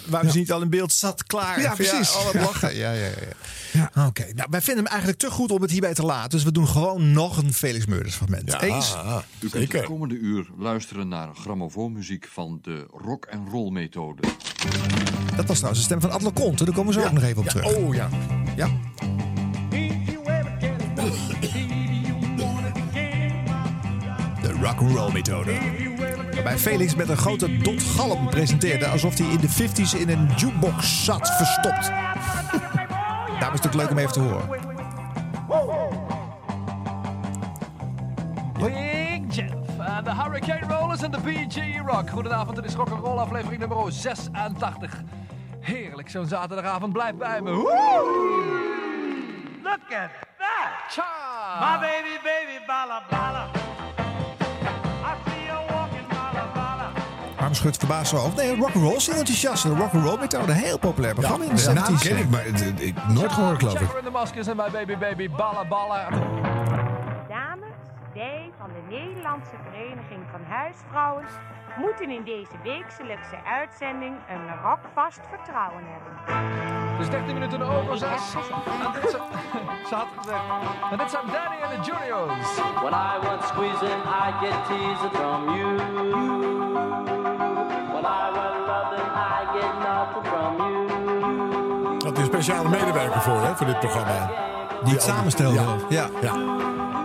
[0.06, 1.60] Waarom ze niet al in beeld zat, klaar.
[1.60, 2.14] Ja, precies.
[2.14, 2.76] oh, wat lachen.
[2.76, 3.06] Ja, ja,
[3.72, 4.06] ja.
[4.06, 6.30] Oké, nou, wij vinden hem eigenlijk te goed om het hierbij te laten.
[6.30, 8.60] Dus we doen gewoon nog een Felix Meurders fragment.
[8.62, 8.96] Eens?
[9.40, 14.22] U kunt het komende uur luisteren naar grammofoonmuziek van de rock and roll methode.
[15.36, 16.64] Dat was trouwens de stem van Adler Conte.
[16.64, 17.64] Daar komen we zo ook nog even op terug.
[17.76, 18.08] Oh ja.
[18.56, 18.68] Ja.
[24.62, 25.52] Rock'n'roll methode.
[26.34, 30.28] Waarbij Felix met een grote dot galm presenteerde alsof hij in de 50s in een
[30.36, 31.86] jukebox zat verstopt.
[33.40, 34.48] Daarom is het ook leuk om even te horen.
[38.58, 42.10] Big Jeff en de Hurricane Rollers en de BG Rock.
[42.10, 45.02] Goedenavond, dit is Rock Roll aflevering nummer 86.
[45.60, 46.92] Heerlijk, zo'n zaterdagavond.
[46.92, 47.50] Blijf bij me.
[47.50, 47.70] Woe!
[49.62, 50.72] Look at that!
[50.88, 51.22] Cha!
[51.60, 52.21] My baby,
[57.54, 58.36] Schudt verbaasd zo over?
[58.36, 59.62] Nee, rock'n'roll is heel enthousiast.
[59.62, 62.02] De rock'n'roll methode, heel populair programma in de naam 70s.
[62.08, 63.92] ken ik, maar het- het- ik nooit gehoord, geloof ik.
[63.98, 66.08] In de maskers en my baby baby balla balla.
[67.28, 67.76] Dames,
[68.14, 71.24] wij van de Nederlandse Vereniging van Huisvrouwen
[71.76, 76.12] moeten in deze wekelijkse uitzending een rockvast vertrouwen hebben.
[76.98, 78.08] Dus 13 minuten over 6.
[78.10, 79.22] En dit zijn,
[79.88, 80.42] ze had het gezegd.
[80.90, 82.48] En dit zijn Danny en de Juniors.
[82.84, 85.76] When I was squeezing, I get teasing from you.
[87.92, 90.90] When I was loving, I get nothing from you.
[92.04, 94.30] Had hij een speciale medewerker voor, hè, voor dit programma.
[94.84, 95.54] Die het samenstelde.
[95.54, 95.76] Ja.
[95.88, 96.06] Ja.
[96.20, 96.32] ja.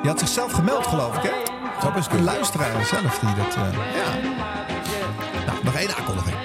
[0.02, 1.36] Je had zichzelf gemeld, geloof ik, hè?
[1.82, 3.56] Dat is Een luisteraar zelf die dat...
[3.56, 4.56] eh, ja.
[5.68, 6.36] Nog één aankondiging.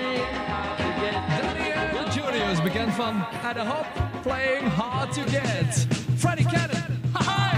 [1.40, 3.86] Danny en de Juniors, bekend van At the Hop,
[4.22, 5.86] Playing Hard to Get.
[6.16, 7.00] Freddie Cannon.
[7.18, 7.56] Hi!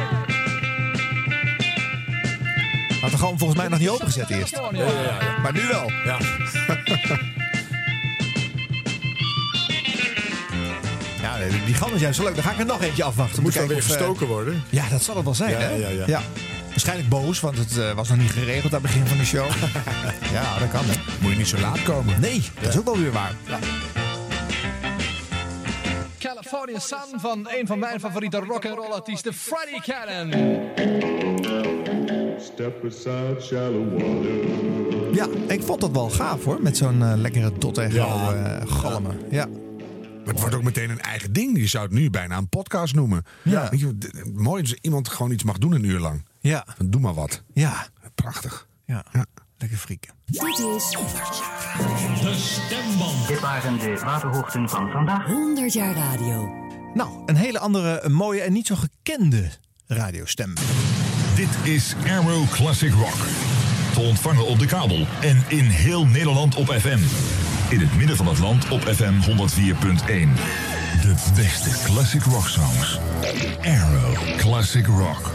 [3.01, 4.57] Had er gewoon volgens mij nog niet opengezet eerst.
[4.57, 5.39] Ja, ja, ja.
[5.43, 5.91] Maar nu wel.
[6.05, 6.19] Ja.
[11.21, 12.35] Ja, die gal is juist zo leuk.
[12.35, 13.43] Dan ga ik er nog eentje afwachten.
[13.43, 14.63] Moet dan weer eh, gestoken worden.
[14.71, 15.75] Ja, dat zal het wel zijn, Ja, hè?
[15.75, 16.21] ja, ja.
[16.75, 19.47] Waarschijnlijk boos, want het eh, was nog niet geregeld aan het begin van de show.
[20.37, 20.95] ja, dat kan, hè?
[21.21, 22.21] Moet je niet zo laat komen.
[22.21, 23.35] Nee, dat is ook wel weer waar.
[26.19, 30.31] California Sun van een van mijn favoriete rock'n'roll artiesten, Freddie Cannon.
[32.41, 35.15] Step aside, shallow water.
[35.15, 36.63] Ja, ik vond dat wel gaaf, hoor.
[36.63, 38.33] Met zo'n eh, lekkere dot echo Ja.
[38.61, 39.21] eh, galmen.
[39.31, 39.47] Ja.
[40.25, 41.59] Maar het wordt ook meteen een eigen ding.
[41.59, 43.25] Je zou het nu bijna een podcast noemen.
[43.43, 43.69] Ja.
[43.71, 46.25] Weet je, d- mooi als iemand gewoon iets mag doen een uur lang.
[46.51, 46.67] Ja.
[46.77, 47.43] Dan doe maar wat.
[47.55, 47.87] Ja.
[48.15, 48.67] Prachtig.
[48.87, 49.05] Ja.
[49.59, 50.15] Lekker frieken.
[50.25, 50.91] Dit is
[52.21, 53.29] De stemband.
[53.29, 55.27] Dit waren de waterhoogten van vandaag.
[55.27, 56.55] 100 jaar radio.
[56.95, 59.51] Nou, een hele andere, een mooie en niet zo gekende
[59.87, 60.55] radiostem.
[61.35, 63.27] Dit is Arrow Classic Rock.
[63.93, 66.99] Te ontvangen op de kabel en in heel Nederland op FM.
[67.71, 69.29] In het midden van het land op FM 104.1.
[71.03, 72.99] De beste classic rock songs.
[73.63, 75.31] Arrow Classic Rock.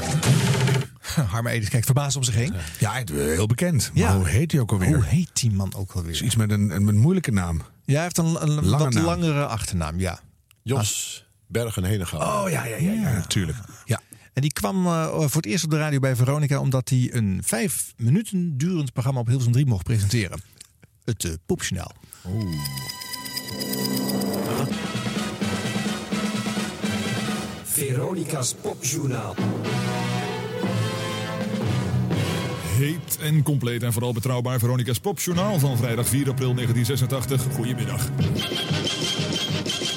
[1.31, 2.53] Harme Edens kijkt verbaasd om zich heen.
[2.79, 3.91] Ja, het- heel bekend.
[3.93, 4.15] Maar Ja.
[4.15, 4.95] hoe heet hij ook alweer?
[4.95, 6.11] Hoe heet die man ook alweer?
[6.11, 7.61] Is iets met een, een, een moeilijke naam.
[7.85, 9.03] Ja, hij heeft een, een Lange wat naam.
[9.05, 10.19] langere achternaam, ja.
[10.63, 12.19] Jos Bergen Henegouw.
[12.43, 13.13] Oh ja, ja, ja, ja.
[13.13, 13.57] natuurlijk.
[13.85, 13.99] Ja.
[14.33, 17.41] En die kwam eh, voor het eerst op de radio bij Veronica omdat hij een
[17.45, 20.41] vijf minuten durend programma op Hilversum 3 mocht presenteren.
[21.03, 21.91] Het uh, Popjournaal.
[27.63, 29.35] Veronica's Popjournaal.
[32.79, 37.55] Heet en compleet en vooral betrouwbaar Veronica's Popjournaal van vrijdag 4 april 1986.
[37.55, 38.09] Goedemiddag.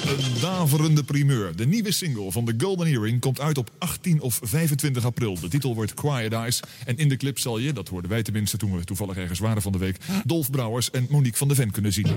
[0.07, 1.55] Een daverende primeur.
[1.55, 5.39] De nieuwe single van The Golden Hearing komt uit op 18 of 25 april.
[5.39, 6.59] De titel wordt Quiet Eyes.
[6.85, 9.61] En in de clip zal je, dat hoorden wij tenminste toen we toevallig ergens waren
[9.61, 12.07] van de week, Dolf Brouwers en Monique van de Ven kunnen zien.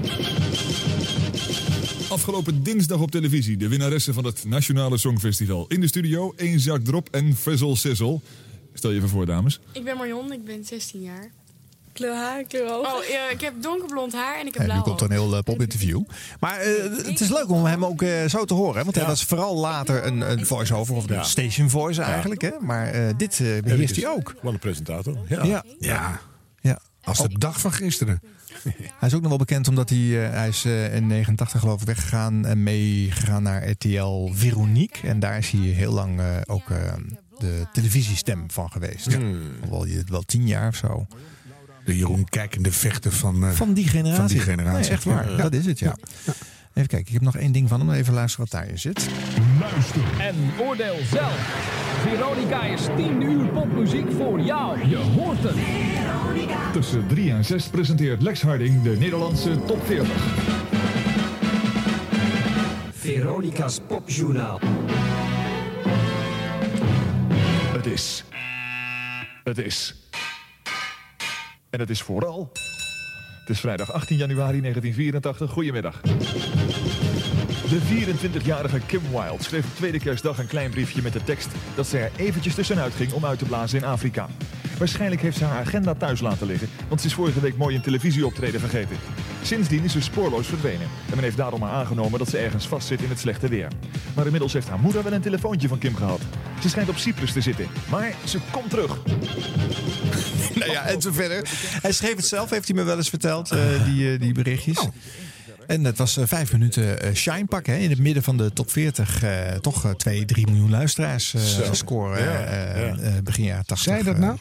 [2.08, 5.66] Afgelopen dinsdag op televisie de winnaressen van het Nationale Songfestival.
[5.68, 8.20] In de studio één zak drop en Frizzle Sizzle.
[8.76, 9.60] Stel je even voor, dames.
[9.72, 11.30] Ik ben Marion, ik ben 16 jaar.
[11.92, 12.94] Kleur haar, kleur ogen.
[12.94, 15.38] Oh, ja, ik heb donkerblond haar en ik heb blauw nu komt een heel uh,
[15.40, 16.02] popinterview.
[16.40, 18.76] Maar uh, het is leuk om hem ook uh, zo te horen.
[18.76, 18.82] Hè?
[18.84, 22.40] Want hij was vooral later een, een voice-over, of een station voice eigenlijk.
[22.40, 22.50] Hè?
[22.60, 24.34] Maar uh, dit beheerst hij ook.
[24.42, 25.18] Wat een presentator.
[25.28, 25.44] Ja.
[25.44, 25.64] ja.
[25.78, 26.20] ja.
[26.60, 26.80] ja.
[27.02, 28.20] Als de dag van gisteren.
[28.98, 31.80] Hij is ook nog wel bekend omdat hij, uh, hij is uh, in 89 geloof
[31.80, 35.08] ik weggegaan en meegegaan naar RTL Veronique.
[35.08, 36.70] En daar is hij heel lang uh, ook
[37.38, 39.14] de televisiestem van geweest.
[39.14, 39.40] Hmm.
[39.70, 41.06] Wel, wel tien jaar of zo.
[41.84, 44.18] De Jeroen Kijkende vechten van, uh, van die generatie.
[44.18, 44.80] Van die generatie.
[44.80, 45.36] Nee, echt waar, ja.
[45.36, 45.96] dat is het, ja.
[46.76, 47.90] Even kijken, ik heb nog één ding van hem.
[47.90, 49.08] Even luisteren wat daarin zit.
[49.60, 51.74] Luister en oordeel zelf.
[52.02, 54.88] Veronica is 10 uur popmuziek voor jou.
[54.88, 55.56] Je hoort het.
[56.72, 60.08] Tussen 3 en 6 presenteert Lex Harding de Nederlandse top 40.
[62.92, 64.60] Veronica's Popjournaal.
[67.86, 68.24] Het is.
[69.44, 69.94] Het is.
[71.70, 72.50] En het is vooral.
[73.40, 75.50] Het is vrijdag 18 januari 1984.
[75.50, 76.00] Goedemiddag.
[77.68, 81.86] De 24-jarige Kim Wilde schreef op tweede kerstdag een klein briefje met de tekst dat
[81.86, 84.28] ze er eventjes tussenuit ging om uit te blazen in Afrika.
[84.78, 87.82] Waarschijnlijk heeft ze haar agenda thuis laten liggen, want ze is vorige week mooi een
[87.82, 88.96] televisieoptreden vergeten.
[89.42, 93.02] Sindsdien is ze spoorloos verdwenen en men heeft daarom maar aangenomen dat ze ergens vastzit
[93.02, 93.68] in het slechte weer.
[94.14, 96.20] Maar inmiddels heeft haar moeder wel een telefoontje van Kim gehad.
[96.62, 98.98] Ze schijnt op Cyprus te zitten, maar ze komt terug.
[100.54, 101.48] Nou ja, en zo verder.
[101.82, 104.88] Hij schreef het zelf, heeft hij me wel eens verteld, eh, die, eh, die berichtjes.
[105.66, 107.72] En het was eh, vijf minuten eh, shine pakken.
[107.72, 109.22] Hè, in het midden van de top 40.
[109.22, 112.22] eh, toch eh, 2, 3 miljoen luisteraars eh, scoren.
[112.24, 112.96] Ja, eh, ja.
[112.96, 113.92] eh, begin jaren 80.
[113.92, 114.38] Zei dat nou?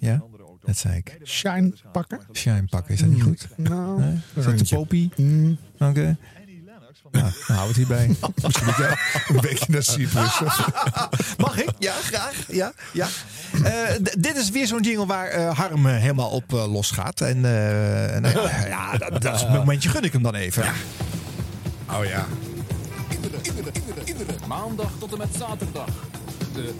[0.00, 0.22] Ja,
[0.64, 1.18] dat zei ik.
[1.24, 2.20] Shine pakken?
[2.32, 3.48] Shine pakken, is dat niet goed?
[3.56, 4.14] Nou, Nee?
[4.34, 5.10] Is dat de popie?
[5.78, 6.16] Oké.
[7.10, 8.06] Nou, dan we het hierbij.
[8.42, 8.96] Misschien moet jij
[9.28, 10.40] een beetje naar Cyprus.
[11.36, 11.70] Mag ik?
[11.78, 12.34] Ja, graag.
[12.48, 13.06] Ja, ja.
[13.64, 17.20] Eh, dit is weer zo'n jingle waar eh, Harm eh, helemaal op eh, losgaat.
[17.20, 20.64] En nou ja, ja, dat, dat is een momentje gun ik hem dan even.
[21.90, 22.26] Oh ja.
[24.46, 25.88] Maandag tot en met zaterdag.
[26.54, 26.74] De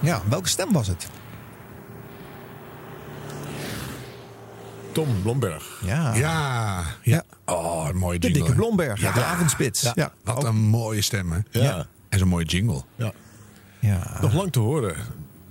[0.00, 1.06] Ja, welke stem was het?
[4.92, 5.80] Tom Blomberg.
[5.84, 6.14] Ja.
[6.14, 6.82] Ja.
[7.02, 7.22] ja.
[7.46, 9.82] Oh, een mooie De dikke Blomberg uit de avondspits.
[9.82, 9.92] Ja.
[9.94, 10.12] Ja.
[10.24, 11.38] Wat een mooie stem, hè?
[11.50, 11.86] Ja.
[12.08, 12.82] En zo'n mooie jingle.
[12.96, 13.12] Ja.
[13.78, 14.18] Ja.
[14.20, 14.96] Nog lang te horen.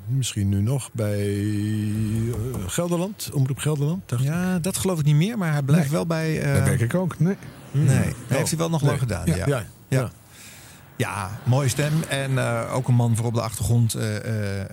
[0.08, 2.34] Misschien nu nog bij eh,
[2.68, 4.10] Gelderland, Omroep Gelderland.
[4.10, 4.28] dacht ik.
[4.28, 6.42] Ja, dat geloof ik niet meer, maar hij blijft wel bij.
[6.42, 7.20] eh, Dat denk ik ook.
[7.20, 7.36] Nee.
[7.72, 8.90] Nee, dat heeft hij wel nog Nee.
[8.90, 9.26] lang gedaan.
[9.26, 10.12] Ja, Ja, ja,
[10.98, 11.40] ja.
[11.46, 12.04] Mooie stem.
[12.10, 13.94] En eh, ook een man voor op de achtergrond.
[13.94, 14.68] eh, eh,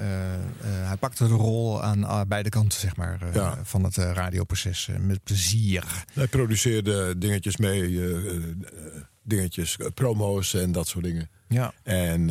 [0.60, 3.58] hij pakte de rol aan beide kanten zeg maar, Ja.
[3.62, 4.88] van het radioproces.
[5.00, 5.84] met plezier.
[6.14, 8.00] Hij produceerde dingetjes mee,
[9.22, 11.28] dingetjes, promo's en dat soort dingen.
[11.48, 11.72] Ja.
[11.82, 12.30] En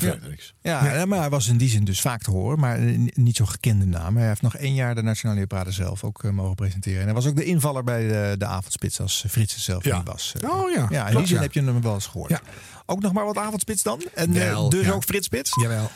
[0.00, 0.54] niks.
[0.62, 2.58] Ja, ja, maar hij was in die zin dus vaak te horen.
[2.58, 2.78] Maar
[3.14, 4.16] niet zo'n gekende naam.
[4.16, 6.98] Hij heeft nog één jaar de Nationale Nieuwspraten zelf ook eh, mogen presenteren.
[6.98, 9.96] En hij was ook de invaller bij de, de avondspits als Frits het zelf Ja.
[9.96, 10.32] niet was.
[10.40, 10.50] eh.
[10.50, 11.42] Oh ja, Ja, in die zin ja.
[11.42, 12.30] heb je hem wel eens gehoord.
[12.30, 12.40] Ja.
[12.86, 14.02] Ook nog maar wat avondspits dan?
[14.14, 14.92] En eh, Wel, dus ja.
[14.92, 15.50] ook Frits Spits?
[15.60, 15.90] Jawel.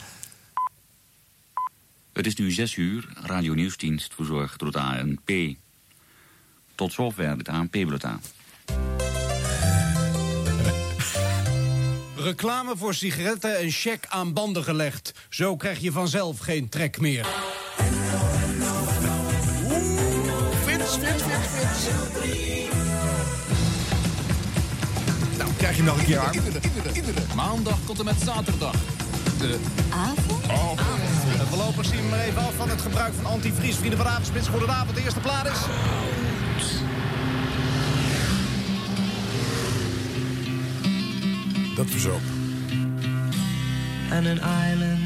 [2.12, 3.08] Het is nu 6 uur.
[3.22, 5.30] Radio Nieuwsdienst verzorgd door het ANP.
[6.74, 8.20] Tot zover het ANP-bulletin.
[12.26, 15.12] Reclame voor sigaretten en check aan banden gelegd.
[15.28, 17.26] Zo krijg je vanzelf geen trek meer.
[25.38, 26.38] Nou, krijg je hem nog een keer, Harm.
[27.34, 28.74] Maandag tot en met zaterdag.
[29.38, 29.58] De
[31.38, 33.76] En voorlopig zien we maar even af van het gebruik van antivries.
[33.76, 34.96] Vrienden van Avondspits, goedenavond.
[34.96, 35.58] De eerste plaat is...
[41.76, 42.20] Dat was ook.
[44.10, 45.00] and an island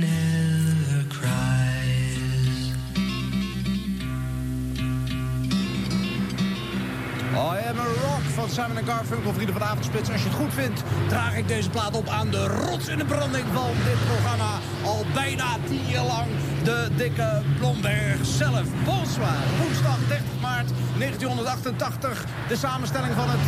[0.00, 2.70] never cries.
[7.34, 10.10] I am a rock van Simon Garfunkel, vrienden van Avondspits.
[10.10, 13.04] Als je het goed vindt, draag ik deze plaat op aan de rots in de
[13.04, 14.58] branding van dit programma.
[14.84, 16.28] Al bijna tien jaar lang
[16.62, 18.64] de dikke Blomberg zelf.
[18.84, 22.24] Bonsoir, woensdag 30 maart 1988.
[22.48, 23.40] De samenstelling van het...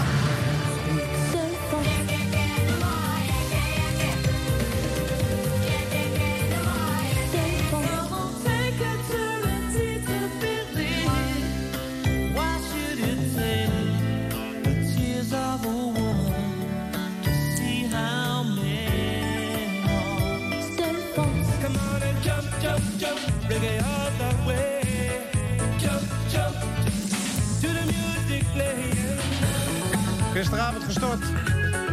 [30.47, 31.21] Gisteravond gestort.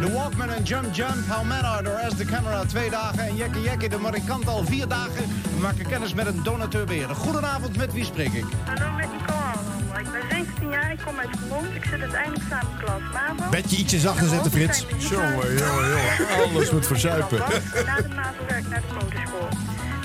[0.00, 3.18] De Walkman en Jump Jump, How Are door As The Camera twee dagen.
[3.18, 5.42] En Jekke Jekke, de marikant al vier dagen.
[5.54, 7.08] We maken kennis met een donateur weer.
[7.08, 8.44] Goedenavond, met wie spreek ik?
[8.64, 10.00] Hallo, met Nicole.
[10.00, 11.74] Ik ben 17 jaar, ik kom uit Vermont.
[11.74, 13.50] Ik zit uiteindelijk samen in klas MAVO.
[13.50, 14.86] Beetje ietsje zachter zetten, Frits.
[14.98, 16.44] Jongen, jongen, jongen.
[16.44, 17.38] Alles moet verzuipen.
[17.38, 19.48] Na de MAVO werk naar de motorschool.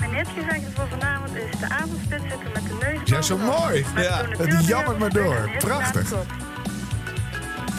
[0.00, 3.00] Mijn netgezegde voor vanavond is de avondspits zitten met de neus.
[3.04, 3.84] Ja, zo mooi.
[3.96, 5.50] Ja, het jammert maar door.
[5.58, 6.12] Prachtig.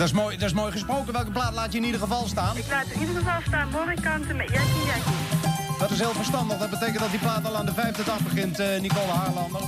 [0.02, 1.14] Dat is, mooi, dat is mooi gesproken.
[1.14, 2.58] Welke plaat laat je in ieder geval staan?
[2.58, 5.80] Ik laat in ieder geval staan Morrikanten met Jackie Jackie.
[5.80, 6.58] Dat is heel verstandig.
[6.58, 9.62] Dat betekent dat die plaat al aan de vijfde dag begint, eh, Nicole Haarlander.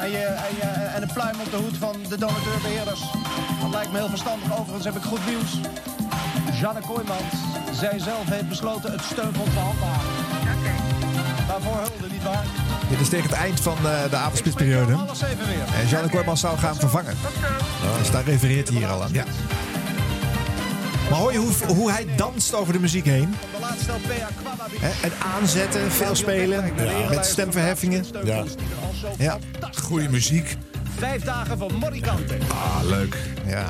[0.00, 3.00] En je, en, je, en een pluim op de hoed van de donateurbeheerders.
[3.60, 4.58] Dat lijkt me heel verstandig.
[4.58, 5.60] Overigens heb ik goed nieuws.
[6.60, 7.34] Janne Kooijmans,
[7.72, 10.17] zij zelf heeft besloten het steunfonds te handhaven.
[11.62, 12.44] Daarvoor hulde, nietwaar?
[12.88, 14.92] Dit is tegen het eind van eh, de avondspitsperiode.
[14.94, 15.80] Alles even weer.
[15.80, 17.14] En Jeanne Kooijmans zou gaan vervangen.
[17.98, 19.12] Dus daar refereert hij hier al aan.
[19.12, 19.24] Ja.
[21.10, 23.34] Maar hoor je hoe, hoe hij danst over de muziek heen?
[25.02, 26.72] En aanzetten, veel spelen,
[27.10, 28.04] met stemverheffingen.
[28.24, 28.44] Ja.
[29.18, 29.38] Ja.
[29.82, 30.56] Goede muziek.
[30.98, 32.36] Vijf dagen van Morricante.
[32.48, 33.16] Ah, leuk.
[33.46, 33.66] Ja.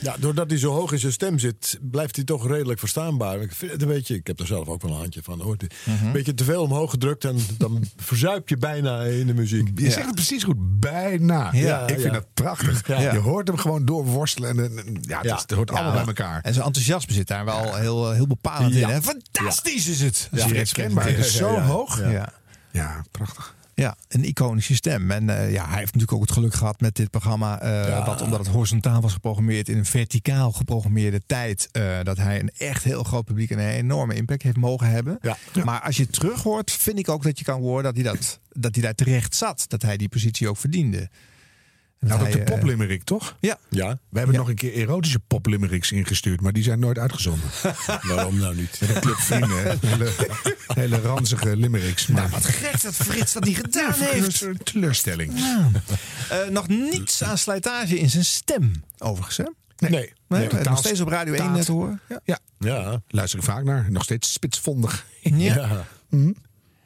[0.00, 3.40] Ja, doordat hij zo hoog in zijn stem zit, blijft hij toch redelijk verstaanbaar.
[3.40, 5.40] Ik vind het een beetje, ik heb er zelf ook wel een handje van.
[5.40, 5.56] Hoor.
[5.86, 9.68] Een beetje te veel omhoog gedrukt en dan verzuip je bijna in de muziek.
[9.78, 10.80] Je zegt het precies goed.
[10.80, 11.48] Bijna.
[11.52, 12.10] Ja, ik vind ja.
[12.12, 12.86] dat prachtig.
[12.86, 13.12] Ja.
[13.12, 14.58] Je hoort hem gewoon doorworstelen.
[14.58, 16.40] En, ja, het, is- het hoort allemaal bij elkaar.
[16.42, 18.88] En zijn enthousiasme zit daar wel heel, heel bepalend Ja.
[18.88, 18.94] in.
[18.94, 19.02] Hè?
[19.02, 20.28] Fantastisch is het.
[20.32, 21.08] Ja, herkenbaar.
[21.08, 21.62] Het is zo Ja.
[21.62, 22.00] hoog.
[22.00, 22.08] Ja.
[22.10, 22.32] Ja.
[22.70, 23.54] Ja, prachtig.
[23.80, 25.10] Ja, een iconische stem.
[25.10, 27.60] En eh, ja, hij heeft natuurlijk ook het geluk gehad met dit programma.
[27.60, 31.68] eh, dat omdat het horizontaal was geprogrammeerd in een verticaal geprogrammeerde tijd.
[31.72, 35.18] eh, dat hij een echt heel groot publiek en een enorme impact heeft mogen hebben.
[35.64, 38.40] Maar als je terug hoort, vind ik ook dat je kan horen dat hij, dat,
[38.48, 39.64] dat hij daar terecht zat.
[39.68, 41.08] Dat hij die positie ook verdiende.
[42.00, 43.36] En Nou, dat de eh, poplimerick, toch?
[43.40, 43.58] Ja.
[43.68, 43.98] Ja.
[44.08, 47.48] We hebben nog een keer erotische poplimericks ingestuurd, maar die zijn nooit uitgezonden.
[48.08, 48.80] Waarom nou niet?
[48.80, 49.78] Met een club vrienden.
[49.80, 50.10] Hele,
[50.66, 52.06] hele ranzige limericks.
[52.06, 54.40] Maar Nou, wat gek dat Frits dat niet gedaan heeft.
[54.40, 55.32] Een teleurstelling.
[56.30, 59.36] Eh, nog niets aan slijtage in zijn stem, overigens.
[59.36, 59.44] Hè?
[59.78, 59.90] Nee.
[59.90, 61.64] Nee, Nee, nog totaal steeds op Radio 1 staat.
[61.64, 62.00] te horen.
[62.08, 62.20] Ja.
[62.24, 62.38] Ja.
[62.58, 63.02] Ja.
[63.08, 63.90] Luister ik vaak naar.
[63.90, 65.06] Nog steeds spitsvondig.
[65.20, 65.86] Ja.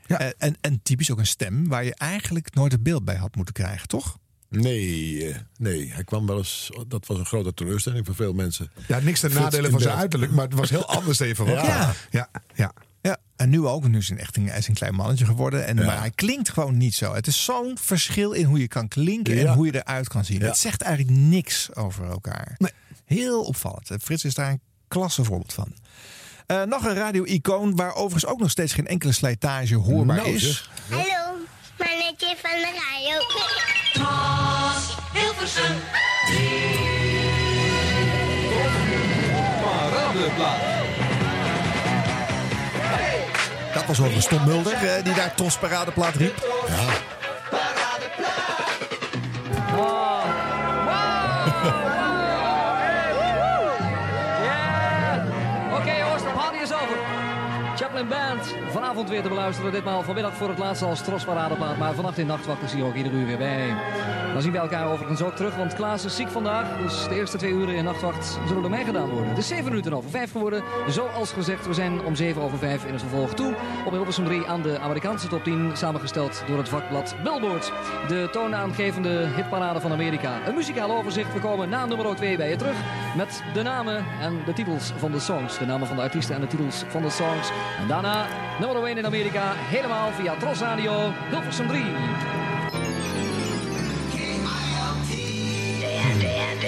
[0.07, 0.19] Ja.
[0.19, 3.37] En, en, en typisch ook een stem waar je eigenlijk nooit het beeld bij had
[3.37, 4.19] moeten krijgen, toch?
[4.61, 6.71] Nee, eh, nee, hij kwam wel eens.
[6.89, 8.71] Dat was een grote teleurstelling voor veel mensen.
[8.89, 11.67] Ja, niks ten Frits nadele in van zijn uiterlijk, maar het was heel anders verwacht.
[11.67, 11.95] Ja.
[12.11, 12.73] ja, ja.
[13.03, 13.89] Ja, en nu ook.
[13.89, 15.67] Nu is hij echt een, hij is een klein mannetje geworden.
[15.67, 17.15] En, Maar hij klinkt gewoon niet zo.
[17.15, 20.41] Het is zo'n verschil in hoe je kan klinken en hoe je eruit kan zien.
[20.41, 20.47] Ja.
[20.47, 22.59] Het zegt eigenlijk niks over elkaar.
[23.05, 23.91] Heel opvallend.
[23.91, 25.75] En Frits is daar een klasse voorbeeld van.
[26.47, 30.43] Eh, nog een radio-icoon waar overigens ook nog steeds geen enkele slijtage hoorbaar Nou, is.
[30.43, 30.71] zeg.
[30.89, 31.37] Hallo,
[31.79, 34.44] mannetje van de radio.
[35.45, 35.77] Hilversum.
[43.75, 46.35] Dat was overigens Tom Mulder eh, die daar Tos Paradeplaat riep.
[55.73, 56.97] Oké jongens, de party is over.
[57.77, 58.55] Chaplin Band,
[58.85, 59.73] vanavond weer te beluisteren.
[59.73, 61.79] Ditmaal vanmiddag voor het laatst als trosparadeplaat.
[61.79, 63.75] Maar vannacht in Nachtwacht is hier ook ieder uur weer bij.
[64.33, 66.79] Dan zien we elkaar overigens ook terug, want Klaas is ziek vandaag.
[66.79, 69.29] Dus de eerste twee uren in Nachtwacht zullen door mij gedaan worden.
[69.29, 70.63] Het is 7 minuten over 5 geworden.
[70.89, 73.55] Zoals gezegd, we zijn om 7 over 5 in het vervolg toe.
[73.87, 75.71] Op Hilversum 3 aan de Amerikaanse top 10.
[75.75, 77.73] Samengesteld door het vakblad Billboard.
[78.09, 80.47] De toonaangevende hitparade van Amerika.
[80.47, 81.33] Een muzikaal overzicht.
[81.33, 82.77] We komen na nummer 2 bij je terug.
[83.17, 85.59] Met de namen en de titels van de songs.
[85.59, 87.51] De namen van de artiesten en de titels van de songs.
[87.81, 88.27] En daarna
[88.61, 89.53] nummer 1 in Amerika.
[89.57, 91.83] Helemaal via Tros Radio Hilversum 3.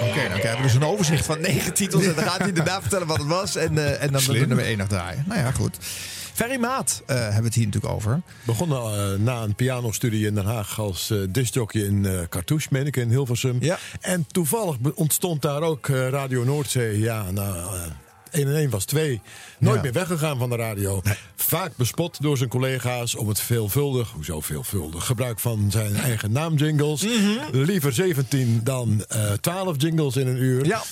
[0.08, 2.04] Oké, dan krijgen we dus een overzicht van negen titels.
[2.04, 3.56] En dan gaat hij daarna vertellen wat het was.
[3.56, 4.48] En, eh, en dan de Slim.
[4.48, 5.24] nummer één nog draaien.
[5.26, 5.76] Nou ja, goed.
[6.32, 8.20] Ferry Maat eh, hebben we het hier natuurlijk over.
[8.42, 12.96] Begonnen eh, na een pianostudie in Den Haag als discjockey in eh Cartouche, meen ik,
[12.96, 13.56] in Hilversum.
[13.60, 13.78] Ja.
[14.00, 16.98] En toevallig ontstond daar ook Radio Noordzee.
[16.98, 18.05] Ja, nou, eh
[18.36, 19.20] 1 en 1 was 2.
[19.58, 19.82] Nooit Ja.
[19.82, 21.02] meer weggegaan van de radio.
[21.36, 27.02] Vaak bespot door zijn collega's om het veelvuldig, hoezo veelvuldig, gebruik van zijn eigen naamjingles.
[27.02, 27.38] Mhm.
[27.52, 30.64] Liever 17 dan eh 12 jingles in een uur.
[30.66, 30.82] Ja.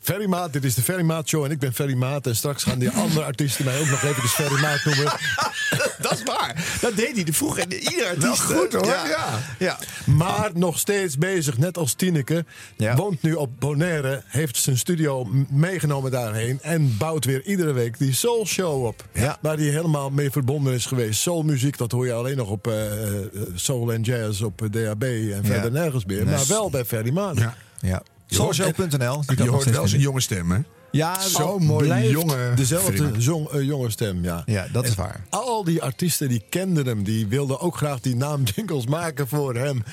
[0.00, 2.26] Ferry Maat, dit is de Ferry Maat Show en ik ben Ferry Maat.
[2.26, 5.12] En straks gaan die andere artiesten mij ook nog even Ferry Maat noemen.
[6.08, 6.78] Dat is waar.
[6.80, 7.72] Dat deed hij vroeger.
[7.72, 8.48] Ieder artiest.
[8.48, 9.38] Wel goed, hoor, ja.
[9.58, 9.78] ja.
[10.06, 12.44] Maar nog steeds bezig, net als Tineke.
[12.76, 12.96] Ja.
[12.96, 16.58] Woont nu op Bonaire, heeft zijn studio meegenomen daarheen.
[16.62, 19.04] En bouwt weer iedere week die Soul Show op.
[19.12, 19.38] Ja.
[19.40, 21.20] Waar hij helemaal mee verbonden is geweest.
[21.20, 25.02] Soulmuziek, dat hoor je alleen nog op eh, eh, Soul en Jazz op eh, DAB.
[25.02, 26.24] En verder nergens meer.
[26.24, 26.34] Nee.
[26.34, 27.36] Maar wel bij Ferry Maan.
[27.36, 27.54] Ja.
[27.80, 28.02] ja.
[28.26, 29.22] Soulshow.nl.
[29.36, 30.58] Je hoort wel zijn jonge stem, hè?
[30.94, 33.10] Ja, Zo mooi, jonge, dezelfde
[33.52, 34.42] eh, jonge stem, ja.
[34.46, 35.20] Ja, dat is waar.
[35.28, 39.84] Al die artiesten die kenden hem, die wilden ook graag die naamjingles maken voor hem.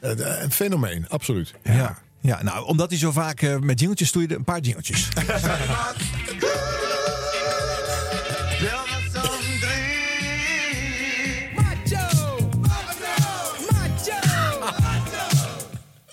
[0.00, 0.10] Eh,
[0.42, 1.54] Een fenomeen, absoluut.
[1.62, 1.98] Ja.
[2.20, 5.08] ja, nou, omdat hij zo vaak eh, met jingeltjes stoeide, een paar jingeltjes.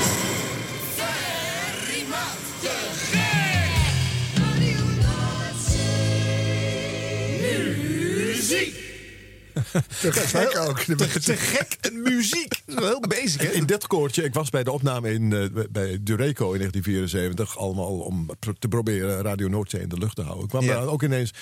[10.01, 10.79] Te gek ook.
[10.79, 12.61] Te, te gek en muziek.
[12.65, 13.49] is wel heel basic, hè?
[13.49, 17.99] In dit koortje, ik was bij de opname in, eh, bij Dureco in 1974, allemaal
[17.99, 18.29] om
[18.59, 20.47] te proberen Radio Noordzee in de lucht te houden.
[20.47, 20.73] kwam Ja.
[20.73, 21.33] daar ook ineens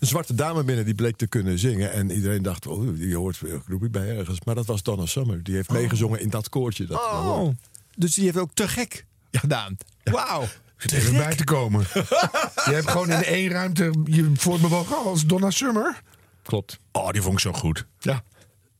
[0.00, 1.92] een zwarte dame binnen die bleek te kunnen zingen.
[1.92, 4.38] En iedereen dacht, oh, die hoort groepie bij ergens.
[4.44, 5.42] Maar dat was Donna Summer.
[5.42, 6.84] Die heeft meegezongen in dat koortje.
[6.86, 7.48] Dat Oh,
[7.96, 9.76] dus die heeft ook te gek gedaan.
[10.04, 10.44] Wauw.
[10.76, 11.86] zit even bij te komen.
[11.92, 16.02] je hebt gewoon in één ruimte je voortbewogen als Donna Summer.
[16.46, 16.78] Klopt.
[16.92, 17.86] Oh, die vond ik zo goed.
[17.98, 18.22] Ja.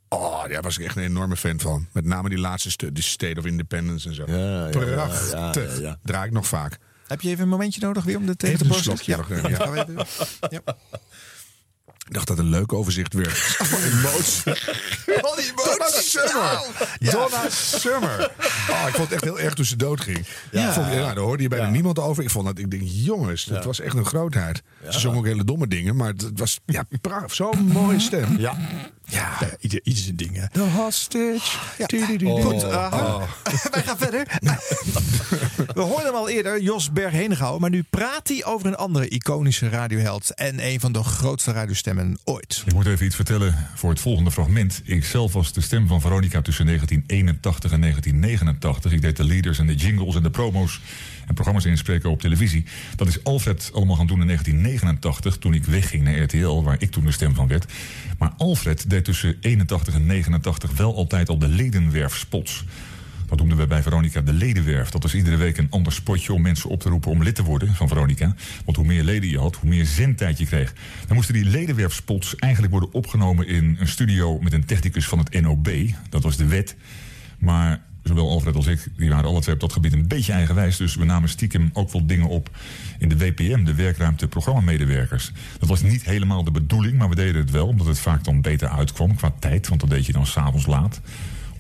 [0.09, 1.87] Oh, daar was ik echt een enorme fan van.
[1.93, 4.25] Met name die laatste stuk, die State of Independence en zo.
[4.27, 5.33] Ja, ja, Prachtig.
[5.33, 5.99] ja, ja, ja.
[6.03, 6.79] Draai ik nog vaak.
[7.07, 8.99] Heb je even een momentje nodig weer om de thee te borstelen?
[9.05, 9.25] ja.
[10.49, 10.61] Ja.
[12.09, 13.57] Ik dacht dat een leuk overzicht werd.
[13.93, 14.53] emotie.
[15.23, 16.61] Al die Donna Summer.
[16.99, 17.11] Ja.
[17.11, 18.31] Donna Summer.
[18.71, 20.27] Oh, ik vond het echt heel erg toen ze doodging.
[20.51, 20.61] Ja.
[20.61, 20.73] Ja.
[20.73, 21.71] Vond, ja, daar hoorde je bijna Ja.
[21.71, 22.23] niemand over.
[22.23, 24.63] Ik vond dat, ik denk, jongens, dat was echt een grootheid.
[24.91, 28.39] Ze zong ook hele domme dingen, maar het was ja, pra- zo'n mooie stem.
[28.39, 28.57] Ja.
[29.09, 29.37] Ja.
[29.41, 30.49] Ja, ieder, ieder zijn dingen.
[30.53, 31.57] The hostage.
[31.87, 32.43] Di-di-di-di.
[32.43, 33.23] Goed, uh,
[33.73, 34.27] wij gaan verder.
[35.75, 37.61] We hoorden hem al eerder, Jos Berg-Henegouwen.
[37.61, 40.35] Maar nu praat hij over een andere iconische radioheld.
[40.35, 42.63] En een van de grootste radiostemmen ooit.
[42.67, 44.83] Ik moet even iets vertellen voor het volgende fragment.
[44.85, 48.93] Ik zelf was de stem van Veronica tussen 1981 en 1989.
[48.93, 50.81] Ik deed de leaders en de jingles en de promo's
[51.27, 52.65] en programma's inspreken op televisie.
[52.97, 56.91] Dat is Alfred allemaal gaan doen in 1989 toen ik wegging naar RTL, waar ik
[56.91, 57.73] toen de stem van werd.
[58.19, 62.65] Maar Alfred deed tussen 81 en 89 wel altijd al de ledenwerfspots.
[63.27, 64.91] Dat noemden we bij Veronica de ledenwerf.
[64.91, 67.43] Dat was iedere week een ander spotje om mensen op te roepen om lid te
[67.43, 68.35] worden van Veronica.
[68.65, 70.73] Want hoe meer leden je had, hoe meer zendtijd je kreeg.
[71.07, 75.41] Dan moesten die ledenwerfspots eigenlijk worden opgenomen in een studio met een technicus van het
[75.41, 75.69] NOB.
[76.09, 76.77] Dat was de wet.
[77.39, 80.77] Maar zowel Alfred als ik, die waren alle twee op dat gebied een beetje eigenwijs.
[80.77, 82.51] Dus we namen stiekem ook wel dingen op
[82.99, 85.33] in de WPM, de werkruimte programmamedewerkers.
[85.59, 87.67] Dat was niet helemaal de bedoeling, maar we deden het wel.
[87.67, 89.69] Omdat het vaak dan beter uitkwam qua tijd.
[89.69, 91.01] Want dat deed je dan s'avonds laat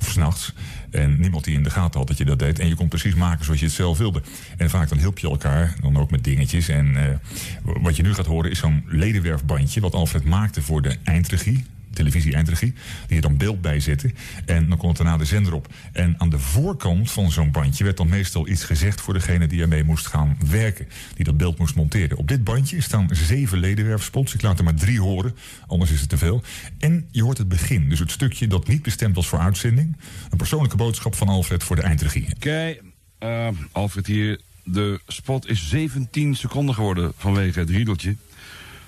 [0.01, 0.55] of s'nachts.
[0.91, 2.59] En niemand die in de gaten had dat je dat deed.
[2.59, 4.23] En je kon precies maken zoals je het zelf wilde.
[4.57, 6.69] En vaak dan hielp je elkaar, dan ook met dingetjes.
[6.69, 7.17] En eh,
[7.63, 9.81] wat je nu gaat horen is zo'n ledenwerfbandje...
[9.81, 11.65] wat Alfred maakte voor de eindregie
[11.97, 12.75] televisie-eindregie,
[13.07, 14.11] die je dan beeld bij zette.
[14.45, 15.75] En dan kon het daarna de zender op.
[15.93, 19.61] En aan de voorkant van zo'n bandje werd dan meestal iets gezegd voor degene die
[19.61, 20.89] ermee moest gaan werken.
[21.15, 22.17] Die dat beeld moest monteren.
[22.17, 24.35] Op dit bandje staan zeven ledenwerfspots.
[24.35, 25.35] Ik laat er maar drie horen,
[25.67, 26.43] anders is het te veel.
[26.79, 29.97] En je hoort het begin, dus het stukje dat niet bestemd was voor uitzending.
[30.31, 32.27] Een persoonlijke boodschap van Alfred voor de eindregie.
[32.35, 32.77] Oké,
[33.19, 34.41] eh, Alfred hier.
[34.65, 38.17] De spot is 17 seconden geworden vanwege het riedeltje.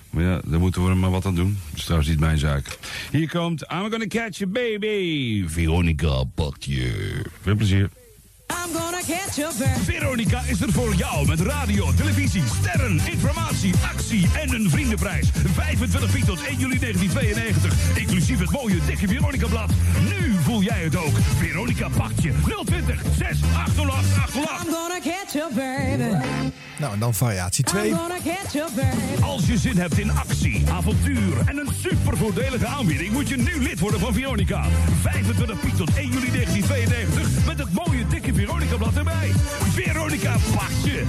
[0.09, 1.57] Maar ja, daar moeten we er maar wat aan doen.
[1.69, 2.77] Dat is trouwens niet mijn zaak.
[3.11, 5.43] Hier komt I'm gonna catch a baby.
[5.47, 7.21] Veronica pakt je.
[7.41, 7.89] Veel plezier.
[8.49, 9.83] I'm gonna catch a bird.
[9.83, 15.29] Veronica is er voor jou met radio, televisie, sterren, informatie, actie en een vriendenprijs.
[15.53, 17.97] 25 piek tot 1 juli 1992.
[17.97, 19.71] Inclusief het mooie dikke Veronica-blad.
[20.09, 21.17] Nu voel jij het ook.
[21.37, 22.33] Veronica pakt je.
[22.65, 24.65] 020 688 808.
[24.65, 26.23] I'm gonna catch a bird.
[26.77, 27.89] Nou, en dan variatie 2.
[27.89, 29.21] I'm gonna catch a bird.
[29.21, 33.61] Als je zin hebt in actie, avontuur en een super voordelige aanbieding, moet je nu
[33.61, 34.65] lid worden van Veronica.
[35.01, 39.31] 25 piek tot 1 juli 1992 met het mooie dikke Veronica-blad erbij.
[39.73, 41.03] Veronica pakt je.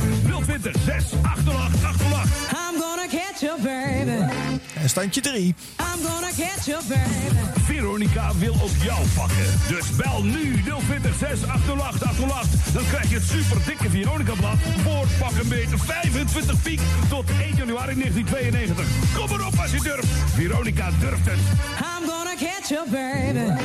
[0.45, 2.29] 020 688 808.
[2.51, 4.31] I'm gonna catch a bird.
[4.75, 5.55] En standje 3.
[5.79, 7.65] I'm gonna catch a bird.
[7.65, 9.40] Veronica wil ook jou pakken.
[9.69, 12.75] Dus bel nu 020 688 808.
[12.75, 17.57] Dan krijg je het super dikke Veronica-blad voor pak een beetje 25 piek tot 1
[17.57, 18.87] januari 1992.
[19.15, 20.07] Kom erop als je durft.
[20.35, 21.39] Veronica durft het.
[21.39, 23.59] I'm gonna catch a bird.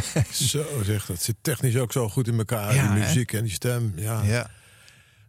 [0.50, 2.74] Zo zeg, dat zit technisch ook zo goed in elkaar.
[2.74, 3.06] Ja, die hè?
[3.06, 3.92] muziek en die stem.
[3.96, 4.22] Ja.
[4.22, 4.50] Ja.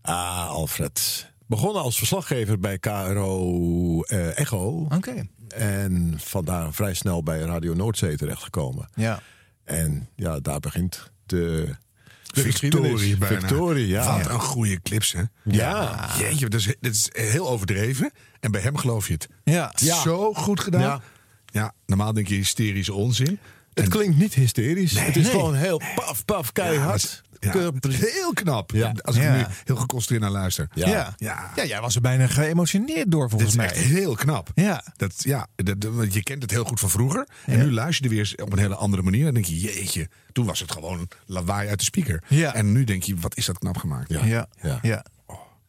[0.02, 1.32] Ah, Alfred.
[1.46, 4.88] Begonnen als verslaggever bij KRO eh, Echo.
[4.96, 5.28] Oké.
[5.48, 8.90] En vandaar vrij snel bij Radio Noordzee terechtgekomen.
[8.96, 9.20] Ja.
[9.64, 11.76] En ja, daar begint de,
[12.24, 13.40] de Victorie bijna.
[13.40, 14.18] Victorie, ja.
[14.18, 15.24] Wat een goede clips, hè?
[15.44, 16.10] Ja.
[16.20, 18.12] Jeetje, dat is, dat is heel overdreven.
[18.40, 19.28] En bij hem geloof je het.
[19.44, 19.72] Ja.
[19.76, 20.82] Zo goed gedaan.
[20.82, 21.02] Ja.
[21.46, 21.74] Ja.
[21.86, 23.40] normaal denk je hysterische onzin.
[23.74, 25.00] Het klinkt niet hysterisch.
[25.00, 25.32] het is nee.
[25.32, 27.22] gewoon heel paf, paf, keihard.
[27.52, 28.72] Heel knap.
[28.72, 28.94] Ja.
[29.02, 29.36] Als ik Ja.
[29.36, 30.68] nu heel geconcentreerd naar luister.
[30.74, 30.88] Ja.
[30.88, 31.14] Ja.
[31.18, 31.52] Ja.
[31.56, 33.66] Ja, jij was er bijna geëmotioneerd door Dit volgens is mij.
[33.66, 34.52] echt heel knap.
[34.56, 34.84] Ja.
[34.96, 37.28] Dat, ja dat, want je kent het heel goed van vroeger.
[37.46, 37.64] En Ja.
[37.64, 39.24] nu luister je er weer op een hele andere manier.
[39.24, 42.24] Dan denk je, jeetje, toen was het gewoon lawaai uit de speaker.
[42.28, 42.54] Ja.
[42.54, 44.10] En nu denk je, wat is dat knap gemaakt.
[44.10, 44.26] Ja.
[44.26, 44.48] Ja.
[44.82, 45.06] Ja.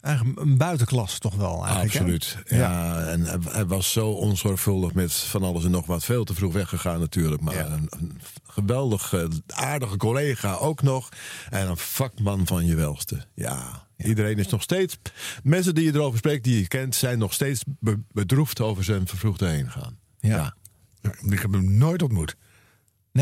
[0.04, 0.10] Ja.
[0.10, 1.92] Eigenlijk een buitenklas toch wel eigenlijk.
[1.92, 1.98] hè?
[1.98, 2.38] Absoluut.
[2.46, 3.00] Ja.
[3.06, 6.04] en hij, was zo onzorgvuldig met van alles en nog wat.
[6.04, 7.42] Veel te vroeg weggegaan natuurlijk.
[7.42, 7.66] Maar Ja.
[7.66, 11.08] een, een geweldig eh, aardige collega ook nog.
[11.50, 13.26] En een vakman van je welste.
[13.34, 13.86] Ja.
[13.96, 14.98] Iedereen is nog steeds...
[15.42, 16.94] Mensen die je erover spreekt, die je kent...
[16.94, 19.98] zijn nog steeds be- bedroefd over zijn vervroegde heengaan.
[20.20, 20.54] Ja.
[21.00, 22.36] Ja, ik heb hem nooit ontmoet.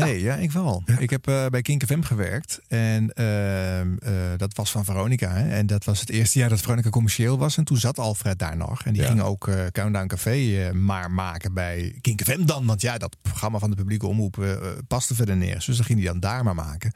[0.01, 0.83] Nee, ja, ik wel.
[0.99, 2.61] Ik heb eh, bij Kink FM gewerkt.
[2.67, 5.29] En ehm, eh, dat was van Veronica.
[5.29, 5.49] Hè?
[5.49, 7.57] En dat was het eerste jaar dat Veronica commercieel was.
[7.57, 8.85] En toen zat Alfred daar nog.
[8.85, 12.65] En die ging ook eh, Countdown Café maar maken bij Kink FM dan.
[12.65, 14.45] Want ja, dat programma van de publieke omroep
[14.87, 15.63] paste verder neer.
[15.65, 16.91] Dus dan ging hij dan daar maar maken.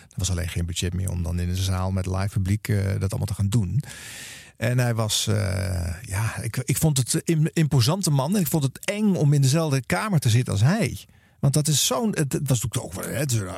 [0.00, 2.66] Er was alleen geen budget meer om dan in de zaal met live publiek
[2.98, 3.82] dat allemaal te gaan doen.
[4.56, 5.24] En hij was,
[6.02, 8.34] ja, ik, ik vond het een imposante man.
[8.34, 11.06] En ik vond het eng om in dezelfde kamer te zitten als hij.
[11.42, 12.08] Want dat is zo'n.
[12.10, 13.12] Het, het was natuurlijk ook wel.
[13.12, 13.48] hè, Het is een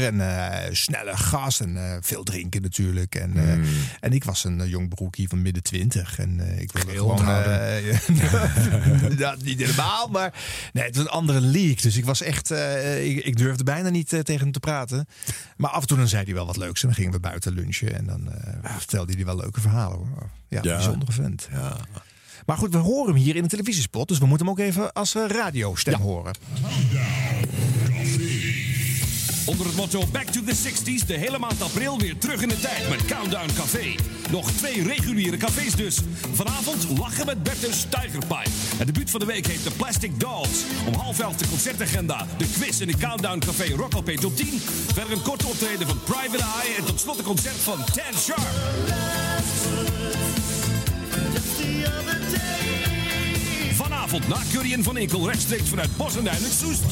[0.00, 3.14] en eh, snelle gast en eh, veel drinken natuurlijk.
[3.14, 3.64] En, eh, Hmm.
[4.00, 6.18] en ik was een jong broekie van midden twintig.
[6.18, 7.26] En ik wilde Heel gewoon.
[9.16, 10.32] dat niet helemaal, maar.
[10.72, 11.76] Nee, het was een andere league.
[11.82, 12.50] Dus ik was echt.
[13.00, 15.06] ik, ik durfde bijna niet tegen hem te praten.
[15.56, 16.80] Maar af en toe dan zei hij wel wat leuks.
[16.82, 17.94] En dan gingen we buiten lunchen.
[17.96, 18.28] En dan
[18.62, 20.30] vertelde hij wel leuke verhalen hoor.
[20.48, 20.74] Ja, Ja.
[20.76, 21.48] bijzondere vent.
[22.46, 24.08] Maar goed, we horen hem hier in de televisiespot.
[24.08, 26.32] Dus we moeten hem ook even als eh, radiostem horen.
[29.46, 32.60] Onder het motto Back to the 60s de hele maand april weer terug in de
[32.60, 33.94] tijd met Countdown Café.
[34.30, 35.98] Nog twee reguliere cafés dus.
[36.32, 38.50] Vanavond lachen met Bertus Tigerpipe.
[38.76, 40.64] Het debuut van de week heet The Plastic Dolls.
[40.86, 44.46] Om half elf de concertagenda, de quiz in de Countdown Café Rock LP tot 10.
[44.92, 48.48] Verder een korte optreden van Private Eye en tot slot een concert van Tan Sharp.
[53.72, 56.84] Vanavond na Curry en Van Enkel rechtstreeks vanuit Bos en Duin Soest.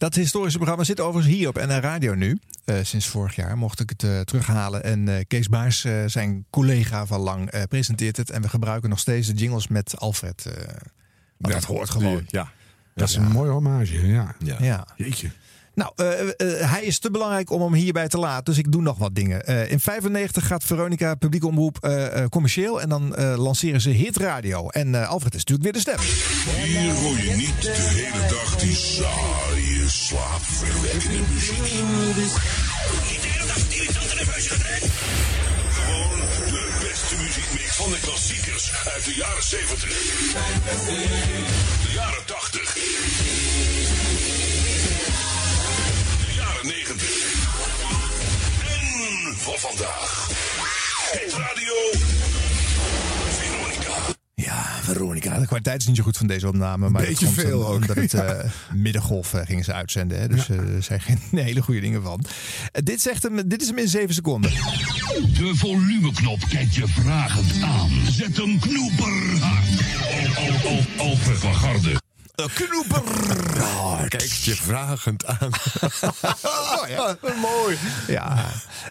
[0.00, 2.38] Dat historische programma zit overigens hier op NR Radio nu.
[2.64, 4.84] Eh, sinds vorig jaar mocht ik het eh, terughalen.
[4.84, 8.30] En eh, Kees Baars, eh, zijn collega van lang, eh, presenteert het.
[8.30, 10.46] En we gebruiken nog steeds de jingles met Alfred.
[10.46, 10.76] eh
[11.36, 12.24] want dat hoort gewoon.
[12.26, 12.52] Ja.
[12.94, 14.34] Dat is een mooie hommage, ja.
[14.38, 14.86] Ja.
[14.96, 15.30] Jeetje.
[15.74, 16.06] Nou, eh,
[16.70, 18.44] hij is te belangrijk om hem hierbij te laten.
[18.44, 19.46] Dus ik doe nog wat dingen.
[19.46, 21.88] Eh, in 95 gaat Veronica publiek omroep
[22.28, 22.80] commercieel.
[22.80, 24.68] En dan lanceren ze Hit Radio.
[24.68, 25.98] En Alfred is natuurlijk weer de stem.
[26.64, 31.66] Hier hoor je niet de hele dag die saaie, slaapverwekkende muziek.
[35.70, 36.20] Gewoon
[36.50, 39.88] de beste muziekmix van de klassiekers uit de jaren 70.
[41.82, 43.39] De jaren 80.
[46.62, 47.08] Jaren 90.
[48.66, 50.28] En van vandaag.
[51.12, 51.74] Het radio.
[53.38, 53.94] Veronica.
[54.34, 55.38] Ja, Veronica.
[55.38, 56.88] De kwaliteit is niet zo goed van deze opname.
[56.88, 57.74] Maar Beetje dat komt veel om- ook.
[57.80, 58.38] Omdat het eh,
[58.74, 60.20] middengolf eh, gingen ze uitzenden.
[60.20, 60.28] Hè?
[60.28, 62.24] Dus eh, er zijn geen hele goede dingen van.
[62.72, 64.50] Eh, dit, zegt hem, dit is hem in 7 seconden.
[64.50, 67.90] De volumeknop kijkt je vragend aan.
[68.10, 69.68] Zet hem knoeperhard.
[70.36, 72.00] Al, al, al, Alfred
[72.48, 73.02] knoeper.
[74.08, 75.50] Kijk je vragend aan.
[77.40, 77.78] Mooi.
[78.06, 78.44] Ja.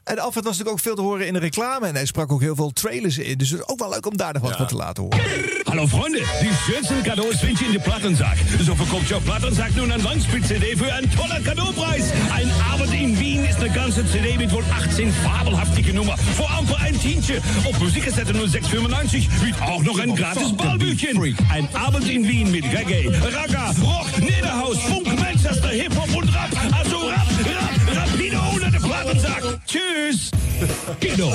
[0.04, 1.88] En Alfred was natuurlijk ook veel te horen in de reclame.
[1.88, 3.38] En hij sprak ook heel veel trailers in.
[3.38, 5.20] Dus het is ook wel leuk om daar nog wat van te laten horen.
[5.64, 8.38] Hallo Freunde, die schönsten Cadeaus vind je in der Plattensack.
[8.62, 12.04] So verkauft your Plattensack nun ein Langspit-CD für einen tollen Cadeaupreis.
[12.34, 16.18] Ein Abend in Wien ist eine ganze CD mit wohl 18 fabelhaftige Nummer.
[16.36, 17.42] Vor allem für ein Tientje.
[17.66, 21.38] Auf Musikkassette 0695 mit auch noch ein gratis Ballbüchchen.
[21.50, 23.10] Ein Abend in Wien mit Reggae,
[23.40, 26.50] Ragga, Rock, Niederhaus, Funk, Manchester, Hip-Hop und Rap.
[26.72, 29.60] Also Rap, Rap, Rapido unter der Plattensack.
[29.66, 30.30] Tschüss.
[31.00, 31.30] Kiddo.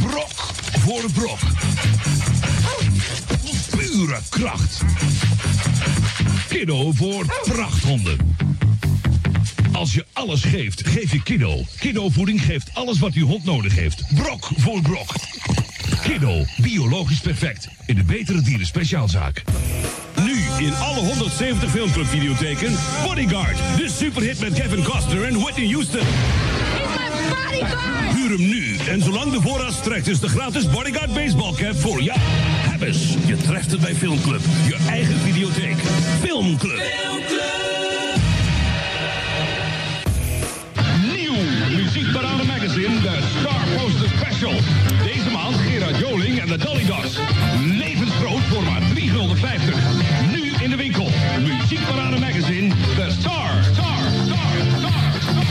[0.00, 1.38] Brok voor brok.
[3.70, 4.84] Pure kracht.
[6.48, 8.36] Kiddo voor prachthonden.
[9.72, 11.64] Als je alles geeft, geef je Kiddo.
[11.78, 14.02] Kiddo voeding geeft alles wat uw hond nodig heeft.
[14.14, 15.14] Brok voor brok.
[16.02, 17.68] Kiddo, biologisch perfect.
[17.86, 19.42] In de betere dieren speciaalzaak.
[20.24, 22.72] Nu in alle 170 filmclub videotheken.
[23.04, 26.06] Bodyguard, de superhit met Kevin Costner en Whitney Houston.
[28.14, 28.76] Huur hem nu.
[28.88, 32.18] En zolang de voorraad strekt is de gratis Bodyguard baseball cap voor jou.
[32.20, 34.40] Hebbes, je treft het bij Filmclub.
[34.66, 35.76] Je eigen videotheek.
[36.20, 36.82] Filmclub.
[41.14, 41.34] Nieuw
[41.76, 44.54] Muziekparade Magazine, de Star Poster Special.
[46.48, 47.18] De Dolly Dogs.
[47.64, 48.94] Levensgroot voor maar 3,50
[50.30, 51.10] Nu in de winkel.
[51.40, 55.46] Muziekparade Magazine, de Star, Star, Star, Star.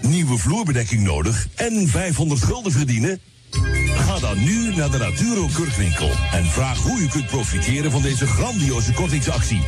[0.00, 3.20] Nieuwe vloerbedekking nodig en 500 gulden verdienen?
[3.96, 8.26] Ga dan nu naar de Naturo Kurkwinkel en vraag hoe u kunt profiteren van deze
[8.26, 9.62] grandioze kortingsactie.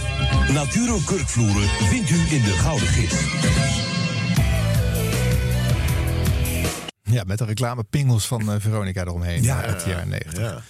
[0.53, 3.15] Naturo Kurkvloeren vindt u in de Gouden Gids.
[7.13, 9.43] Ja, met de reclame pingels van eh, Veronica eromheen.
[9.43, 10.63] Ja, uit de jaren 90.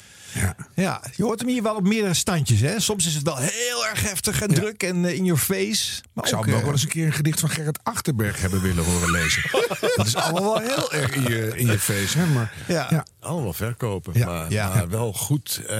[0.74, 1.00] Ja.
[1.16, 2.60] je hoort hem hier wel op meerdere standjes.
[2.60, 2.80] Hè?
[2.80, 6.02] Soms is het wel heel erg heftig en druk en eh, in your face.
[6.12, 7.78] Maar Ik zou ook, hem ook eh, wel eens een keer een gedicht van Gerrit
[7.82, 9.42] Achterberg hebben willen horen lezen.
[9.96, 12.18] dat is allemaal wel heel erg in je, in je face.
[12.18, 12.26] Hè?
[12.26, 13.06] Maar, ja.
[13.20, 14.18] Allemaal verkopen.
[14.18, 14.26] Ja.
[14.26, 14.68] Maar, Ja.
[14.74, 15.60] maar wel goed.
[15.68, 15.76] eh,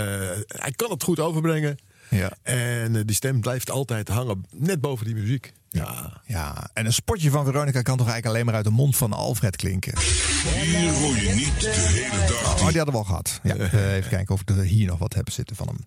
[0.46, 1.78] hij kan het goed overbrengen.
[2.16, 2.32] Ja.
[2.42, 5.52] En eh, die stem blijft altijd hangen, net boven die muziek.
[5.68, 6.20] Ja.
[6.26, 9.12] Ja, en een spotje van Veronica kan toch eigenlijk alleen maar uit de mond van
[9.12, 9.98] Alfred klinken.
[9.98, 12.52] Hier hoor je niet de hele dag.
[12.60, 13.40] Oh, die hadden we al gehad.
[13.42, 15.78] Ja, eh, even kijken of ik er hier nog wat heb zitten van hem.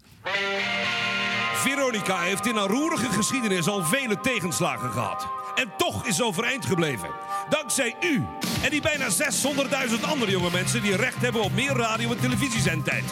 [1.54, 5.28] Veronica heeft in haar roerige geschiedenis al vele tegenslagen gehad.
[5.56, 7.10] En toch is overeind gebleven.
[7.50, 8.24] Dankzij u
[8.64, 13.04] en die bijna 600.000 andere jonge mensen die recht hebben op meer radio- en televisiezendtijd.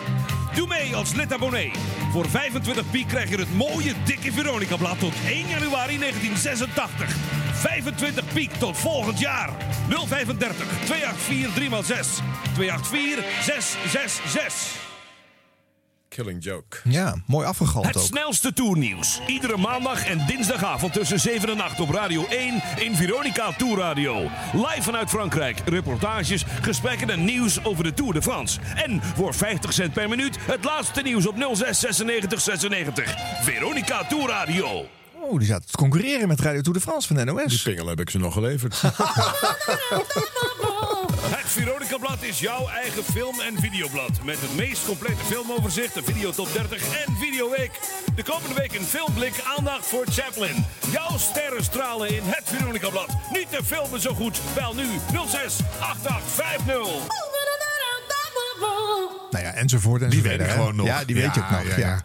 [0.55, 1.71] Doe mee als lid abonnee.
[2.11, 7.15] Voor 25 piek krijg je het mooie dikke Veronica-blad tot 1 januari 1986.
[7.53, 9.49] 25 piek tot volgend jaar.
[9.89, 14.82] 035 284 3x6 284 666.
[16.15, 16.77] Killing joke.
[16.83, 18.03] Ja, mooi afgegalmd Het ook.
[18.03, 19.19] snelste tournieuws.
[19.27, 24.21] Iedere maandag en dinsdagavond tussen 7 en 8 op Radio 1 in Veronica Tourradio.
[24.53, 25.59] Live vanuit Frankrijk.
[25.65, 28.59] Reportages, gesprekken en nieuws over de Tour de France.
[28.75, 33.15] En voor 50 cent per minuut het laatste nieuws op 06 96 96.
[33.41, 34.85] Veronica Tourradio.
[35.13, 37.45] Oh, die zaten te concurreren met Radio Tour de France van de NOS.
[37.45, 38.81] Die pingel heb ik ze nog geleverd.
[41.53, 44.23] Veronica Blad is jouw eigen film- en videoblad.
[44.23, 47.79] Met het meest complete filmoverzicht, de Videotop 30 en Videoweek.
[48.15, 50.65] De komende week een filmblik, aandacht voor Chaplin.
[50.91, 53.09] Jouw sterren stralen in het Veronica Blad.
[53.31, 54.39] Niet te filmen zo goed.
[54.55, 54.85] Bel nu
[55.27, 57.32] 06 8850.
[59.31, 60.85] Nou ja, enzovoort en Die weet ik gewoon nog.
[60.85, 61.75] Ja, die weet je ook nog.
[61.77, 62.01] ja.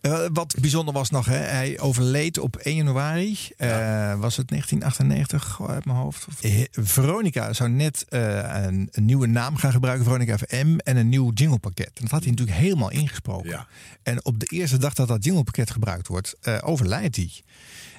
[0.00, 3.38] Eh, wat bijzonder was nog, hè, hij overleed op 1 januari.
[3.56, 3.68] Eh,
[4.20, 6.26] was het 1998 gewoon uit mijn hoofd?
[6.28, 6.40] Of-
[6.72, 11.30] Veronica zou net eh, een, een nieuwe naam gaan gebruiken, Veronica FM, en een nieuw
[11.34, 11.86] jinglepakket.
[11.94, 13.50] En dat had hij natuurlijk helemaal ingesproken.
[14.02, 17.30] En op de eerste dag dat dat jinglepakket gebruikt wordt, overlijdt hij.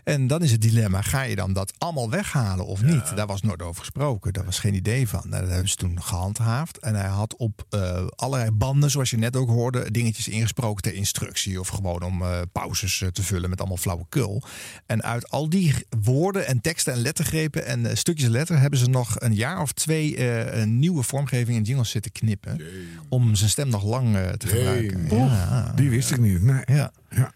[0.03, 3.15] En dan is het dilemma, ga je dan dat allemaal weghalen of niet?
[3.15, 5.21] Daar was nooit over gesproken, daar was geen idee van.
[5.29, 6.77] Nou, dat hebben ze toen gehandhaafd.
[6.77, 10.93] En hij had op eh, allerlei banden, zoals je net ook hoorde, dingetjes ingesproken ter
[10.93, 11.59] instructie.
[11.59, 14.43] Of gewoon om eh, pauzes eh, te vullen met allemaal flauwekul.
[14.85, 18.59] En uit al die woorden en teksten en lettergrepen en stukjes letter...
[18.59, 20.21] hebben ze nog een jaar of twee
[20.53, 22.61] een nieuwe vormgeving in jingles zitten knippen.
[23.09, 25.17] Om zijn stem nog lang te gebruiken.
[25.17, 25.71] Ja.
[25.75, 26.41] Die wist ik niet.
[26.41, 26.61] Nee.
[26.65, 26.91] Ja.
[27.09, 27.31] ja.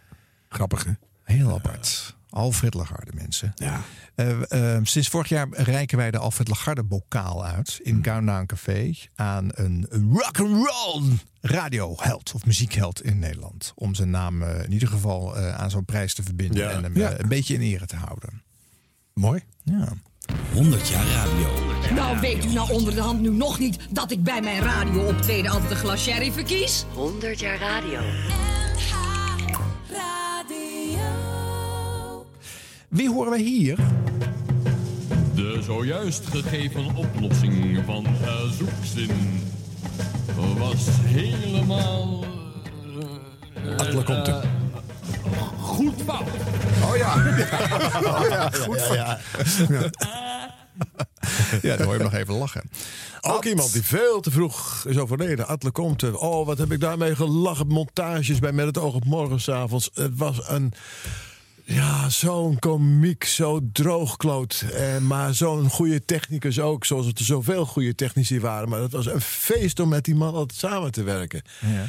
[0.50, 0.92] Grappig, hè?
[1.24, 2.17] Heel apart.
[2.30, 3.52] Alfred Lagarde, mensen.
[3.56, 3.82] Ja.
[4.16, 8.94] Eh, eh, sinds vorig jaar reiken wij de Alfred Lagarde bokaal uit in Countdown Café
[9.16, 11.04] aan een rock and roll
[11.42, 13.72] radioheld of muziekheld in Nederland.
[13.76, 16.70] Om zijn naam eh, in ieder geval eh, aan zo'n prijs te verbinden Ja.
[16.70, 17.10] en hem Ja.
[17.10, 18.42] eh, een beetje in ere te houden.
[19.14, 19.42] Mooi.
[19.64, 19.94] Ja.
[20.54, 21.48] 100 jaar radio.
[21.96, 25.08] Nou, weet u nou onder de hand nu nog niet dat ik bij mijn radio
[25.08, 26.86] optreden altijd een glas sherry verkies?
[26.94, 28.00] 100 jaar radio.
[32.88, 33.76] Wie horen wij hier?
[35.36, 38.06] De zojuist gegeven oplossing van
[38.58, 39.42] zoekzin
[40.58, 42.24] was helemaal.
[43.56, 44.34] eh, Atle komt er.
[44.34, 44.42] eh,
[45.60, 46.28] Goed fout.
[46.84, 47.16] Oh ja.
[47.16, 49.20] Oh ja, goed Ja, ja,
[51.62, 52.70] Ja, dan hoor je hem nog even lachen.
[53.22, 55.48] Ook iemand die veel te vroeg is overleden.
[55.48, 56.20] Atle Comte.
[56.20, 57.68] Oh, wat heb ik daarmee gelachen.
[57.68, 59.90] Montages bij Met het oog op morgen 's avonds.
[59.94, 60.74] Het was een...
[61.70, 64.66] Ja, zo'n komiek, zo droogkloot.
[64.74, 66.86] Eh, maar zo'n goede technicus ook.
[66.86, 68.70] Zoals het er zoveel goede technici waren.
[68.70, 71.42] Maar het was een feest om met die man altijd samen te werken.
[71.62, 71.86] Ja.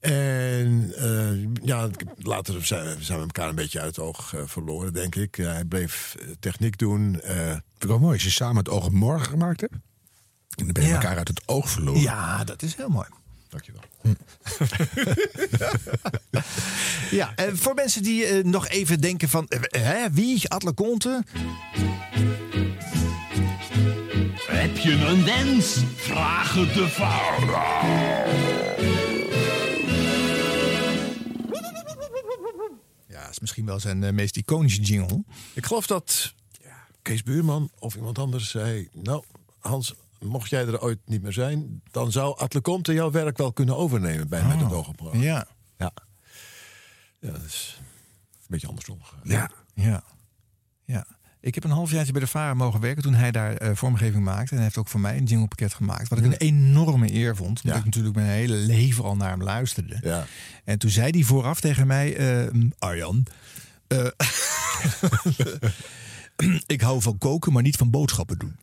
[0.00, 1.88] En eh, ja,
[2.18, 5.34] later zijn, zijn we elkaar een beetje uit het oog eh, verloren, denk ik.
[5.34, 7.20] hij bleef eh, techniek doen.
[7.20, 9.72] eh, Vind ik wel mooi als je samen het oog op morgen gemaakt hebt.
[9.72, 10.94] En dan ben je Ja.
[10.94, 12.00] elkaar uit het oog verloren.
[12.00, 13.06] Ja, dat is heel mooi.
[13.48, 13.82] Dankjewel.
[17.10, 19.48] Ja, en voor mensen die eh, nog even denken van...
[19.48, 20.48] eh, hè, wie?
[20.48, 21.24] Atle Conte?
[24.46, 25.76] Heb je een wens?
[25.96, 26.88] Vraag het de
[33.08, 35.24] Ja, dat is misschien wel zijn eh, meest iconische jingle.
[35.54, 38.88] Ik geloof dat ja, Kees Buurman of iemand anders zei...
[38.92, 39.22] Nou,
[39.58, 41.82] Hans, mocht jij er ooit niet meer zijn...
[41.90, 45.20] dan zou Atle Comte jouw werk wel kunnen overnemen bij Met het oog op morgen.
[45.20, 45.46] Ja.
[45.78, 45.92] Ja.
[47.20, 47.80] Ja, dat is
[48.40, 49.00] een beetje andersom.
[49.22, 49.50] Ja.
[49.74, 50.02] Ja.
[50.84, 51.06] ja.
[51.40, 54.48] Ik heb een halfjaartje bij de VARA mogen werken toen hij daar eh, vormgeving maakte.
[54.50, 56.08] En hij heeft ook voor mij een jinglepakket gemaakt.
[56.08, 57.48] Wat ik een enorme eer vond.
[57.62, 57.78] Omdat Ja.
[57.78, 59.98] ik natuurlijk mijn hele leven al naar hem luisterde.
[60.02, 60.26] Ja.
[60.64, 62.16] En toen zei hij vooraf tegen mij...
[62.16, 63.26] eh, Arjan...
[63.86, 64.06] eh,
[66.66, 68.56] ik hou van koken, maar niet van boodschappen doen.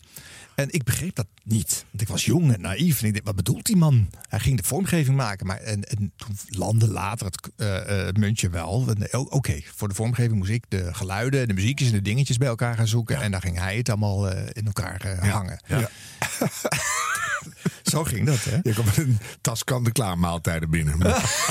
[0.56, 1.86] En ik begreep dat niet.
[1.90, 3.02] Want ik was jong en naïef.
[3.02, 4.10] En ik dacht, wat bedoelt die man?
[4.30, 5.48] Hij ging de vormgeving maken.
[5.48, 8.86] Maar en, en toen landde later het eh, eh, muntje wel.
[9.12, 12.48] Eh, Oké, voor de vormgeving moest ik de geluiden, de muziekjes en de dingetjes bij
[12.48, 13.22] elkaar gaan zoeken.
[13.22, 15.60] En dan ging hij het allemaal in elkaar hangen.
[15.68, 15.90] Ja.
[17.92, 18.58] Zo ging dat, hè?
[18.64, 20.98] Je komt met een tas kant-en-klaar maaltijden binnen.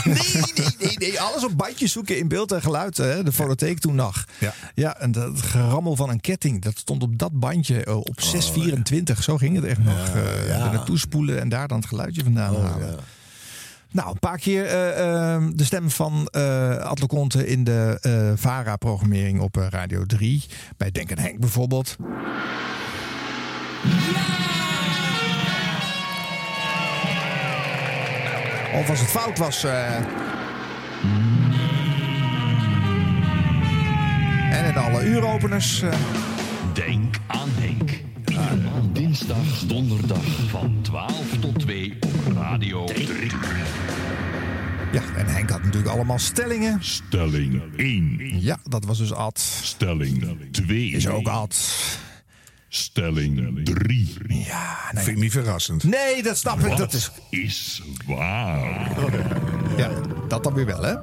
[0.05, 0.17] nee,
[0.55, 1.21] nee, nee, nee.
[1.21, 2.97] Alles op bandjes zoeken in beeld en geluid.
[2.97, 3.23] Hè?
[3.23, 4.25] De fonotheek toen nog.
[4.39, 4.55] Ja.
[4.75, 6.63] ja, en dat gerammel van een ketting.
[6.63, 9.23] Dat stond op dat bandje eh, op 624.
[9.23, 10.09] Zo ging het echt nog.
[10.15, 10.67] eh ja.
[10.67, 12.99] Er naartoe spoelen en daar dan het geluidje vandaan halen.
[13.95, 19.41] Nou, een paar keer eh, eh, de stem van eh Conte in de eh, VARA-programmering
[19.41, 20.45] op eh, Radio 3.
[20.77, 21.97] Bij Denk en Henk bijvoorbeeld.
[28.75, 29.65] Of als het fout was.
[29.65, 29.97] eh,
[34.51, 35.83] En in alle uuropeners.
[35.83, 35.93] eh,
[36.73, 37.91] Denk aan Henk.
[38.27, 43.31] Iedere maand dinsdag, donderdag van 12 tot 2 op Radio 3.
[44.93, 46.79] Ja, en Henk had natuurlijk allemaal stellingen.
[46.81, 48.41] Stelling 1.
[48.41, 49.39] Ja, dat was dus Ad.
[49.63, 50.91] Stelling 2.
[50.91, 51.57] Is ook Ad.
[52.77, 54.13] Stelling 3.
[54.29, 55.85] Ja, Vind ik niet verrassend.
[55.85, 56.77] Nee, dat snap ik.
[56.77, 57.11] Dat is...
[57.31, 58.91] is waar.
[59.77, 59.91] Ja,
[60.29, 60.95] dat dan weer wel, hè?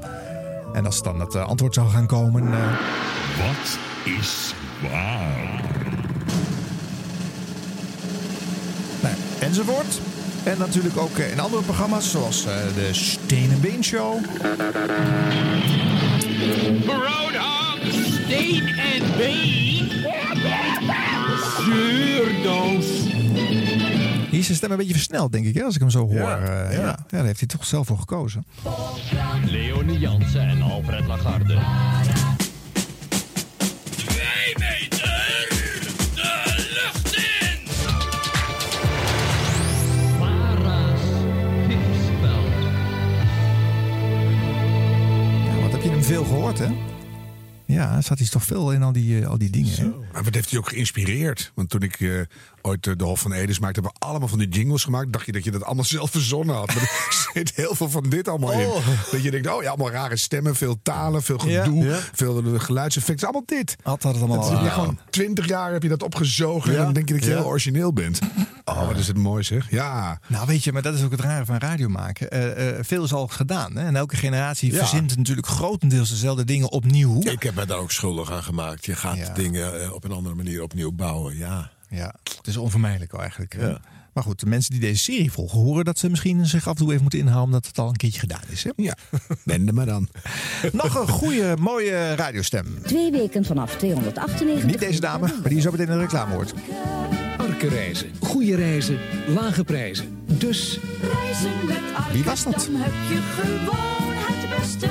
[0.73, 2.53] En als dan het eh, antwoord zou gaan komen...
[2.53, 2.77] eh,
[3.37, 3.77] Wat
[4.19, 5.61] is waar?
[9.01, 9.99] nou, enzovoort.
[10.43, 14.19] En natuurlijk ook eh, in andere programma's, zoals eh, de Steen en Been Show.
[16.85, 17.77] Roodham,
[18.25, 19.99] steen en been.
[21.65, 22.85] Zuurdoos.
[24.29, 26.13] Hier is zijn stem een beetje versneld, denk ik, hè, als ik hem zo hoor.
[26.15, 26.79] Ja, Eh, ja.
[26.81, 26.85] ja.
[26.85, 26.97] ja.
[27.07, 28.45] daar heeft hij toch zelf voor gekozen.
[29.45, 31.57] Leonie Jansen en Alfred Lagarde.
[33.95, 35.47] Twee meter
[36.15, 37.59] de lucht in.
[45.47, 46.67] Ja, wat heb je hem veel gehoord, hè?
[47.71, 49.87] Ja, zat hij toch veel in al die, eh, al die dingen, hè?
[50.13, 51.51] Maar wat heeft hij ook geïnspireerd?
[51.55, 52.21] Want toen ik eh,
[52.61, 55.13] ooit eh, de Hof van Edes maakte, hebben we allemaal van die jingles gemaakt.
[55.13, 56.67] Dacht je dat je dat allemaal zelf verzonnen had?
[56.67, 58.69] Maar er zit heel veel van dit allemaal in.
[59.11, 61.97] Dat je denkt, oh ja, allemaal rare stemmen, veel talen, veel gedoe, Ja.
[62.13, 63.27] veel eh, geluidseffecten.
[63.27, 63.75] Allemaal dit.
[63.83, 64.69] Had had het allemaal al.
[64.69, 66.77] gewoon twintig jaar heb je dat opgezogen Ja.
[66.77, 67.35] en dan denk je dat je Ja.
[67.37, 68.19] heel origineel bent.
[68.65, 69.71] Oh, wat is het mooi zeg.
[69.71, 70.19] Ja.
[70.27, 72.29] Nou, weet je, maar dat is ook het rare van radio maken.
[72.29, 73.75] Eh, eh, veel is al gedaan.
[73.77, 73.85] Hè?
[73.85, 74.77] En elke generatie Ja.
[74.77, 77.21] verzint natuurlijk grotendeels dezelfde dingen opnieuw.
[77.21, 78.85] Ik heb me daar ook schuldig aan gemaakt.
[78.85, 79.33] Je gaat Ja.
[79.33, 81.37] dingen op een andere manier opnieuw bouwen.
[81.37, 81.71] Ja.
[81.91, 83.55] Ja, het is onvermijdelijk eigenlijk.
[83.59, 83.81] Ja.
[84.13, 86.75] Maar goed, de mensen die deze serie volgen, horen dat ze misschien zich af en
[86.75, 88.63] toe even moeten inhouden omdat het al een keertje gedaan is.
[88.63, 88.69] Hè?
[88.75, 88.95] Ja,
[89.43, 90.07] wende maar dan.
[90.71, 92.81] Nog een goede, mooie radiostem.
[92.83, 94.69] Twee weken vanaf 298.
[94.69, 96.53] Niet deze dame, maar die zo meteen in de reclame hoort.
[97.37, 98.97] Arke reizen, goede reizen,
[99.27, 100.23] lage prijzen.
[100.25, 102.69] Dus Reizen met Arke, Wie was dat?
[102.71, 104.87] Dan heb je gewoon het beste.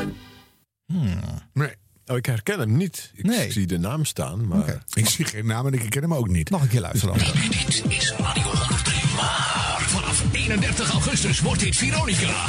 [1.52, 1.74] Nee.
[2.10, 3.10] Oh, ik herken hem niet.
[3.14, 3.52] Ik Nee.
[3.52, 4.82] zie de naam staan, maar...
[4.94, 6.50] Ik zie geen naam en ik ken hem ook niet.
[6.50, 7.26] Nog een keer luisteren dan.
[7.50, 9.14] Dit is Radio 103.
[9.16, 12.46] Maar vanaf 31 augustus wordt dit Veronica.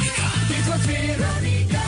[0.48, 1.82] Dit wordt Veronica.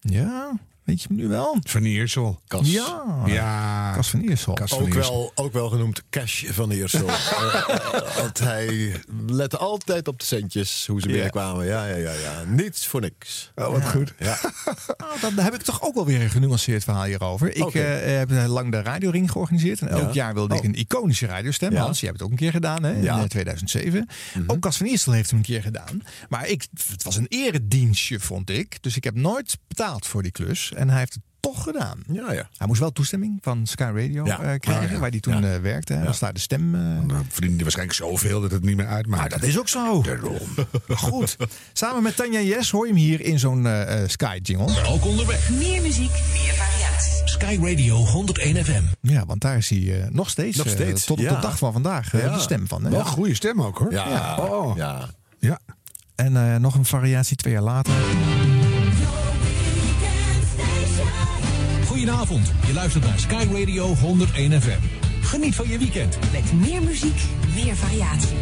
[0.00, 0.52] Ja,
[0.84, 1.56] weet je hem nu wel?
[1.62, 2.40] Van Iersel.
[2.46, 2.70] Kas.
[2.70, 3.92] Ja, Ja.
[3.94, 4.52] Kas van Iersel.
[4.54, 5.12] Kas van Ook Iersel.
[5.34, 7.08] wel, ook wel genoemd Cash van Eersel.
[7.14, 8.94] Eh, Want hij
[9.26, 11.66] lette altijd op de centjes, hoe ze binnenkwamen.
[11.66, 12.42] Ja, ja, ja, ja.
[12.46, 13.52] Niets voor niks.
[13.54, 14.14] Oh, wat goed.
[14.18, 14.38] Ja.
[14.96, 17.56] Nou, dan heb ik toch ook wel weer een genuanceerd verhaal hierover.
[17.56, 17.80] Ik Oké.
[17.80, 19.80] eh, heb lang de radioring georganiseerd.
[19.80, 20.12] En elk Ja.
[20.12, 20.66] jaar wilde ik Oh.
[20.66, 21.72] een iconische radiostem.
[21.72, 21.80] Ja.
[21.80, 23.18] Hans, jij hebt het ook een keer gedaan hè, in Ja.
[23.18, 24.08] eh, 2007.
[24.46, 26.02] Ook Cas van Eerstel heeft hem een keer gedaan.
[26.28, 28.82] Maar ik, het was een eredienstje, vond ik.
[28.82, 30.72] Dus ik heb nooit betaald voor die klus.
[30.74, 31.98] En hij heeft het toch gedaan.
[32.12, 32.48] Ja, ja.
[32.56, 34.40] Hij moest wel toestemming van Sky Radio Ja.
[34.40, 34.98] eh, krijgen, Oh, ja.
[34.98, 35.54] waar hij toen Ja.
[35.54, 35.92] eh, werkte.
[35.92, 36.74] Hij was daar de stem...
[36.74, 39.20] eh, Dan verdienen die waarschijnlijk zoveel dat het niet meer uitmaakt.
[39.30, 40.04] maar dat is ook zo.
[40.88, 41.36] Goed.
[41.72, 44.84] Samen met Tanja Jes hoor je hem hier in zo'n eh, eh, Sky jingle.
[44.86, 45.50] Ook onderweg.
[45.50, 47.28] Meer muziek, meer variatie.
[47.28, 48.82] Sky Radio 101 FM.
[49.00, 51.34] Ja, want daar is hij nog steeds, Nog steeds, tot op ja.
[51.34, 52.34] de dag van vandaag, eh, Ja.
[52.34, 52.84] de stem van.
[52.84, 52.90] Hè?
[52.90, 53.92] Wel een goede stem ook hoor.
[53.92, 54.08] Ja.
[54.08, 54.36] Ja.
[54.36, 54.76] Oh.
[54.76, 55.08] ja.
[55.38, 55.58] Ja.
[56.14, 57.92] En eh, nog een variatie twee jaar later.
[62.04, 64.78] Goedenavond, je luistert naar Sky Radio 101 FM.
[65.20, 66.18] Geniet van je weekend.
[66.32, 67.22] Met meer muziek,
[67.54, 68.36] meer variatie.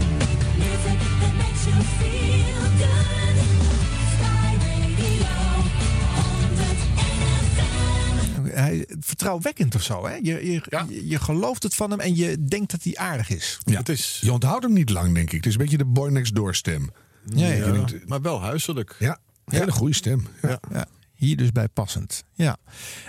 [8.43, 10.15] Hij, vertrouwwekkend of zo, hè?
[10.15, 13.59] Je, je, je, je gelooft het van hem en je denkt dat hij aardig is.
[13.65, 13.79] Ja.
[13.79, 14.19] Het is...
[14.23, 15.37] Je onthoudt hem niet lang, denk ik.
[15.37, 16.91] Het is een beetje de boy next door stem.
[17.35, 17.73] Ja, Ja, ja.
[17.73, 18.97] denkt- maar wel huiselijk.
[18.99, 20.27] Ja, hele goede stem.
[20.43, 20.87] Ja.
[21.23, 22.25] Hier dus bij passend.
[22.35, 22.57] Ja.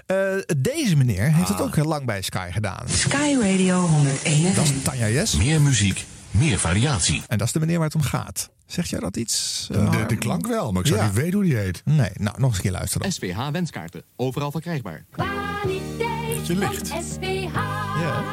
[0.06, 0.18] Eh,
[0.58, 2.90] deze meneer heeft het ook heel lang bij Sky gedaan.
[2.90, 4.56] Sky Radio 101.
[4.56, 5.36] Dat is Tanja Jes.
[5.36, 7.22] Meer muziek, meer variatie.
[7.28, 8.50] En dat is de meneer waar het om gaat.
[8.66, 9.68] Zeg jij dat iets?
[9.72, 10.18] eh, De, de Harm?
[10.18, 11.06] klank wel, maar ik zou Ja.
[11.06, 11.82] niet weten hoe die heet.
[11.86, 13.12] Nee, nou nog eens een keer luisteren.
[13.12, 14.04] SPH wenskaarten.
[14.16, 15.06] Overal verkrijgbaar.
[15.12, 16.88] Kwaliteit je licht.
[16.88, 17.54] van SPH.
[18.02, 18.24] Ja.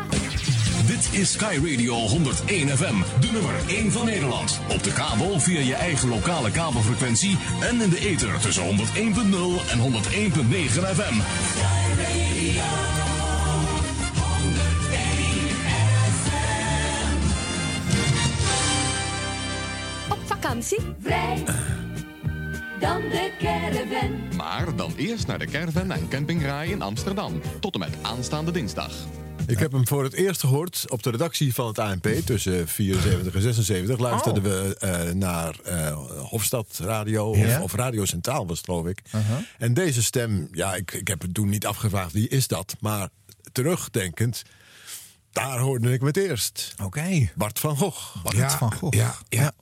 [1.01, 4.61] Dit is Sky Radio 101 FM, de nummer 1 van Nederland.
[4.69, 8.71] Op de kabel via je eigen lokale kabelfrequentie en in de ether tussen 101.0
[9.71, 9.93] en 101.9
[10.95, 11.21] FM.
[20.13, 20.79] Op vakantie?
[21.03, 21.45] Vrij.
[22.81, 24.37] Dan de caravan.
[24.37, 27.41] Maar dan eerst naar de caravan en campingraai in Amsterdam.
[27.61, 28.93] Tot en met aanstaande dinsdag.
[29.51, 33.35] Ik heb hem voor het eerst gehoord op de redactie van het ANP tussen 74
[33.35, 33.99] en 76.
[33.99, 37.57] Luisterden we eh, naar eh, Hofstad Radio Ja.
[37.57, 39.03] of, of Radio Centraal was het geloof ik.
[39.59, 42.77] En deze stem, ja, ik, ik heb het toen niet afgevraagd wie is dat.
[42.81, 43.09] Maar
[43.53, 44.43] terugdenkend,
[45.33, 46.75] daar hoorde ik hem het eerst.
[46.83, 47.31] Oké.
[47.35, 48.17] Bart van Gogh.
[48.23, 48.97] Bart van Gogh.
[48.97, 49.53] Ja, ja.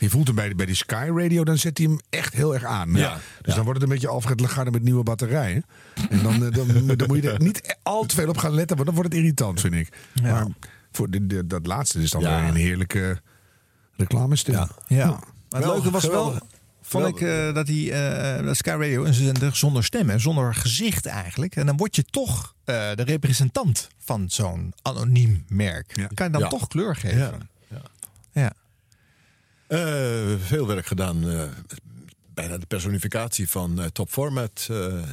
[0.00, 2.64] Je voelt hem bij, bij die Sky Radio, dan zet hij hem echt heel erg
[2.64, 2.92] aan.
[2.94, 3.18] Ja.
[3.42, 5.64] Dus dan wordt het een beetje Alfred Lagarde met nieuwe batterijen.
[6.10, 6.66] En dan, eh, dan,
[6.96, 9.22] dan moet je er niet al te veel op gaan letten, want dan wordt het
[9.22, 9.88] irritant, vind ik.
[10.22, 10.46] Maar
[10.92, 13.20] voor de, de- dat laatste is dan weer een heerlijke
[13.96, 14.54] reclamestem.
[14.54, 14.68] Ja.
[14.86, 15.06] ja.
[15.06, 15.18] Maar
[15.48, 16.38] het Wel, leuke was wel,
[16.82, 21.06] vond ik, eh, dat die eh, Sky Radio een zender zonder stem, hè, zonder gezicht
[21.06, 21.56] eigenlijk.
[21.56, 26.08] En dan word je toch de representant van zo'n anoniem merk.
[26.14, 26.48] Kan je dan Ja.
[26.48, 27.48] toch kleur geven?
[27.68, 27.80] Ja.
[28.32, 28.52] Ja.
[29.70, 31.30] Eh, veel werk gedaan.
[31.30, 31.42] eh,
[32.34, 34.68] bijna de personificatie van eh, Top Format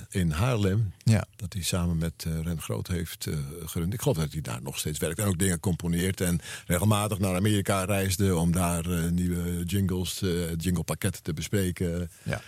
[0.10, 0.94] in Haarlem.
[1.04, 1.26] Ja.
[1.36, 3.28] Dat hij samen met eh, Ren Groot heeft
[3.66, 3.94] gerund.
[3.94, 5.20] Ik geloof dat hij daar nog steeds werkt.
[5.20, 6.22] En ook dingen componeert.
[6.22, 10.20] En regelmatig naar Amerika reisde om daar nieuwe jingles,
[10.58, 12.12] jinglepakketten te bespreken.
[12.24, 12.42] Ja.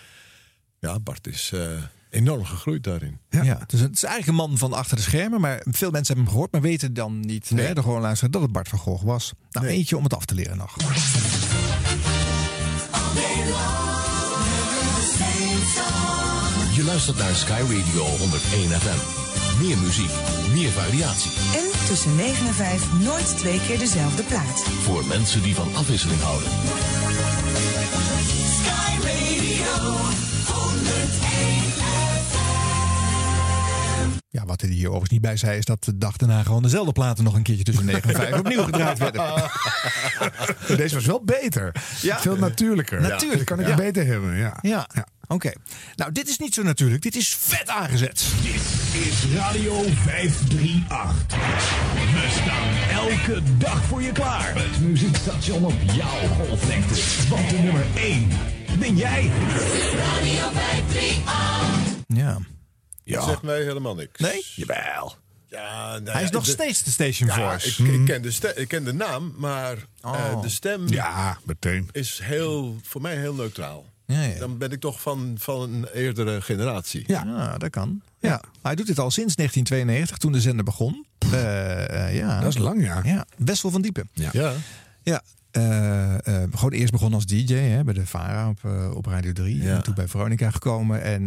[0.78, 1.52] Ja, Bart is
[2.10, 3.18] enorm gegroeid daarin.
[3.30, 3.58] Ja.
[3.66, 5.40] dus het is eigenlijk een man van achter de schermen.
[5.40, 7.66] Maar veel mensen hebben hem gehoord, maar weten dan niet, Nee.
[7.66, 9.32] hè, de gewoon luisteren, dat het Bart van Gogh was.
[9.50, 10.76] Nou, eentje om het af te leren nog.
[16.74, 18.98] Je luistert naar Sky Radio 101 FM.
[19.62, 20.10] Meer muziek,
[20.52, 21.30] meer variatie.
[21.54, 24.62] En tussen 9 en 5 nooit twee keer dezelfde plaat.
[24.82, 26.48] Voor mensen die van afwisseling houden.
[28.60, 29.92] Sky Radio
[30.54, 31.29] 101
[34.50, 37.24] wat hij hier overigens niet bij zei, is dat de dag daarna gewoon dezelfde platen
[37.24, 39.50] nog een keertje tussen 9 en 5 opnieuw gedraaid werden.
[40.82, 41.72] Deze was wel beter.
[42.00, 42.20] Ja.
[42.20, 43.00] Veel natuurlijker.
[43.00, 43.74] Natuurlijk, Dat kan ik ja.
[43.74, 44.36] beter hebben.
[44.36, 44.58] Ja.
[44.62, 44.86] Ja,
[45.26, 45.52] oké.
[45.96, 47.02] Nou, dit is niet zo natuurlijk.
[47.02, 48.26] Dit is vet aangezet.
[48.42, 48.62] Dit
[49.06, 51.38] is Radio 538.
[52.12, 54.54] We staan elke dag voor je klaar.
[54.54, 56.94] Het muziekstation op jouw golflengte.
[57.28, 58.28] Want de nummer 1
[58.78, 59.30] ben jij.
[59.96, 61.98] Radio 538.
[62.06, 62.38] Ja.
[63.16, 64.20] Dat zegt mij helemaal niks.
[64.20, 64.44] Nee?
[64.54, 65.14] Jawel.
[65.48, 67.82] Ja, nou Hij ja, is nog de- steeds de Station Ja, Voice.
[67.84, 70.42] ik, ik, ken de ste- ik ken de naam, maar eh, Oh.
[70.42, 71.88] de stem Ja, meteen.
[71.92, 73.86] is heel, voor mij heel neutraal.
[74.06, 74.38] Ja, ja.
[74.38, 77.04] Dan ben ik toch van, van een eerdere generatie.
[77.06, 78.02] Ja, dat kan.
[78.20, 78.30] Ja.
[78.30, 81.06] Maar hij doet dit al sinds 1992, toen de zender begon.
[81.32, 82.40] Eh, eh, ja.
[82.40, 83.00] Dat is lang, ja.
[83.04, 84.08] Ja, Wessel van Diepen.
[84.12, 84.30] Ja.
[85.02, 85.22] Ja.
[85.50, 89.32] Eh, eh, gewoon eerst begonnen als DJ hè, bij de VARA op, eh, op Radio
[89.32, 89.62] 3.
[89.62, 89.76] Ja.
[89.76, 91.02] En toen bij Veronica gekomen.
[91.02, 91.24] En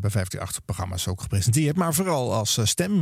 [0.00, 1.76] bij 538 programma's ook gepresenteerd.
[1.76, 3.00] Maar vooral als stem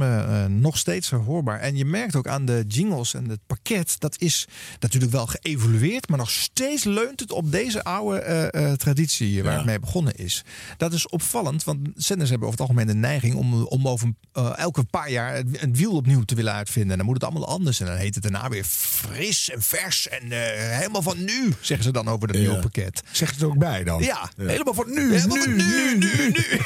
[0.61, 1.61] nog steeds hoorbaar.
[1.61, 4.01] En je merkt ook aan de jingles en het pakket.
[4.01, 4.47] Dat is
[4.81, 6.09] natuurlijk wel geëvolueerd.
[6.09, 9.59] Maar nog steeds leunt het op deze oude traditie waar Ja.
[9.59, 10.45] het mee begonnen is.
[10.77, 11.65] Dat is opvallend.
[11.65, 14.13] Want zenders hebben over het algemeen de neiging om, om over
[14.57, 16.91] elke paar jaar het wiel opnieuw te willen uitvinden.
[16.91, 17.81] En dan moet het allemaal anders.
[17.81, 20.09] En dan heet het daarna weer fris en vers.
[20.09, 22.43] En helemaal van nu, zeggen ze dan over het Ja.
[22.43, 23.03] nieuwe pakket.
[23.13, 24.03] Zeg het er ook bij dan.
[24.03, 26.61] Ja, helemaal van nu, Helemaal nu, van nu, nu, nu.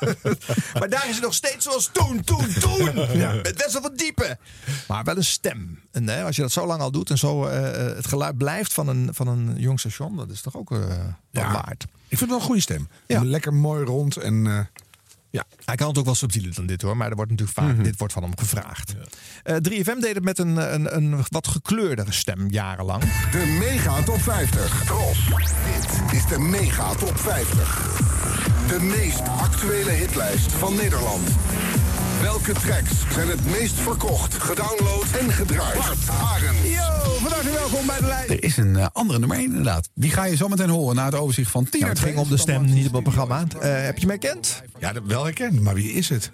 [0.78, 2.84] maar daar is het nog steeds zoals toen, toen, toen.
[3.42, 4.38] Met Wessel van Diepen.
[4.88, 5.80] Maar wel een stem.
[5.92, 8.36] En hè, als je dat zo lang al doet en zo eh, eh, het geluid
[8.38, 10.88] blijft van een, van een jong station, dat is toch ook eh wat
[11.30, 11.52] Ja.
[11.52, 11.82] waard.
[12.08, 12.88] Ik vind het wel een goede stem.
[13.06, 13.24] Ja.
[13.24, 14.46] Lekker mooi rond en...
[14.46, 14.58] eh,
[15.36, 15.44] ja.
[15.64, 17.98] Hij kan het ook wel subtieler dan dit hoor, maar er wordt natuurlijk vaak, dit
[17.98, 18.94] wordt van hem gevraagd.
[19.42, 23.02] Eh 3FM deed het met een, een, een wat gekleurdere stem jarenlang.
[23.30, 24.84] De Mega Top 50.
[24.84, 25.18] Tros.
[25.26, 28.04] Dit is de Mega Top 50.
[28.68, 31.28] De meest actuele hitlijst van Nederland.
[32.26, 35.74] Welke tracks zijn het meest verkocht, gedownload en gedraaid?
[35.74, 36.58] Bart, Arend.
[36.64, 38.28] Yo, van harte welkom bij de lijn.
[38.28, 39.88] Er is een eh, andere nummer 1 inderdaad.
[39.94, 42.28] Die ga je zo meteen horen na het overzicht van 10 Ja, het ging om
[42.28, 43.44] de stem, niet op het programma.
[43.60, 44.62] Eh, heb je mij kent?
[44.78, 45.60] ja, dat wel herkend.
[45.60, 46.30] Maar wie is het?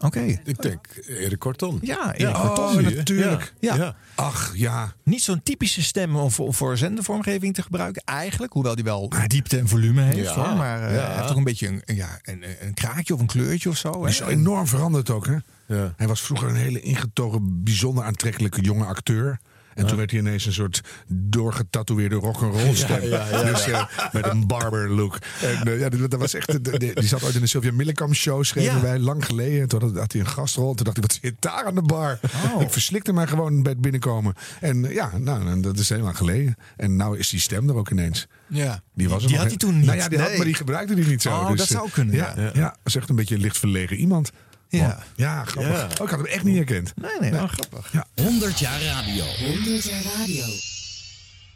[0.00, 0.20] Oké.
[0.44, 1.78] Ik denk Erik Korton.
[1.82, 2.82] Ja, Erik Oh, Corton.
[2.94, 3.52] natuurlijk.
[3.60, 3.74] Ja.
[3.74, 3.96] Ja.
[4.14, 4.92] Ach, ja.
[5.02, 8.02] Niet zo'n typische stem om voor, voor zendervormgeving te gebruiken.
[8.04, 10.16] Eigenlijk, hoewel die wel diepte en volume heeft.
[10.34, 10.34] Ja.
[10.34, 11.00] Hoor, maar eh, Ja.
[11.06, 14.02] hij heeft toch een beetje een, ja, een, een kraakje of een kleurtje of zo.
[14.02, 14.08] Hè?
[14.08, 15.36] is enorm veranderd ook, hè?
[15.66, 15.92] Ja.
[15.96, 19.38] Hij was vroeger een hele ingetogen, bijzonder aantrekkelijke jonge acteur.
[19.76, 23.02] En toen werd hij ineens een soort doorgetatoeëerde rock'n'roll stem.
[23.02, 25.18] Ja, Dus eh, met een barber look.
[25.42, 26.64] En eh, ja, dat dat was echt.
[26.80, 29.60] Die zat ooit in de Sylvia Millikamp show, schreven wij lang geleden.
[29.60, 30.70] En toen had, had hij een gastrol.
[30.70, 32.18] En toen dacht ik, wat zit daar aan de bar?
[32.54, 32.62] Oh.
[32.62, 34.34] Ik verslikte mij gewoon bij het binnenkomen.
[34.60, 36.56] En eh, ja, nou, dat is heel lang geleden.
[36.76, 38.26] En nou is die stem er ook ineens.
[38.46, 38.82] Ja.
[38.94, 39.86] Die, was er Die had hij toen niet.
[39.86, 41.30] Nou ja, die had, maar die gebruikte die niet zo.
[41.30, 42.42] Oh, Dus, dat zou kunnen, Ja, ja.
[42.42, 42.50] ja.
[42.54, 44.30] ja, dat is echt een beetje een licht verlegen iemand.
[44.68, 44.98] Ja.
[45.16, 45.72] Ja grappig.
[45.72, 45.84] Ja.
[45.84, 46.92] Oh, ik had hem echt niet herkend.
[46.96, 47.92] Nee, nee, wel grappig.
[48.14, 49.24] 100 jaar radio.
[49.24, 50.44] 100 jaar radio.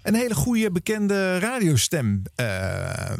[0.02, 2.22] Een hele goede bekende radiostem.
[2.34, 2.46] eh,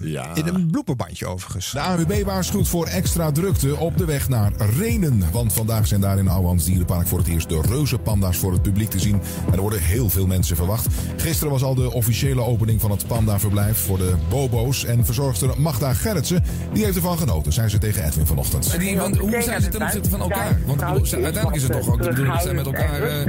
[0.01, 0.35] Ja.
[0.35, 1.71] In een blooperbandje overigens.
[1.71, 5.23] De ANWB waarschuwt voor extra drukte op de weg naar Renen.
[5.33, 8.91] Want vandaag zijn daar in Ouwans Dierenpark voor het eerst de reuzenpanda's voor het publiek
[8.91, 9.21] te zien.
[9.47, 10.87] En er worden heel veel mensen verwacht.
[11.17, 14.85] Gisteren was al de officiële opening van het pandaverblijf voor de bobo's.
[14.85, 18.73] En verzorgster Magda Gerritsen, die heeft ervan genoten, zei ze tegen Edwin vanochtend.
[18.73, 20.59] En die, want hoe zijn ze ten opzichte van elkaar?
[20.67, 23.03] Want uiteindelijk is het toch ook de bedoeling dat zij met elkaar...
[23.03, 23.25] eh,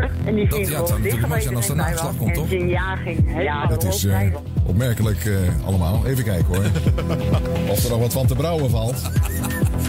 [0.49, 2.49] dat, ja, het zou natuurlijk mooi zijn als er nageslag komt, toch?
[2.49, 2.97] Ja,
[3.69, 4.19] dat is eh,
[4.65, 5.33] opmerkelijk eh,
[5.65, 6.05] allemaal.
[6.05, 6.63] Even kijken hoor.
[7.71, 8.95] Of er nog wat van te brouwen valt.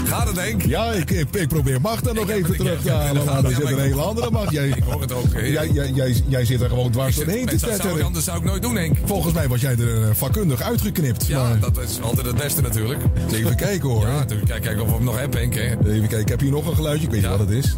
[0.05, 0.63] Gaat het, Henk?
[0.63, 3.25] Ja, ik, ik, probeer Magda nog even terug te ja, halen.
[3.25, 4.51] ja, Maar ja, er zit een hele andere Magda.
[4.51, 5.33] Jij, Ik hoor het ook.
[5.33, 5.41] hè.
[5.41, 8.07] jij, jij, jij, jij zit er gewoon dwars doorheen te Dat zou ik tetteren.
[8.07, 8.97] anders zou ik nooit doen, Henk.
[9.05, 11.27] Volgens mij was jij er eh, vakkundig uitgeknipt.
[11.27, 13.01] Ja, maar dat is altijd het beste natuurlijk.
[13.33, 14.07] even kijken hoor.
[14.07, 14.49] Ja, natuurlijk.
[14.51, 15.55] Kijk, kijk of we hem nog hebben, Henk.
[15.55, 15.61] Hè.
[15.63, 17.05] Even kijken, ik heb hier nog een geluidje.
[17.07, 17.77] Ik weet niet wat het is.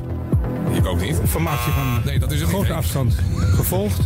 [0.72, 1.18] Ik ook niet.
[1.20, 2.56] Informatie van Nee, dat is het niet.
[2.56, 3.98] grote afstand gevolgd.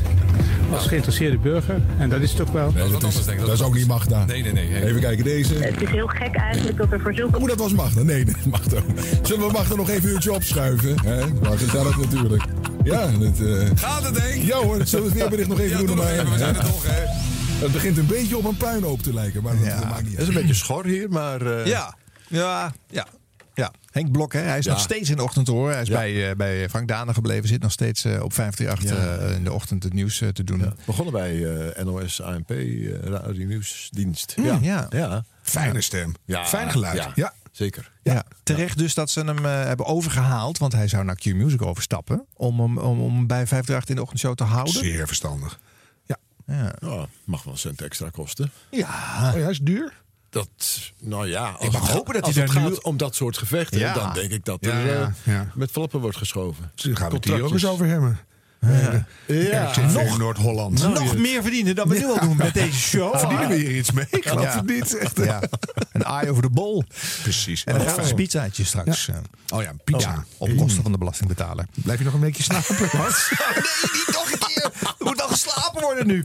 [0.72, 1.80] Als geïnteresseerde burger.
[1.98, 2.72] En dat is het ook wel.
[2.74, 4.24] Nee, dat, is, dat is ook niet Magda.
[4.24, 4.84] Nee, nee, nee.
[4.84, 5.54] Even kijken, deze.
[5.54, 7.38] Het is heel gek eigenlijk dat er voor zulke...
[7.38, 8.02] Oh, dat was Magda.
[8.02, 8.76] Nee, nee, Magda.
[9.22, 11.00] Zullen we Magda nog even een uurtje opschuiven?
[11.04, 11.26] Hè?
[11.42, 12.42] Maar gezellig natuurlijk.
[12.84, 14.42] Ja, het, eh, Gaat het, Henk?
[14.42, 15.96] ja hoor, zullen we het weerbericht nog even Ja, doen?
[15.96, 16.68] doe even, we zijn er Ja.
[16.70, 17.04] toch, hè?
[17.64, 19.76] Het begint een beetje op een puinhoop te lijken, maar dat, Ja.
[19.80, 20.28] dat maakt niet Het uit.
[20.28, 21.40] is een beetje schor hier, maar...
[21.60, 21.94] eh, Ja,
[22.28, 23.06] ja, ja.
[23.58, 23.72] Ja.
[23.90, 24.70] Henk Blok, hè, hij is Ja.
[24.70, 25.72] nog steeds in de ochtend te horen.
[25.72, 25.94] Hij is Ja.
[25.94, 27.48] bij, eh, bij Frank Dane gebleven.
[27.48, 30.58] Zit nog steeds eh, op 538 eh, in de ochtend het nieuws te doen.
[30.58, 34.34] Ja, begonnen bij eh, NOS ANP, eh Radio Nieuwsdienst.
[34.36, 34.58] Mm, ja.
[34.62, 34.86] ja.
[34.90, 35.24] ja.
[35.42, 36.14] Fijne stem.
[36.24, 36.96] Ja, Fijn geluid.
[36.96, 37.12] ja.
[37.14, 37.32] Ja.
[37.52, 37.90] Zeker.
[38.02, 40.58] Ja, terecht dus dat ze hem eh, hebben overgehaald.
[40.58, 42.26] Want hij zou naar Q-Music overstappen.
[42.34, 44.72] Om hem, om, om bij 538 in de ochtendshow te houden.
[44.74, 45.58] Zeer verstandig.
[46.06, 46.72] Ja.
[46.84, 48.50] Oh, mag wel een cent extra kosten.
[48.70, 49.30] ja.
[49.34, 49.92] Oh ja, is duur?
[50.30, 50.48] Dat,
[51.00, 53.14] nou ja, als Ik mag het, hopen dat hij het daar gaat nu- om dat
[53.14, 53.94] soort gevechten, Ja.
[53.94, 55.46] dan denk ik dat er Ja, eh, ja, ja.
[55.54, 56.70] met flappen wordt geschoven.
[56.74, 58.18] Dus gaan we het hier ook eens over hebben.
[59.26, 59.70] Ja.
[59.70, 60.82] RTV Nog- Noord-Holland.
[60.94, 63.18] Nog meer verdienen dan we nu al doen met deze show.
[63.18, 64.06] Verdienen we hier iets mee?
[64.10, 64.56] Ik geloof Ja.
[64.56, 64.96] het niet.
[64.96, 65.16] Echt.
[65.16, 65.40] Ja.
[65.92, 66.84] Een aai over de bol.
[67.22, 67.64] Precies.
[67.64, 69.08] En een gratis pizzaatje straks.
[69.08, 69.16] eh,
[69.48, 70.10] Oh ja, een pizza.
[70.10, 71.66] Ja, op kosten van de belastingbetaler.
[71.74, 73.30] Blijf je nog een beetje slapen, Bart?
[73.54, 74.64] nee, niet nog een keer.
[74.82, 76.24] Er moet wel geslapen worden nu.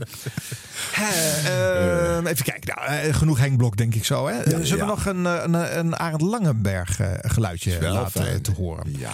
[0.94, 2.74] Hè, eh, even kijken.
[2.76, 4.26] Nou, eh, genoeg Henk Blok, denk ik zo.
[4.26, 4.38] Hè?
[4.40, 4.76] Eh, Zullen ja.
[4.76, 8.42] we nog een, eh, een, een Arend Langenberg eh, geluidje Wel laten fijn.
[8.42, 8.94] te horen?
[8.98, 9.12] Ja.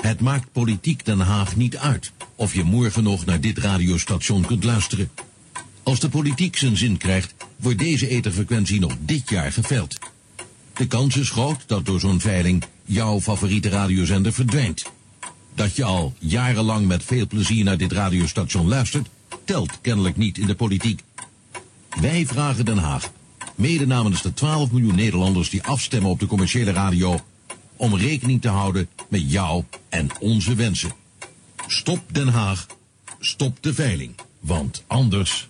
[0.00, 4.64] Het maakt politiek Den Haag niet uit of je morgen nog naar dit radiostation kunt
[4.64, 5.10] luisteren.
[5.82, 9.98] Als de politiek zijn zin krijgt, wordt deze etherfrequentie nog dit jaar geveild.
[10.74, 14.82] De kans is groot dat door zo'n veiling jouw favoriete radiozender verdwijnt.
[15.54, 19.08] Dat je al jarenlang met veel plezier naar dit radiostation luistert,
[19.52, 21.02] telt kennelijk niet in de politiek.
[22.00, 23.10] Wij vragen Den Haag,
[23.54, 27.20] mede namens de 12 miljoen Nederlanders die afstemmen op de commerciële radio,
[27.76, 30.92] om rekening te houden met jou en onze wensen.
[31.66, 32.66] Stop Den Haag,
[33.18, 35.48] stop de veiling, want anders...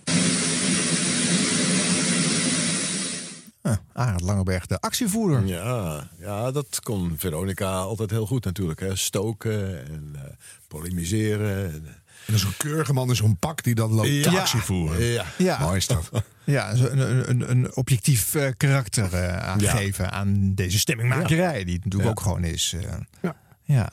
[3.61, 5.45] Ah, Arend Langenberg, de actievoerder.
[5.45, 8.79] Ja, ja, dat kon Veronica altijd heel goed natuurlijk.
[8.79, 8.95] Hè.
[8.95, 10.21] Stoken en eh,
[10.67, 11.85] polemiseren.
[12.27, 14.31] En, is een keurige man in zo'n pak die dan loopt Ja.
[14.39, 15.03] actie voeren.
[15.03, 15.25] Ja.
[15.37, 15.59] Ja.
[15.59, 16.09] Mooi is dat.
[16.43, 21.63] Ja, zo een, een, een, een objectief eh, karakter eh, aangeven aan deze stemmingmakerij.
[21.63, 22.09] Die het natuurlijk Ja.
[22.09, 22.73] ook gewoon is.
[22.81, 22.91] eh.
[23.21, 23.35] Ja.
[23.65, 23.89] Ja,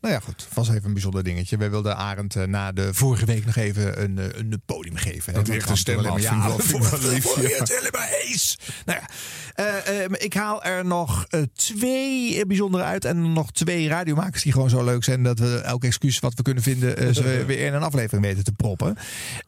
[0.00, 0.48] nou ja, goed.
[0.54, 1.56] Was even een bijzonder dingetje.
[1.56, 5.12] Wij wilden Arend eh, na de vorige week nog even een, eh, een podium geven.
[5.14, 5.22] hè.
[5.24, 7.58] Dat Want weer de stem Ja, je ja.
[7.58, 8.58] het helemaal eens.
[9.54, 13.04] Eh, eh, ik haal er nog eh, twee bijzondere uit.
[13.04, 15.22] En nog twee radiomakers die gewoon zo leuk zijn.
[15.22, 16.96] Dat we elk excuus wat we kunnen vinden.
[16.96, 18.96] eh, ze weer in een aflevering weten te proppen.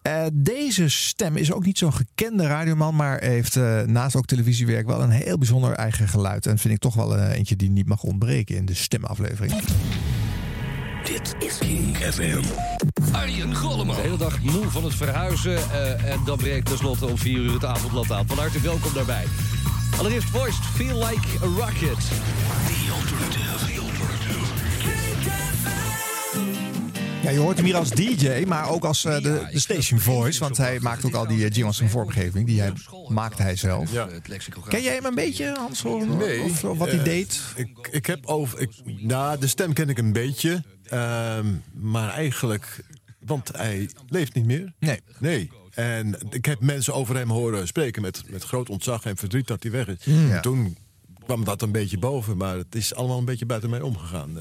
[0.02, 2.96] Eh, deze stem is ook niet zo'n gekende radioman.
[2.96, 6.46] Maar heeft eh, naast ook televisiewerk wel een heel bijzonder eigen geluid.
[6.46, 9.52] En vind ik toch wel eentje die niet mag ontbreken in de stemaflevering.
[11.04, 12.42] Dit is King FM.
[13.12, 13.94] Arjen Golleman.
[13.96, 15.56] De hele dag moe van het verhuizen.
[15.56, 18.26] eh, en dan breekt tenslotte om 4 uur het avondblad aan.
[18.26, 19.24] Van harte welkom daarbij.
[19.98, 21.98] Allereerst Voiced, Feel Like a Rocket.
[27.22, 30.40] Ja, je hoort hem hier als DJ, maar ook als eh, de, de station voice.
[30.40, 32.46] Want hij maakt ook al die uh, jingles en vormgeving.
[32.46, 32.72] Die hij,
[33.08, 33.90] maakt hij zelf.
[34.68, 35.84] Ken jij hem een beetje, Hans?
[35.84, 36.40] Of, Nee.
[36.42, 37.40] of wat hij eh, deed?
[37.56, 38.60] Ik, ik heb over.
[38.60, 40.62] Ik, nou, de stem ken ik een beetje.
[40.84, 42.84] ehm, maar eigenlijk.
[43.20, 44.72] Want hij leeft niet meer.
[44.78, 45.00] Nee.
[45.18, 45.50] Nee.
[45.76, 49.62] En ik heb mensen over hem horen spreken met, met groot ontzag en verdriet dat
[49.62, 50.04] hij weg is.
[50.04, 50.28] Mm.
[50.28, 50.40] Ja.
[50.40, 50.76] Toen
[51.24, 54.38] kwam dat een beetje boven, maar het is allemaal een beetje buiten mij omgegaan.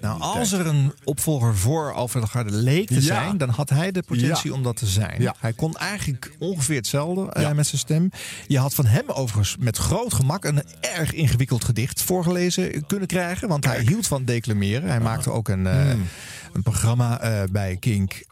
[0.00, 3.92] Nou, als er een opvolger voor Alfred de Garde leek te zijn, dan had hij
[3.92, 5.32] de potentie om dat te zijn.
[5.38, 8.10] Hij kon eigenlijk ongeveer hetzelfde eh, met zijn stem.
[8.46, 13.48] Je had van hem overigens met groot gemak een erg ingewikkeld gedicht voorgelezen kunnen krijgen.
[13.48, 14.88] Want hij hield van declameren.
[14.88, 16.08] Hij maakte ook een, eh, Hmm.
[16.52, 18.24] een programma eh, bij Kink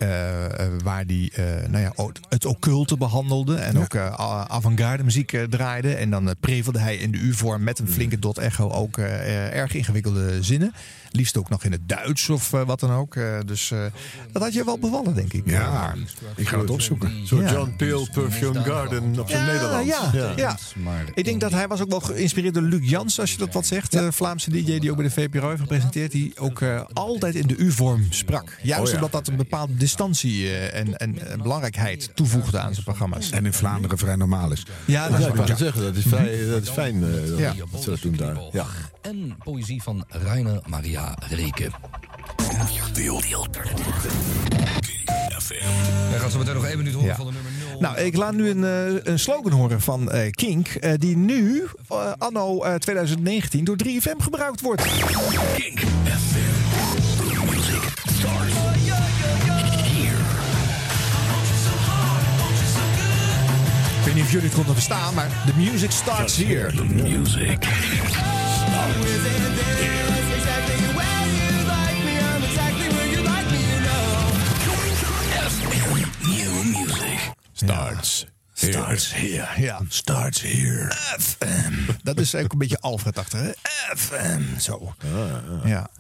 [0.85, 1.33] waar hij
[1.69, 1.93] nou ja,
[2.29, 3.57] het occulte behandelde.
[3.57, 5.95] En ook avant-garde muziek draaide.
[5.95, 10.43] En dan prevelde hij in de U-vorm met een flinke dot echo ook erg ingewikkelde
[10.43, 10.73] zinnen.
[11.11, 13.15] Liefst ook nog in het Duits of eh, wat dan ook.
[13.17, 13.79] Eh, dus eh,
[14.33, 15.43] dat had je wel bevallen, denk ik.
[15.51, 15.97] Ja, Maar-
[16.37, 17.27] ik ga het opzoeken.
[17.27, 17.53] Zo Ja.
[17.53, 19.87] John Peel, Perfume Garden op zijn Ja, Nederlands.
[20.13, 20.57] ja, ja.
[21.15, 23.67] Ik denk dat hij was ook wel geïnspireerd door Luc Jans, als je dat wat
[23.67, 23.93] zegt.
[23.93, 26.13] De Vlaamse DJ die ook bij de VPRO heeft gepresenteerd.
[26.13, 28.59] Die ook eh, altijd in de U-vorm sprak.
[28.63, 28.95] Juist Oh ja.
[28.95, 33.31] omdat dat een bepaalde distantie eh, en, en, belangrijkheid toevoegde aan zijn programma's.
[33.31, 34.67] En in Vlaanderen vrij normaal is.
[34.85, 38.17] Ja, dat is ik zeggen, dat is, vrij, dat is fijn dat ze dat doen
[38.17, 38.37] daar.
[38.53, 38.67] Ja.
[39.03, 40.98] En poëzie van Rainer Maria
[41.31, 41.71] Reke.
[46.11, 47.15] Wij gaan zo meteen nog één minuut horen Ja.
[47.17, 47.81] van de nummer 0.
[47.81, 50.69] Nou, ik laat nu een, eh, een slogan horen van eh, Kink.
[50.69, 51.65] eh, die nu,
[52.19, 54.83] anno eh, 2019, door 3FM gebruikt wordt.
[55.57, 56.57] Kink FM.
[57.47, 57.83] Music
[58.19, 60.17] stars here.
[63.99, 66.73] Ik weet niet of jullie het konden verstaan, maar the music starts here.
[66.73, 67.65] The music.
[68.69, 69.98] FM
[77.65, 78.27] Starts.
[78.53, 79.63] Starts here.
[79.63, 79.81] Ja.
[79.89, 80.93] Starts here.
[81.19, 81.73] FM.
[82.03, 83.51] Dat is ook een beetje Alfred-achtig, hè?
[83.97, 84.59] FM.
[84.59, 84.95] Zo.
[85.65, 85.91] Ja.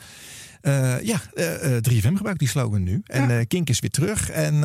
[0.60, 3.02] Eh, ja, eh, eh, 3FM gebruikt die slogan nu.
[3.06, 4.30] En eh, Kink is weer terug.
[4.30, 4.58] En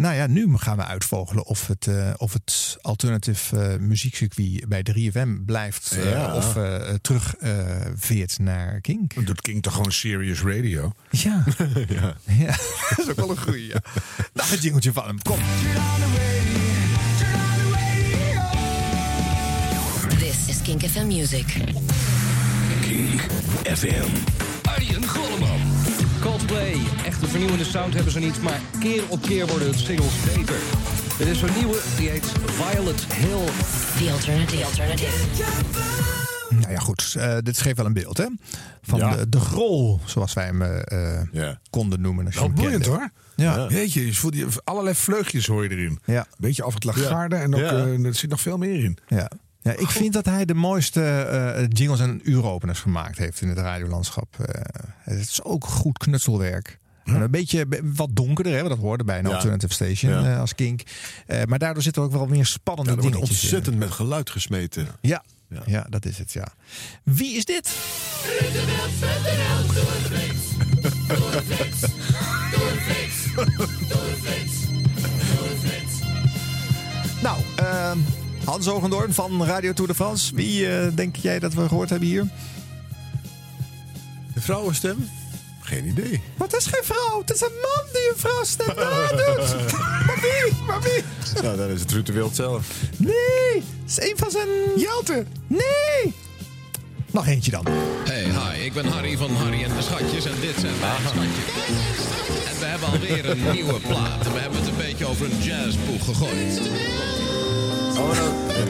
[0.00, 5.96] nou ja, nu gaan we uitvogelen of het, of het alternative muziekcircuit bij 3FM blijft.
[6.02, 6.34] Ja.
[6.34, 7.56] Of eh, terug eh,
[7.94, 9.14] veert naar Kink.
[9.14, 10.92] Dan doet King toch gewoon serious radio?
[11.10, 11.44] Ja.
[11.88, 12.16] ja.
[12.44, 12.56] ja.
[12.88, 13.66] dat is ook wel een goeie.
[13.66, 13.82] Ja.
[14.32, 15.22] Nou, het jingeltje van hem.
[15.22, 15.38] Kom.
[20.60, 21.46] Is Kink FM Music.
[22.80, 23.20] Kink
[23.76, 24.08] FM.
[24.68, 25.60] Arjen Golleman.
[26.20, 26.76] Coldplay.
[27.06, 30.54] Echt een vernieuwende sound hebben ze niet, maar keer op keer worden het singles beter.
[31.20, 33.44] Er is zo'n nieuwe, die heet Violet Hill.
[33.98, 34.64] The Alternative.
[34.64, 35.12] alternative.
[36.50, 37.14] Nou ja, goed.
[37.18, 38.26] eh, dit geeft wel een beeld, hè?
[38.82, 39.16] Van Ja.
[39.16, 42.24] de, de grol, zoals wij hem eh, eh, konden noemen.
[42.24, 42.98] Als je Wel hem boeiend kende.
[42.98, 43.10] hoor.
[43.36, 43.66] Ja.
[43.68, 45.98] Weet je, je voelt die, allerlei vleugjes hoor je erin.
[46.04, 46.26] Ja.
[46.38, 47.70] Beetje af het Lagarde en ook, Ja.
[47.70, 48.98] eh, er zit nog veel meer in.
[49.08, 49.30] Ja.
[49.62, 53.58] Ja, ik vind dat hij de mooiste eh, jingles en uuropeners gemaakt heeft in het
[53.58, 54.36] radiolandschap.
[54.38, 54.62] Eh,
[54.98, 56.78] het is ook goed knutselwerk.
[57.04, 59.34] En Een beetje be- wat donkerder, hè, dat hoorde bij een Ja.
[59.34, 60.32] alternative station Ja.
[60.32, 60.82] eh, als Kink.
[61.26, 63.14] Eh, maar daardoor zitten er ook wel meer spannende in.
[63.16, 64.86] ontzettend met geluid gesmeten.
[65.00, 65.22] Ja.
[65.66, 65.86] Ja.
[65.88, 66.46] dat is het, ja.
[67.02, 67.70] Wie is dit?
[77.22, 77.92] Nou, eh
[78.44, 80.34] Hans Ogendoorn van Radio Tour de France.
[80.34, 82.26] Wie eh, denk jij dat we gehoord hebben hier?
[84.34, 85.08] De vrouwenstem?
[85.60, 86.22] Geen idee.
[86.36, 87.20] Maar het is geen vrouw.
[87.20, 89.72] Het is een man die een vrouwstem nadoet.
[90.06, 90.52] maar wie?
[90.66, 91.02] Maar wie?
[91.42, 92.66] Nou, dan is het Ruud de Wild zelf.
[92.96, 94.48] Nee, het is een van zijn...
[94.76, 95.26] Jelte.
[95.46, 96.14] Nee.
[97.10, 97.66] Nog eentje dan.
[98.04, 102.04] Hey, hi, ik ben Harry van Harry en de Schatjes en dit zijn mijn schatjes.
[102.48, 104.26] En we hebben alweer een nieuwe plaat.
[104.26, 106.60] En we hebben het een beetje over een jazzboek gegooid.
[107.98, 108.66] Oh, dan,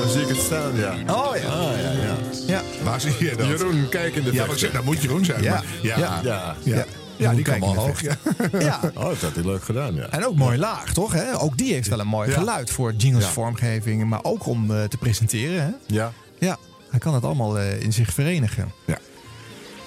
[0.00, 0.90] dan zie ik het staan, ja.
[0.92, 1.48] Oh ja.
[1.48, 2.16] Ah, ja, ja.
[2.46, 2.62] Ja.
[2.84, 3.46] Waar zie je dat?
[3.46, 5.42] Jeroen, kijk in de Ja, maar ik zeg, dat moet Jeroen zijn.
[5.42, 5.50] Ja.
[5.52, 5.98] maar- ja.
[5.98, 6.20] Ja.
[6.22, 6.56] Ja.
[6.62, 6.84] Ja.
[7.16, 8.00] Ja, die kan de hoog.
[8.02, 8.16] Ja.
[8.58, 8.80] Ja.
[8.94, 10.06] Oh, dat had hij leuk gedaan, ja.
[10.10, 11.12] En ook mooi laag, toch?
[11.12, 11.40] Hè?
[11.40, 12.34] Ook die heeft wel een mooi Ja.
[12.38, 13.30] geluid voor jingles Ja.
[13.30, 14.04] vormgeving.
[14.04, 15.62] Maar ook om eh, te presenteren.
[15.62, 15.70] Hè?
[15.94, 16.12] Ja.
[16.38, 16.56] Ja,
[16.90, 18.72] hij kan het allemaal eh, in zich verenigen.
[18.84, 18.98] Ja.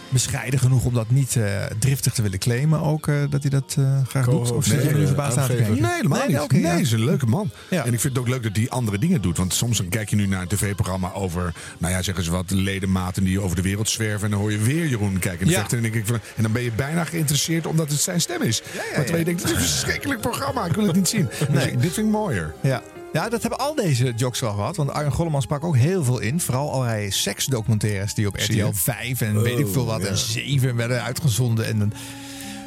[0.09, 2.81] Bescheiden genoeg om dat niet eh, driftig te willen claimen.
[2.81, 4.51] Ook eh, dat hij dat eh, graag doet.
[4.51, 5.81] Of zit nee, nu verbaasd aan te kijken?
[5.81, 6.51] Nee, helemaal niet.
[6.51, 6.71] nee, ja.
[6.73, 7.49] is een leuke man.
[7.69, 7.85] Ja.
[7.85, 9.37] En ik vind het ook leuk dat hij andere dingen doet.
[9.37, 12.51] Want soms dan kijk je nu naar een tv-programma over, nou ja, zeggen ze wat,
[12.51, 14.23] ledematen die over de wereld zwerven.
[14.23, 15.61] En dan hoor je weer Jeroen kijken de Ja.
[15.61, 18.41] En, dan denk ik van, en dan ben je bijna geïnteresseerd omdat het zijn stem
[18.41, 18.61] is.
[18.75, 21.29] maar terwijl je denkt, het is een verschrikkelijk programma, ik wil het niet zien.
[21.39, 21.71] Dus Nee.
[21.71, 22.53] ik- dit vind ik mooier.
[22.61, 22.81] Ja.
[23.13, 24.75] Ja, dat hebben al deze jocks wel gehad.
[24.75, 26.39] Want Arjen Golleman sprak ook heel veel in.
[26.39, 28.35] Vooral allerlei seksdocumentaires die op?
[28.35, 29.99] RTL 5 en weet ik veel wat.
[29.99, 30.15] Oh, En ja.
[30.15, 31.65] 7 werden uitgezonden.
[31.65, 31.93] En dan,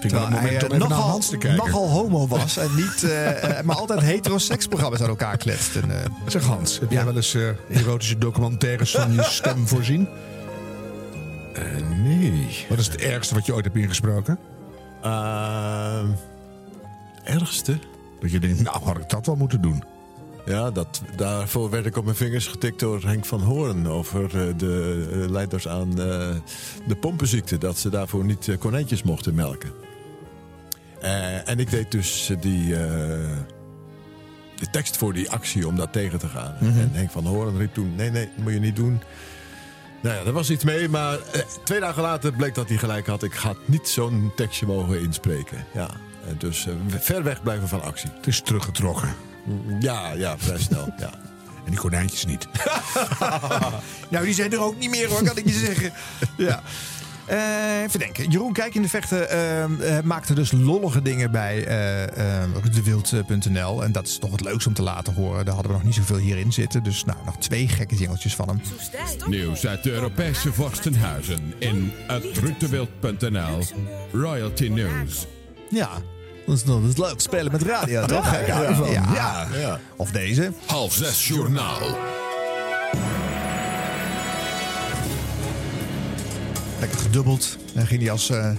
[0.03, 1.65] ik wel een moment hij, eh, nogal, Hans te kijken.
[1.65, 2.57] nogal homo was.
[2.57, 5.77] En niet, eh, eh, maar altijd heteroseksprogramma's aan elkaar kletst.
[5.77, 5.91] En,
[6.27, 7.37] Zeg Hans, heb jij wel eens
[7.71, 10.09] erotische documentaires van je stem voorzien?
[11.55, 11.63] Eh,
[12.05, 12.67] nee.
[12.69, 14.39] Wat is het ergste wat je ooit hebt ingesproken?
[15.03, 16.07] Ehm,
[17.25, 17.79] ergste?
[18.21, 19.85] Dat je denkt, nou had ik dat wel moeten doen.
[20.45, 24.55] Ja, dat, daarvoor werd ik op mijn vingers getikt door Henk van Hoorn over eh,
[24.57, 26.31] de eh, leiders aan eh,
[26.87, 27.59] de pompenziekte.
[27.59, 29.73] Dat ze daarvoor niet konijntjes mochten melken.
[31.45, 32.69] En ik deed dus die,
[34.57, 36.55] de tekst voor die actie om dat tegen te gaan.
[36.61, 36.79] Mhm.
[36.79, 39.01] En Henk van Hoorn riep toen, nee, nee, dat moet je niet doen.
[40.03, 41.19] Nou ja, er was iets mee, maar
[41.65, 43.23] twee dagen later bleek dat hij gelijk had.
[43.23, 45.65] Ik had niet zo'n tekstje mogen inspreken.
[45.75, 45.91] Ja,
[46.39, 48.11] dus ver weg blijven van actie.
[48.17, 49.15] Het is teruggetrokken.
[49.81, 50.93] Ja, ja, vrij snel.
[50.99, 51.11] Ja.
[51.65, 52.49] En die konijntjes niet.
[54.11, 55.93] nou, die zijn er ook niet meer hoor, kan ik je zeggen.
[56.37, 56.63] Ja.
[57.27, 58.31] Eh, even denken.
[58.31, 61.65] Jeroen Kijk in de Vechten eh, eh, maakte dus lollige dingen bij
[62.73, 63.85] dewild.nl.
[63.85, 65.45] En dat is toch het leukste om te laten horen.
[65.45, 66.83] Daar hadden we nog niet zoveel hierin zitten.
[66.83, 68.61] Dus nou, nog twee gekke jingeltjes van hem.
[69.29, 73.63] Nieuws uit de Europese vorstenhuizen in het rutewild.nl.
[74.13, 75.27] Royalty News.
[75.71, 75.89] Ja,
[76.47, 77.21] dat is, dat is leuk.
[77.21, 78.33] Spelen met radio, toch?
[78.91, 79.47] Ja.
[79.53, 79.81] Ja.
[79.97, 80.53] Of deze.
[80.67, 81.81] Half zes journaal.
[86.81, 87.57] Lekker gedubbeld.
[87.75, 88.51] Dan ging hij als uh,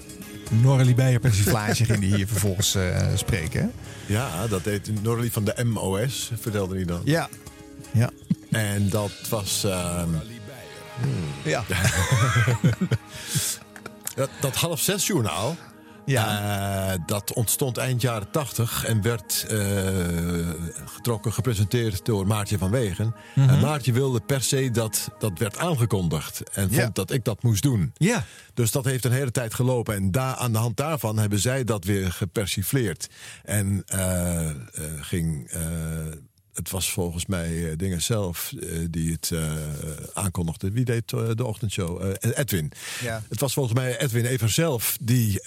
[0.50, 3.62] Norrelie Beijer persiflage ging hij hier vervolgens uh, spreken.
[3.62, 3.68] hè?
[4.14, 7.02] Ja, dat deed Norlie van de MOS, vertelde hij dan.
[7.04, 7.30] Ja.
[7.92, 8.10] ja.
[8.52, 9.64] En dat was...
[9.64, 10.10] ehm,
[11.44, 11.64] Ja.
[14.16, 15.56] dat, dat half zes journaal...
[16.06, 19.58] eh, dat ontstond eind jaren tachtig en werd eh,
[20.86, 23.16] getrokken, gepresenteerd door Maartje van Wegen.
[23.36, 23.50] Mhm.
[23.50, 26.90] En Maartje wilde per se dat dat werd aangekondigd en vond Ja.
[26.94, 27.92] dat ik dat moest doen.
[27.94, 28.24] Ja.
[28.54, 29.96] Dus dat heeft een hele tijd gelopen.
[29.96, 33.10] En daar, aan de hand daarvan hebben zij dat weer gepersifleerd.
[33.44, 34.50] En eh,
[35.02, 35.52] ging.
[36.54, 39.54] Het was volgens mij eh, Dingen zelf eh, die het eh,
[40.14, 40.72] aankondigde.
[40.72, 42.14] Wie deed de ochtendshow?
[42.20, 42.72] Edwin.
[43.02, 43.24] Ja.
[43.30, 45.42] Het was volgens mij Edwin Even zelf die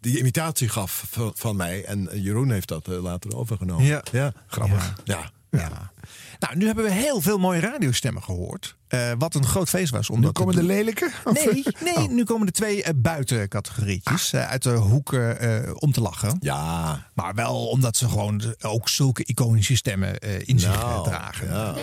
[0.00, 1.84] die imitatie gaf van, van mij.
[1.84, 3.84] En Jeroen heeft dat later overgenomen.
[3.84, 4.02] Ja.
[4.12, 4.32] ja.
[4.46, 4.94] Grappig.
[5.04, 5.18] Ja.
[5.18, 5.30] Ja.
[6.38, 8.76] Nou, nu hebben we heel veel mooie radiostemmen gehoord.
[8.88, 10.10] Eh, wat een groot feest was.
[10.10, 11.10] Om Nu komen de lelijke?
[11.24, 11.64] Of- Nee,
[11.96, 14.32] nee nu komen de twee eh, buitencategorietjes.
[14.32, 16.36] eh, uit de hoeken eh, om te lachen.
[16.40, 17.06] Ja.
[17.14, 21.48] Maar wel omdat ze gewoon ook zulke iconische stemmen eh, in zich Nou, dragen.
[21.48, 21.74] ja.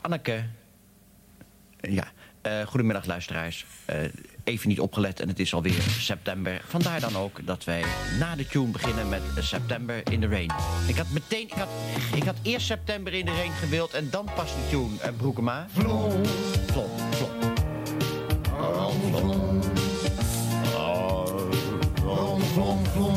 [0.00, 0.44] Anneke.
[1.80, 2.04] Ja,
[2.42, 3.64] eh, goedemiddag luisteraars.
[3.84, 3.96] Eh,
[4.44, 6.60] even niet opgelet en het is alweer september.
[6.68, 7.84] Vandaar dan ook dat wij
[8.18, 10.50] na de tune beginnen met September in the Rain.
[10.86, 11.68] Ik had meteen, ik had,
[12.14, 15.66] ik had eerst September in the Rain gewild en dan pas de tune, uh, Broekema.
[15.72, 16.24] Vlom.
[16.66, 16.90] Vlom,
[22.92, 23.11] vlom.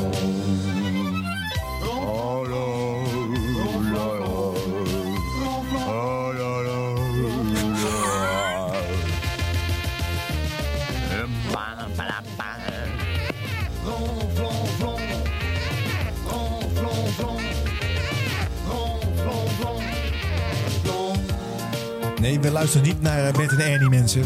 [22.26, 24.24] Nee, we luisteren niet naar eh, Bert en Ernie, mensen.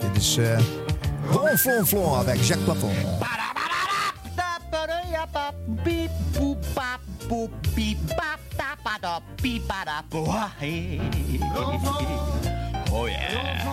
[0.00, 0.36] Dit is...
[0.36, 0.58] eh
[1.30, 2.64] Flon, flon, Jacques
[10.58, 11.00] hey.
[12.90, 13.66] Oh yeah.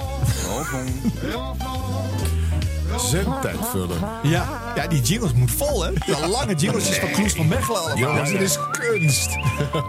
[2.97, 3.97] Zendtijdvullen.
[4.23, 5.93] Ja, ja, die jingles moet vol, hè?
[5.93, 7.97] De lange jingles van Kloes van Mechelen allemaal.
[7.97, 9.29] Jongens, dit is kunst.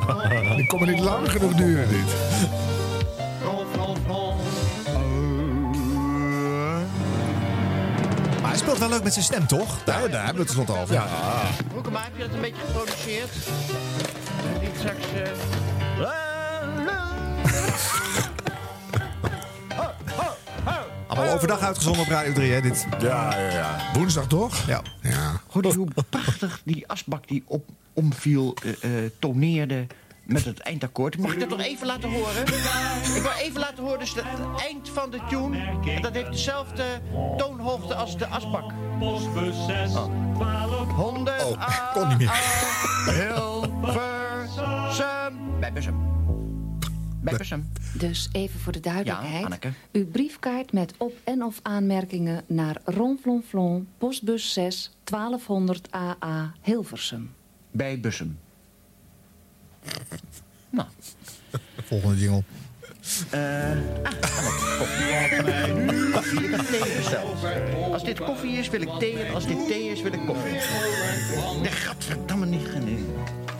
[0.56, 2.14] Die komen niet lang genoeg duren, dit.
[8.50, 9.84] Hij speelt wel leuk met zijn stem, toch?
[9.84, 10.94] Daar, daar hebben we het tenslotte over.
[10.94, 11.06] Ja.
[11.68, 13.30] Broekema, heb je dat een beetje geproduceerd?
[14.54, 15.12] En niet straks...
[15.12, 16.00] eh,
[21.06, 22.60] Allemaal overdag uitgezonden op Radio 3, hè?
[22.60, 22.86] Dit.
[23.00, 23.78] Ja, ja, ja.
[23.92, 24.66] Woensdag toch?
[24.66, 24.82] Ja.
[25.00, 25.40] Ja.
[25.46, 29.86] Goed, hoe prachtig die asbak die op, omviel, eh, eh, toneerde
[30.32, 31.18] met het eindakkoord.
[31.18, 32.42] Mag ik dat nog even laten horen?
[33.16, 34.24] Ik wil even laten horen, dus het
[34.60, 35.58] eind van de tune.
[35.94, 36.84] En dat heeft dezelfde
[37.36, 38.72] toonhoogte als de asbak.
[39.00, 39.20] Oh.
[40.96, 42.30] 100 Oh, kon niet meer.
[43.14, 44.38] Hilversum.
[45.60, 45.96] Bij Bussum.
[47.22, 47.68] Bij Bussum.
[47.94, 49.58] Dus even voor de duidelijkheid.
[49.62, 49.70] Ja.
[49.92, 57.34] Uw briefkaart met op- en of aanmerkingen naar Ronflonflon, postbus 6, 1200 AA, Hilversum.
[57.70, 58.38] Bij Bussum.
[60.70, 60.88] Nou.
[61.86, 62.42] Volgende jingle.
[63.30, 63.40] Eh,
[64.02, 64.12] ah,
[64.78, 65.72] koffie.
[65.74, 66.40] Nu koffie.
[66.44, 67.36] Ik heb thee besteld.
[67.92, 69.22] Als dit koffie is, wil ik thee.
[69.22, 70.52] En als dit thee is, wil ik koffie.
[71.60, 72.84] Nee, gadverdamme niet.
[72.84, 73.04] Nee.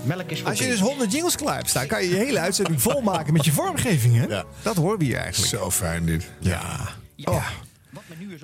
[0.03, 0.73] Melk is voor Als je thee.
[0.73, 4.45] dus 100 jingles klaar hebt staan, kan je je hele uitzending volmaken met je vormgevingen.
[4.63, 5.55] Dat horen we hier eigenlijk.
[5.55, 6.31] Zo fijn dit.
[6.39, 6.89] Ja.
[7.25, 7.47] Oh.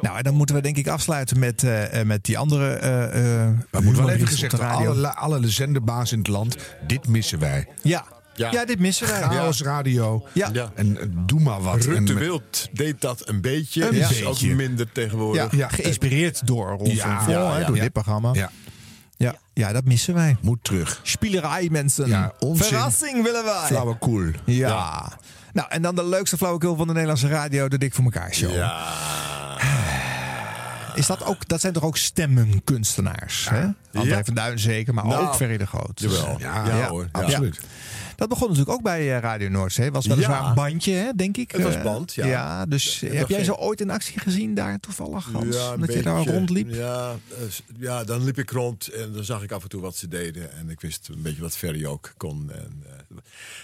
[0.01, 2.69] Nou, en dan moeten we denk ik afsluiten met, eh, eh, met die andere.
[2.75, 6.57] eh eh, Maar moet wel even gezegd alle, alle zenderbaas in het land,
[6.87, 7.69] dit missen wij.
[7.83, 8.05] Ja.
[8.35, 8.65] Ja.
[8.65, 9.21] dit missen wij.
[9.23, 10.27] Chaos radio.
[10.33, 10.71] Ja.
[10.75, 11.85] En doe maar wat.
[11.85, 13.87] Rutte En- Wild deed dat een beetje.
[13.89, 14.27] Een is beetje.
[14.27, 15.57] ook minder tegenwoordig.
[15.57, 17.67] Ja, geïnspireerd door Ron Ja, van Vol, ja, hè, ja.
[17.67, 17.83] door Ja.
[17.83, 18.31] dit programma.
[18.35, 18.51] Ja.
[19.17, 19.35] Ja.
[19.53, 20.37] Ja, dat missen wij.
[20.41, 21.01] Moet terug.
[21.03, 22.09] Spielerij, mensen.
[22.09, 22.65] Ja, onzin.
[22.67, 23.67] Verrassing willen wij.
[23.67, 24.31] Flauwekul.
[24.45, 25.13] Ja.
[25.53, 28.55] Nou, en dan de leukste flauwekul van de Nederlandse radio, de Dik voor elkaar show.
[28.55, 28.85] Ja.
[30.97, 33.49] Is dat, ook, dat zijn toch ook stemmenkunstenaars?
[33.51, 33.67] Hè?
[33.93, 34.25] André Ja.
[34.25, 36.01] van Duin zeker, maar Nou, ook Ferry de Groot.
[36.01, 36.37] Jawel.
[36.39, 37.09] Ja, Ja, hoor.
[37.13, 37.21] Ja.
[37.21, 37.61] absoluut.
[38.17, 39.91] Dat begon natuurlijk ook bij eh, Radio Noordzee.
[39.93, 40.49] Was weliswaar Ja.
[40.49, 41.51] een bandje, hè, denk ik.
[41.51, 42.27] Het was Eh, band, ja.
[42.27, 45.57] Ja, dus Ja, heb jij zo ooit in actie gezien daar toevallig, Hans?
[45.57, 46.71] Ja, een dat je daar rondliep?
[46.75, 49.81] Ja, eh, s- ja, dan liep ik rond en dan zag ik af en toe
[49.81, 50.53] wat ze deden.
[50.53, 52.51] En ik wist een beetje wat Ferry ook kon.
[52.53, 53.17] En, eh,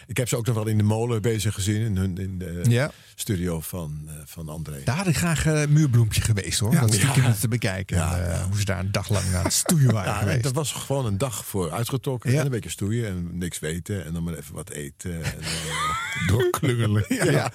[0.06, 1.80] ik heb ze ook nog wel in de molen bezig gezien.
[1.82, 2.90] In, hun, in de Ja.
[3.14, 4.80] studio van, van André.
[4.84, 6.72] Daar had ik graag een muurbloempje geweest hoor.
[6.72, 7.96] Ja, dat te bekijken.
[7.96, 10.42] En, hoe ze daar een dag lang aan het stoeien waren geweest.
[10.42, 12.38] dat was gewoon een dag voor uitgetrokken.
[12.38, 14.04] En een beetje stoeien en niks weten.
[14.04, 15.24] En dan maar even wat eten.
[15.24, 17.04] En, eh, Doorklungelen.
[17.14, 17.24] ja.
[17.30, 17.52] Ja.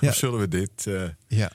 [0.00, 0.86] Hoe zullen we dit...
[0.86, 1.50] eh, Ja.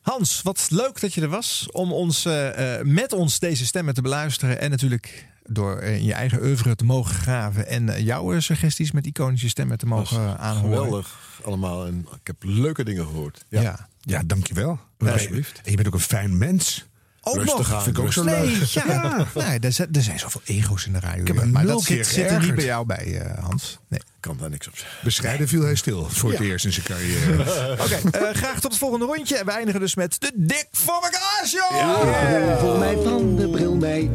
[0.00, 4.02] Hans, wat leuk dat je er was om ons, eh, met ons deze stemmen te
[4.02, 4.60] beluisteren.
[4.60, 7.66] En natuurlijk door in je eigen oeuvre te mogen graven.
[7.66, 10.76] En jouw suggesties met iconische stemmen te mogen aanhoren.
[10.78, 11.86] geweldig allemaal.
[11.86, 13.44] En ik heb leuke dingen gehoord.
[13.48, 13.60] Ja.
[13.62, 13.88] Ja.
[14.00, 14.80] Ja, dankjewel.
[14.98, 15.60] alsjeblieft.
[15.64, 16.86] En je bent ook een fijn mens.
[17.24, 17.72] Ook Rustig nog.
[17.72, 18.64] aan, Vind ik ook zo Nee, leuk.
[18.64, 19.26] ja.
[19.34, 21.24] Nee, er, zijn, er zijn zoveel ego's in de radio.
[21.24, 23.78] heb me maar nul dat keer zit, zit er niet bij jou bij, eh, Hans.
[23.88, 24.00] Nee.
[24.20, 24.98] kan daar niks op zeggen.
[25.04, 26.44] Bescheiden viel hij stil voor het Ja.
[26.44, 27.42] eerst in zijn carrière.
[27.84, 29.36] Oké, eh, graag tot het volgende rondje.
[29.36, 31.70] En we eindigen dus met de Dik voor elkaar show!
[31.70, 34.10] De bril voor mij van de bril mee.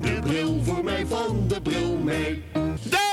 [0.00, 2.44] De bril voor mij van de bril mee.
[2.82, 3.05] De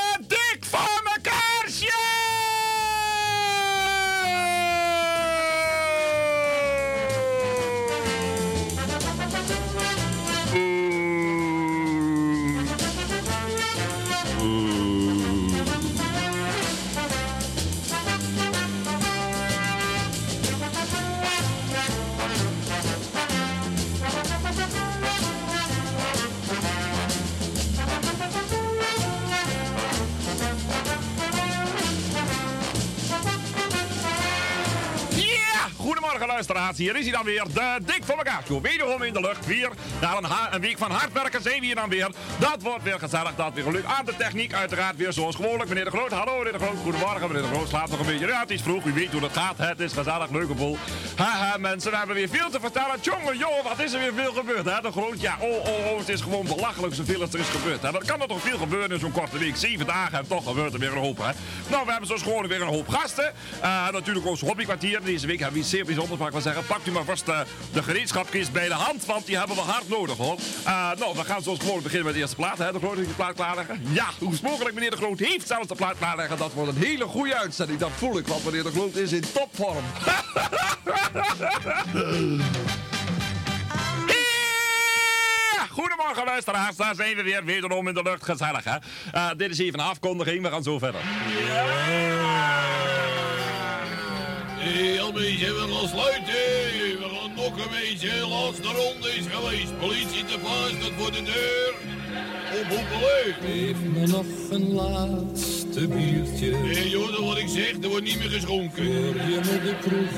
[36.76, 38.62] Hier is hij dan weer, de Dik voor elkaar show.
[38.62, 39.70] Wederom in de lucht, weer.
[40.02, 40.18] Na
[40.52, 42.10] een, week van hard werken zijn we hier dan weer.
[42.40, 43.86] Dat wordt weer gezellig, dat weer gelukt.
[43.86, 45.70] Aan de techniek uiteraard weer zoals gewoonlijk.
[45.70, 46.78] Meneer de Groot, hallo meneer de Groot.
[46.84, 47.70] Goedemorgen meneer de Groot.
[47.70, 48.28] Slaapt nog een beetje.
[48.28, 49.58] Ja, het is vroeg, u weet hoe dat gaat.
[49.58, 50.78] Het is gezellig, leuke boel.
[51.16, 52.96] Haha mensen, we hebben weer veel te vertellen.
[53.02, 54.82] Jongen, joh, wat is er weer veel gebeurd hè?
[54.82, 57.82] De Groot, ja, oh, oh, oh, het is gewoon belachelijk zoveel als er is gebeurd.
[57.82, 57.92] Hè?
[57.92, 59.56] Dat kan er toch veel gebeuren in zo'n korte week.
[59.56, 61.32] Zeven dagen en toch gebeurt er weer een hoop hè.
[61.70, 63.34] Nou, we hebben zoals gewoon weer een hoop gasten.
[63.62, 65.04] Eh, natuurlijk ons hobbykwartier.
[65.04, 66.66] Deze week hebben we iets zeer bijzonders, ik wel zeggen.
[66.66, 67.40] Pakt u maar vast eh,
[67.74, 70.38] de gereedschapkist bij de hand, want die hebben we hard nodig hoor.
[70.64, 72.58] Eh, nou, we gaan zoals gewoon beginnen met de eerste plaat.
[72.58, 72.72] Hè?
[72.72, 73.82] De Groot heeft de plaat klaarleggen.
[73.92, 76.38] Ja, hoe mogelijk meneer De Groot heeft zelfs de plaat klaarleggen.
[76.38, 78.28] Dat wordt een hele goede uitzending, dat voel ik.
[78.28, 79.84] Want meneer De Groot is in topvorm.
[85.70, 88.76] Goedemorgen luisteraars, daar zijn we weer, wederom in de lucht, gezellig hè.
[89.12, 91.02] Eh, dit is even een afkondiging, we gaan zo verder.
[95.02, 96.24] Al beetje, we gaan sluiten.
[97.02, 98.28] We gaan nog een beetje.
[98.28, 99.80] Laatste ronde is geweest.
[99.80, 101.74] Politie te paas, dat voor de deur.
[102.62, 103.36] Ophoepelen.
[103.42, 106.56] Geef me nog een laatste biertje.
[106.56, 108.86] Hé, joh, dat wat ik zeg, er wordt niet meer geschonken.
[108.86, 110.16] Voor je me de kroeg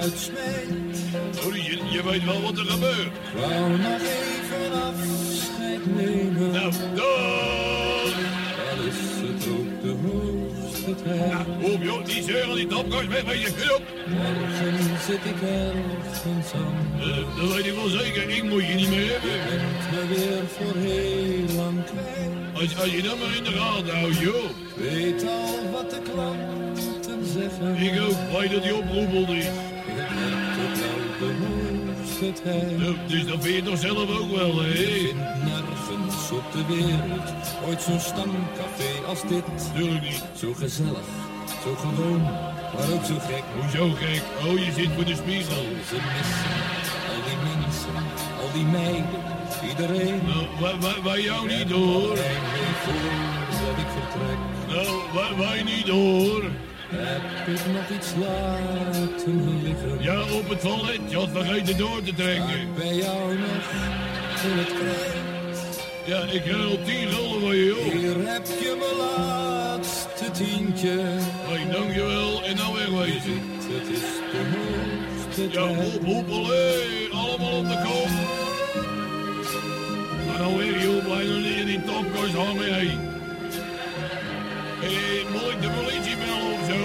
[0.00, 0.96] uitsmijt.
[1.40, 3.12] Sorry, je, je weet wel wat er gebeurt.
[3.34, 6.50] Wou nog even afscheid nemen.
[6.52, 6.72] Nou.
[8.70, 9.94] Al is het ook de
[10.94, 11.72] tijd.
[11.72, 12.66] Op joh, die zeuren, die
[13.08, 13.50] weg, weet je.
[13.56, 13.82] Hut op.
[14.06, 17.00] Morgen zit ik ergens aan.
[17.00, 19.30] Eh, dat weet ik wel zeker, ik moet je niet meer hebben.
[19.90, 22.54] Bent me weer voor heel lang kwijt.
[22.54, 24.34] Als, als je dat maar in de gaten houdt, joh.
[24.34, 27.76] Ik weet al wat de klanten zeggen.
[27.76, 29.46] Ik ook, weet dat die oproepel is.
[32.20, 32.78] Het tijd.
[32.78, 35.12] Nou, dus dat vind je toch zelf ook wel, hè?
[36.30, 39.44] Nergens op de wereld ooit zo'n stamcafé als dit.
[39.74, 40.24] Tuurlijk niet.
[40.34, 41.06] Zo gezellig,
[41.64, 42.22] Zo gewoon,
[42.74, 43.42] maar ook zo gek.
[43.60, 44.22] Hoezo gek?
[44.46, 45.62] Oh, je zit voor de spiegel.
[45.88, 46.54] Ze missen
[47.10, 47.94] al die mensen,
[48.42, 49.22] al die meiden,
[49.68, 50.20] iedereen.
[50.26, 52.16] Nou, waar, waar, waar jou niet hoor.
[53.66, 54.38] dat ik vertrek.
[54.68, 56.42] Nou, waar, waar niet hoor.
[56.88, 60.02] Heb ik nog iets laten liggen?
[60.02, 61.00] Ja, op het toilet.
[61.08, 62.74] Je had vergeten door te trekken.
[62.74, 63.64] bij jou nog
[64.44, 65.25] in het.
[66.06, 67.92] Ja, ik al tien gulden van je, joh.
[67.92, 71.02] Hier heb je mijn laatste tientje.
[71.46, 72.42] Hoi, dankjewel.
[72.42, 73.42] En nou wegwezen.
[73.58, 74.00] Het is
[74.32, 76.74] de hoogste Ja, hoep, hoepelé.
[77.12, 78.08] Allemaal op de kop.
[80.26, 81.04] Maar nou weer, joh.
[81.04, 82.98] Blijf nog niet in die topkast hangen, hé.
[84.80, 86.80] Hé, moet ik de politie bellen of zo?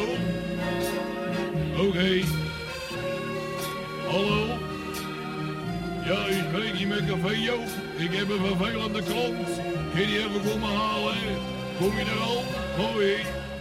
[1.87, 2.21] Oké.
[4.07, 4.69] Hallo?
[6.11, 7.67] Ja, u spreekt hier met Café Joop.
[7.97, 9.47] Ik heb een vervelende klant.
[9.93, 11.15] Kun je even komen halen?
[11.79, 12.43] Kom je er al?
[12.77, 13.15] Hoi.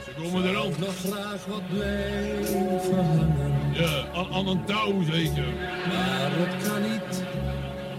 [0.05, 0.69] Ze komen er al.
[0.79, 3.53] nog graag wat blijven hangen.
[3.73, 5.45] Ja, aan, aan een touw zeker.
[5.89, 7.23] Maar dat kan niet.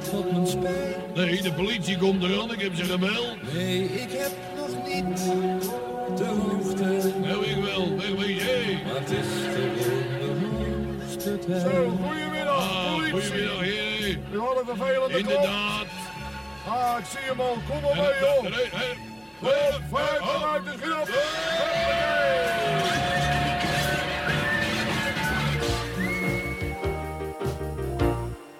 [0.09, 1.15] Tot mijn spijt.
[1.15, 2.51] Nee, de politie komt eraan.
[2.51, 3.53] Ik heb ze gebeld.
[3.53, 5.17] Nee, ik heb nog niet
[6.17, 7.11] de hoogte.
[7.21, 7.97] Nou, ik wel.
[7.97, 8.45] Wegwezen.
[8.45, 8.81] Hey.
[8.85, 9.27] Maar het is
[10.19, 11.61] de hoogste tijd.
[11.61, 12.57] Zo, goedemiddag.
[12.57, 13.90] Ah, goedemiddag, heer.
[14.37, 15.85] Had een vervelende Inderdaad.
[16.67, 17.57] Ah, ik zie hem al.
[17.69, 18.43] Kom maar mee, joh.
[19.41, 21.09] Vijf, vijf, vanuit de grap.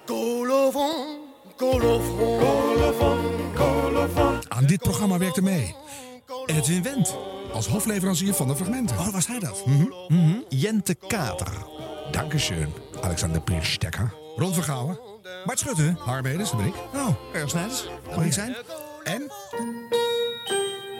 [0.06, 1.18] Colofon,
[1.56, 3.18] colofon, colofon,
[3.54, 4.38] colofon.
[4.48, 5.74] Aan dit programma werkte mee.
[6.46, 7.16] Edwin Wendt.
[7.52, 8.98] Als hofleverancier van de fragmenten.
[8.98, 9.66] Oh, was hij dat?
[9.66, 10.34] Mhm.
[10.48, 11.52] Jente Kater.
[12.10, 12.72] Dankeschön.
[13.00, 14.14] Alexander Priestekker.
[14.36, 15.11] Ron Vergouwen.
[15.44, 15.94] Bart Schutte.
[15.98, 16.74] Harm Edens, dat ben ik.
[16.94, 17.84] Oh, erg Snijders.
[18.04, 18.54] Dat mag ik zijn.
[19.04, 19.32] En?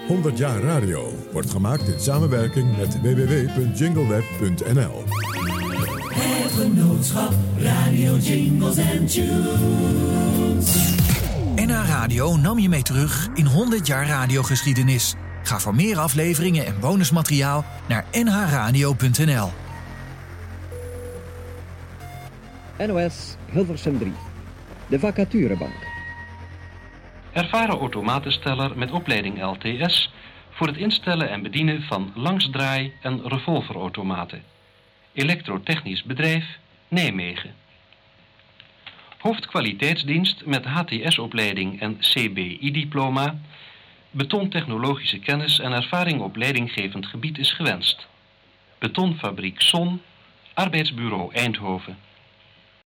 [0.09, 5.05] 100 jaar radio wordt gemaakt in samenwerking met www.jingleweb.nl.
[6.15, 10.77] Het genootschap Radio Jingles and Tunes.
[11.55, 15.15] NH Radio nam je mee terug in 100 jaar radiogeschiedenis.
[15.43, 19.51] Ga voor meer afleveringen en bonusmateriaal naar nhradio.nl.
[22.87, 24.13] NOS Hilversum 3.
[24.87, 25.87] De vacaturebank.
[27.33, 30.13] Ervaren automatensteller met opleiding LTS
[30.51, 34.43] voor het instellen en bedienen van langsdraai- en revolverautomaten.
[35.13, 36.45] Elektrotechnisch bedrijf
[36.89, 37.55] Nijmegen.
[39.19, 43.39] Hoofdkwaliteitsdienst met HTS-opleiding en CBI-diploma.
[44.11, 48.07] Betontechnologische kennis en ervaring op leidinggevend gebied is gewenst.
[48.79, 50.01] Betonfabriek Son,
[50.55, 51.97] Arbeidsbureau Eindhoven.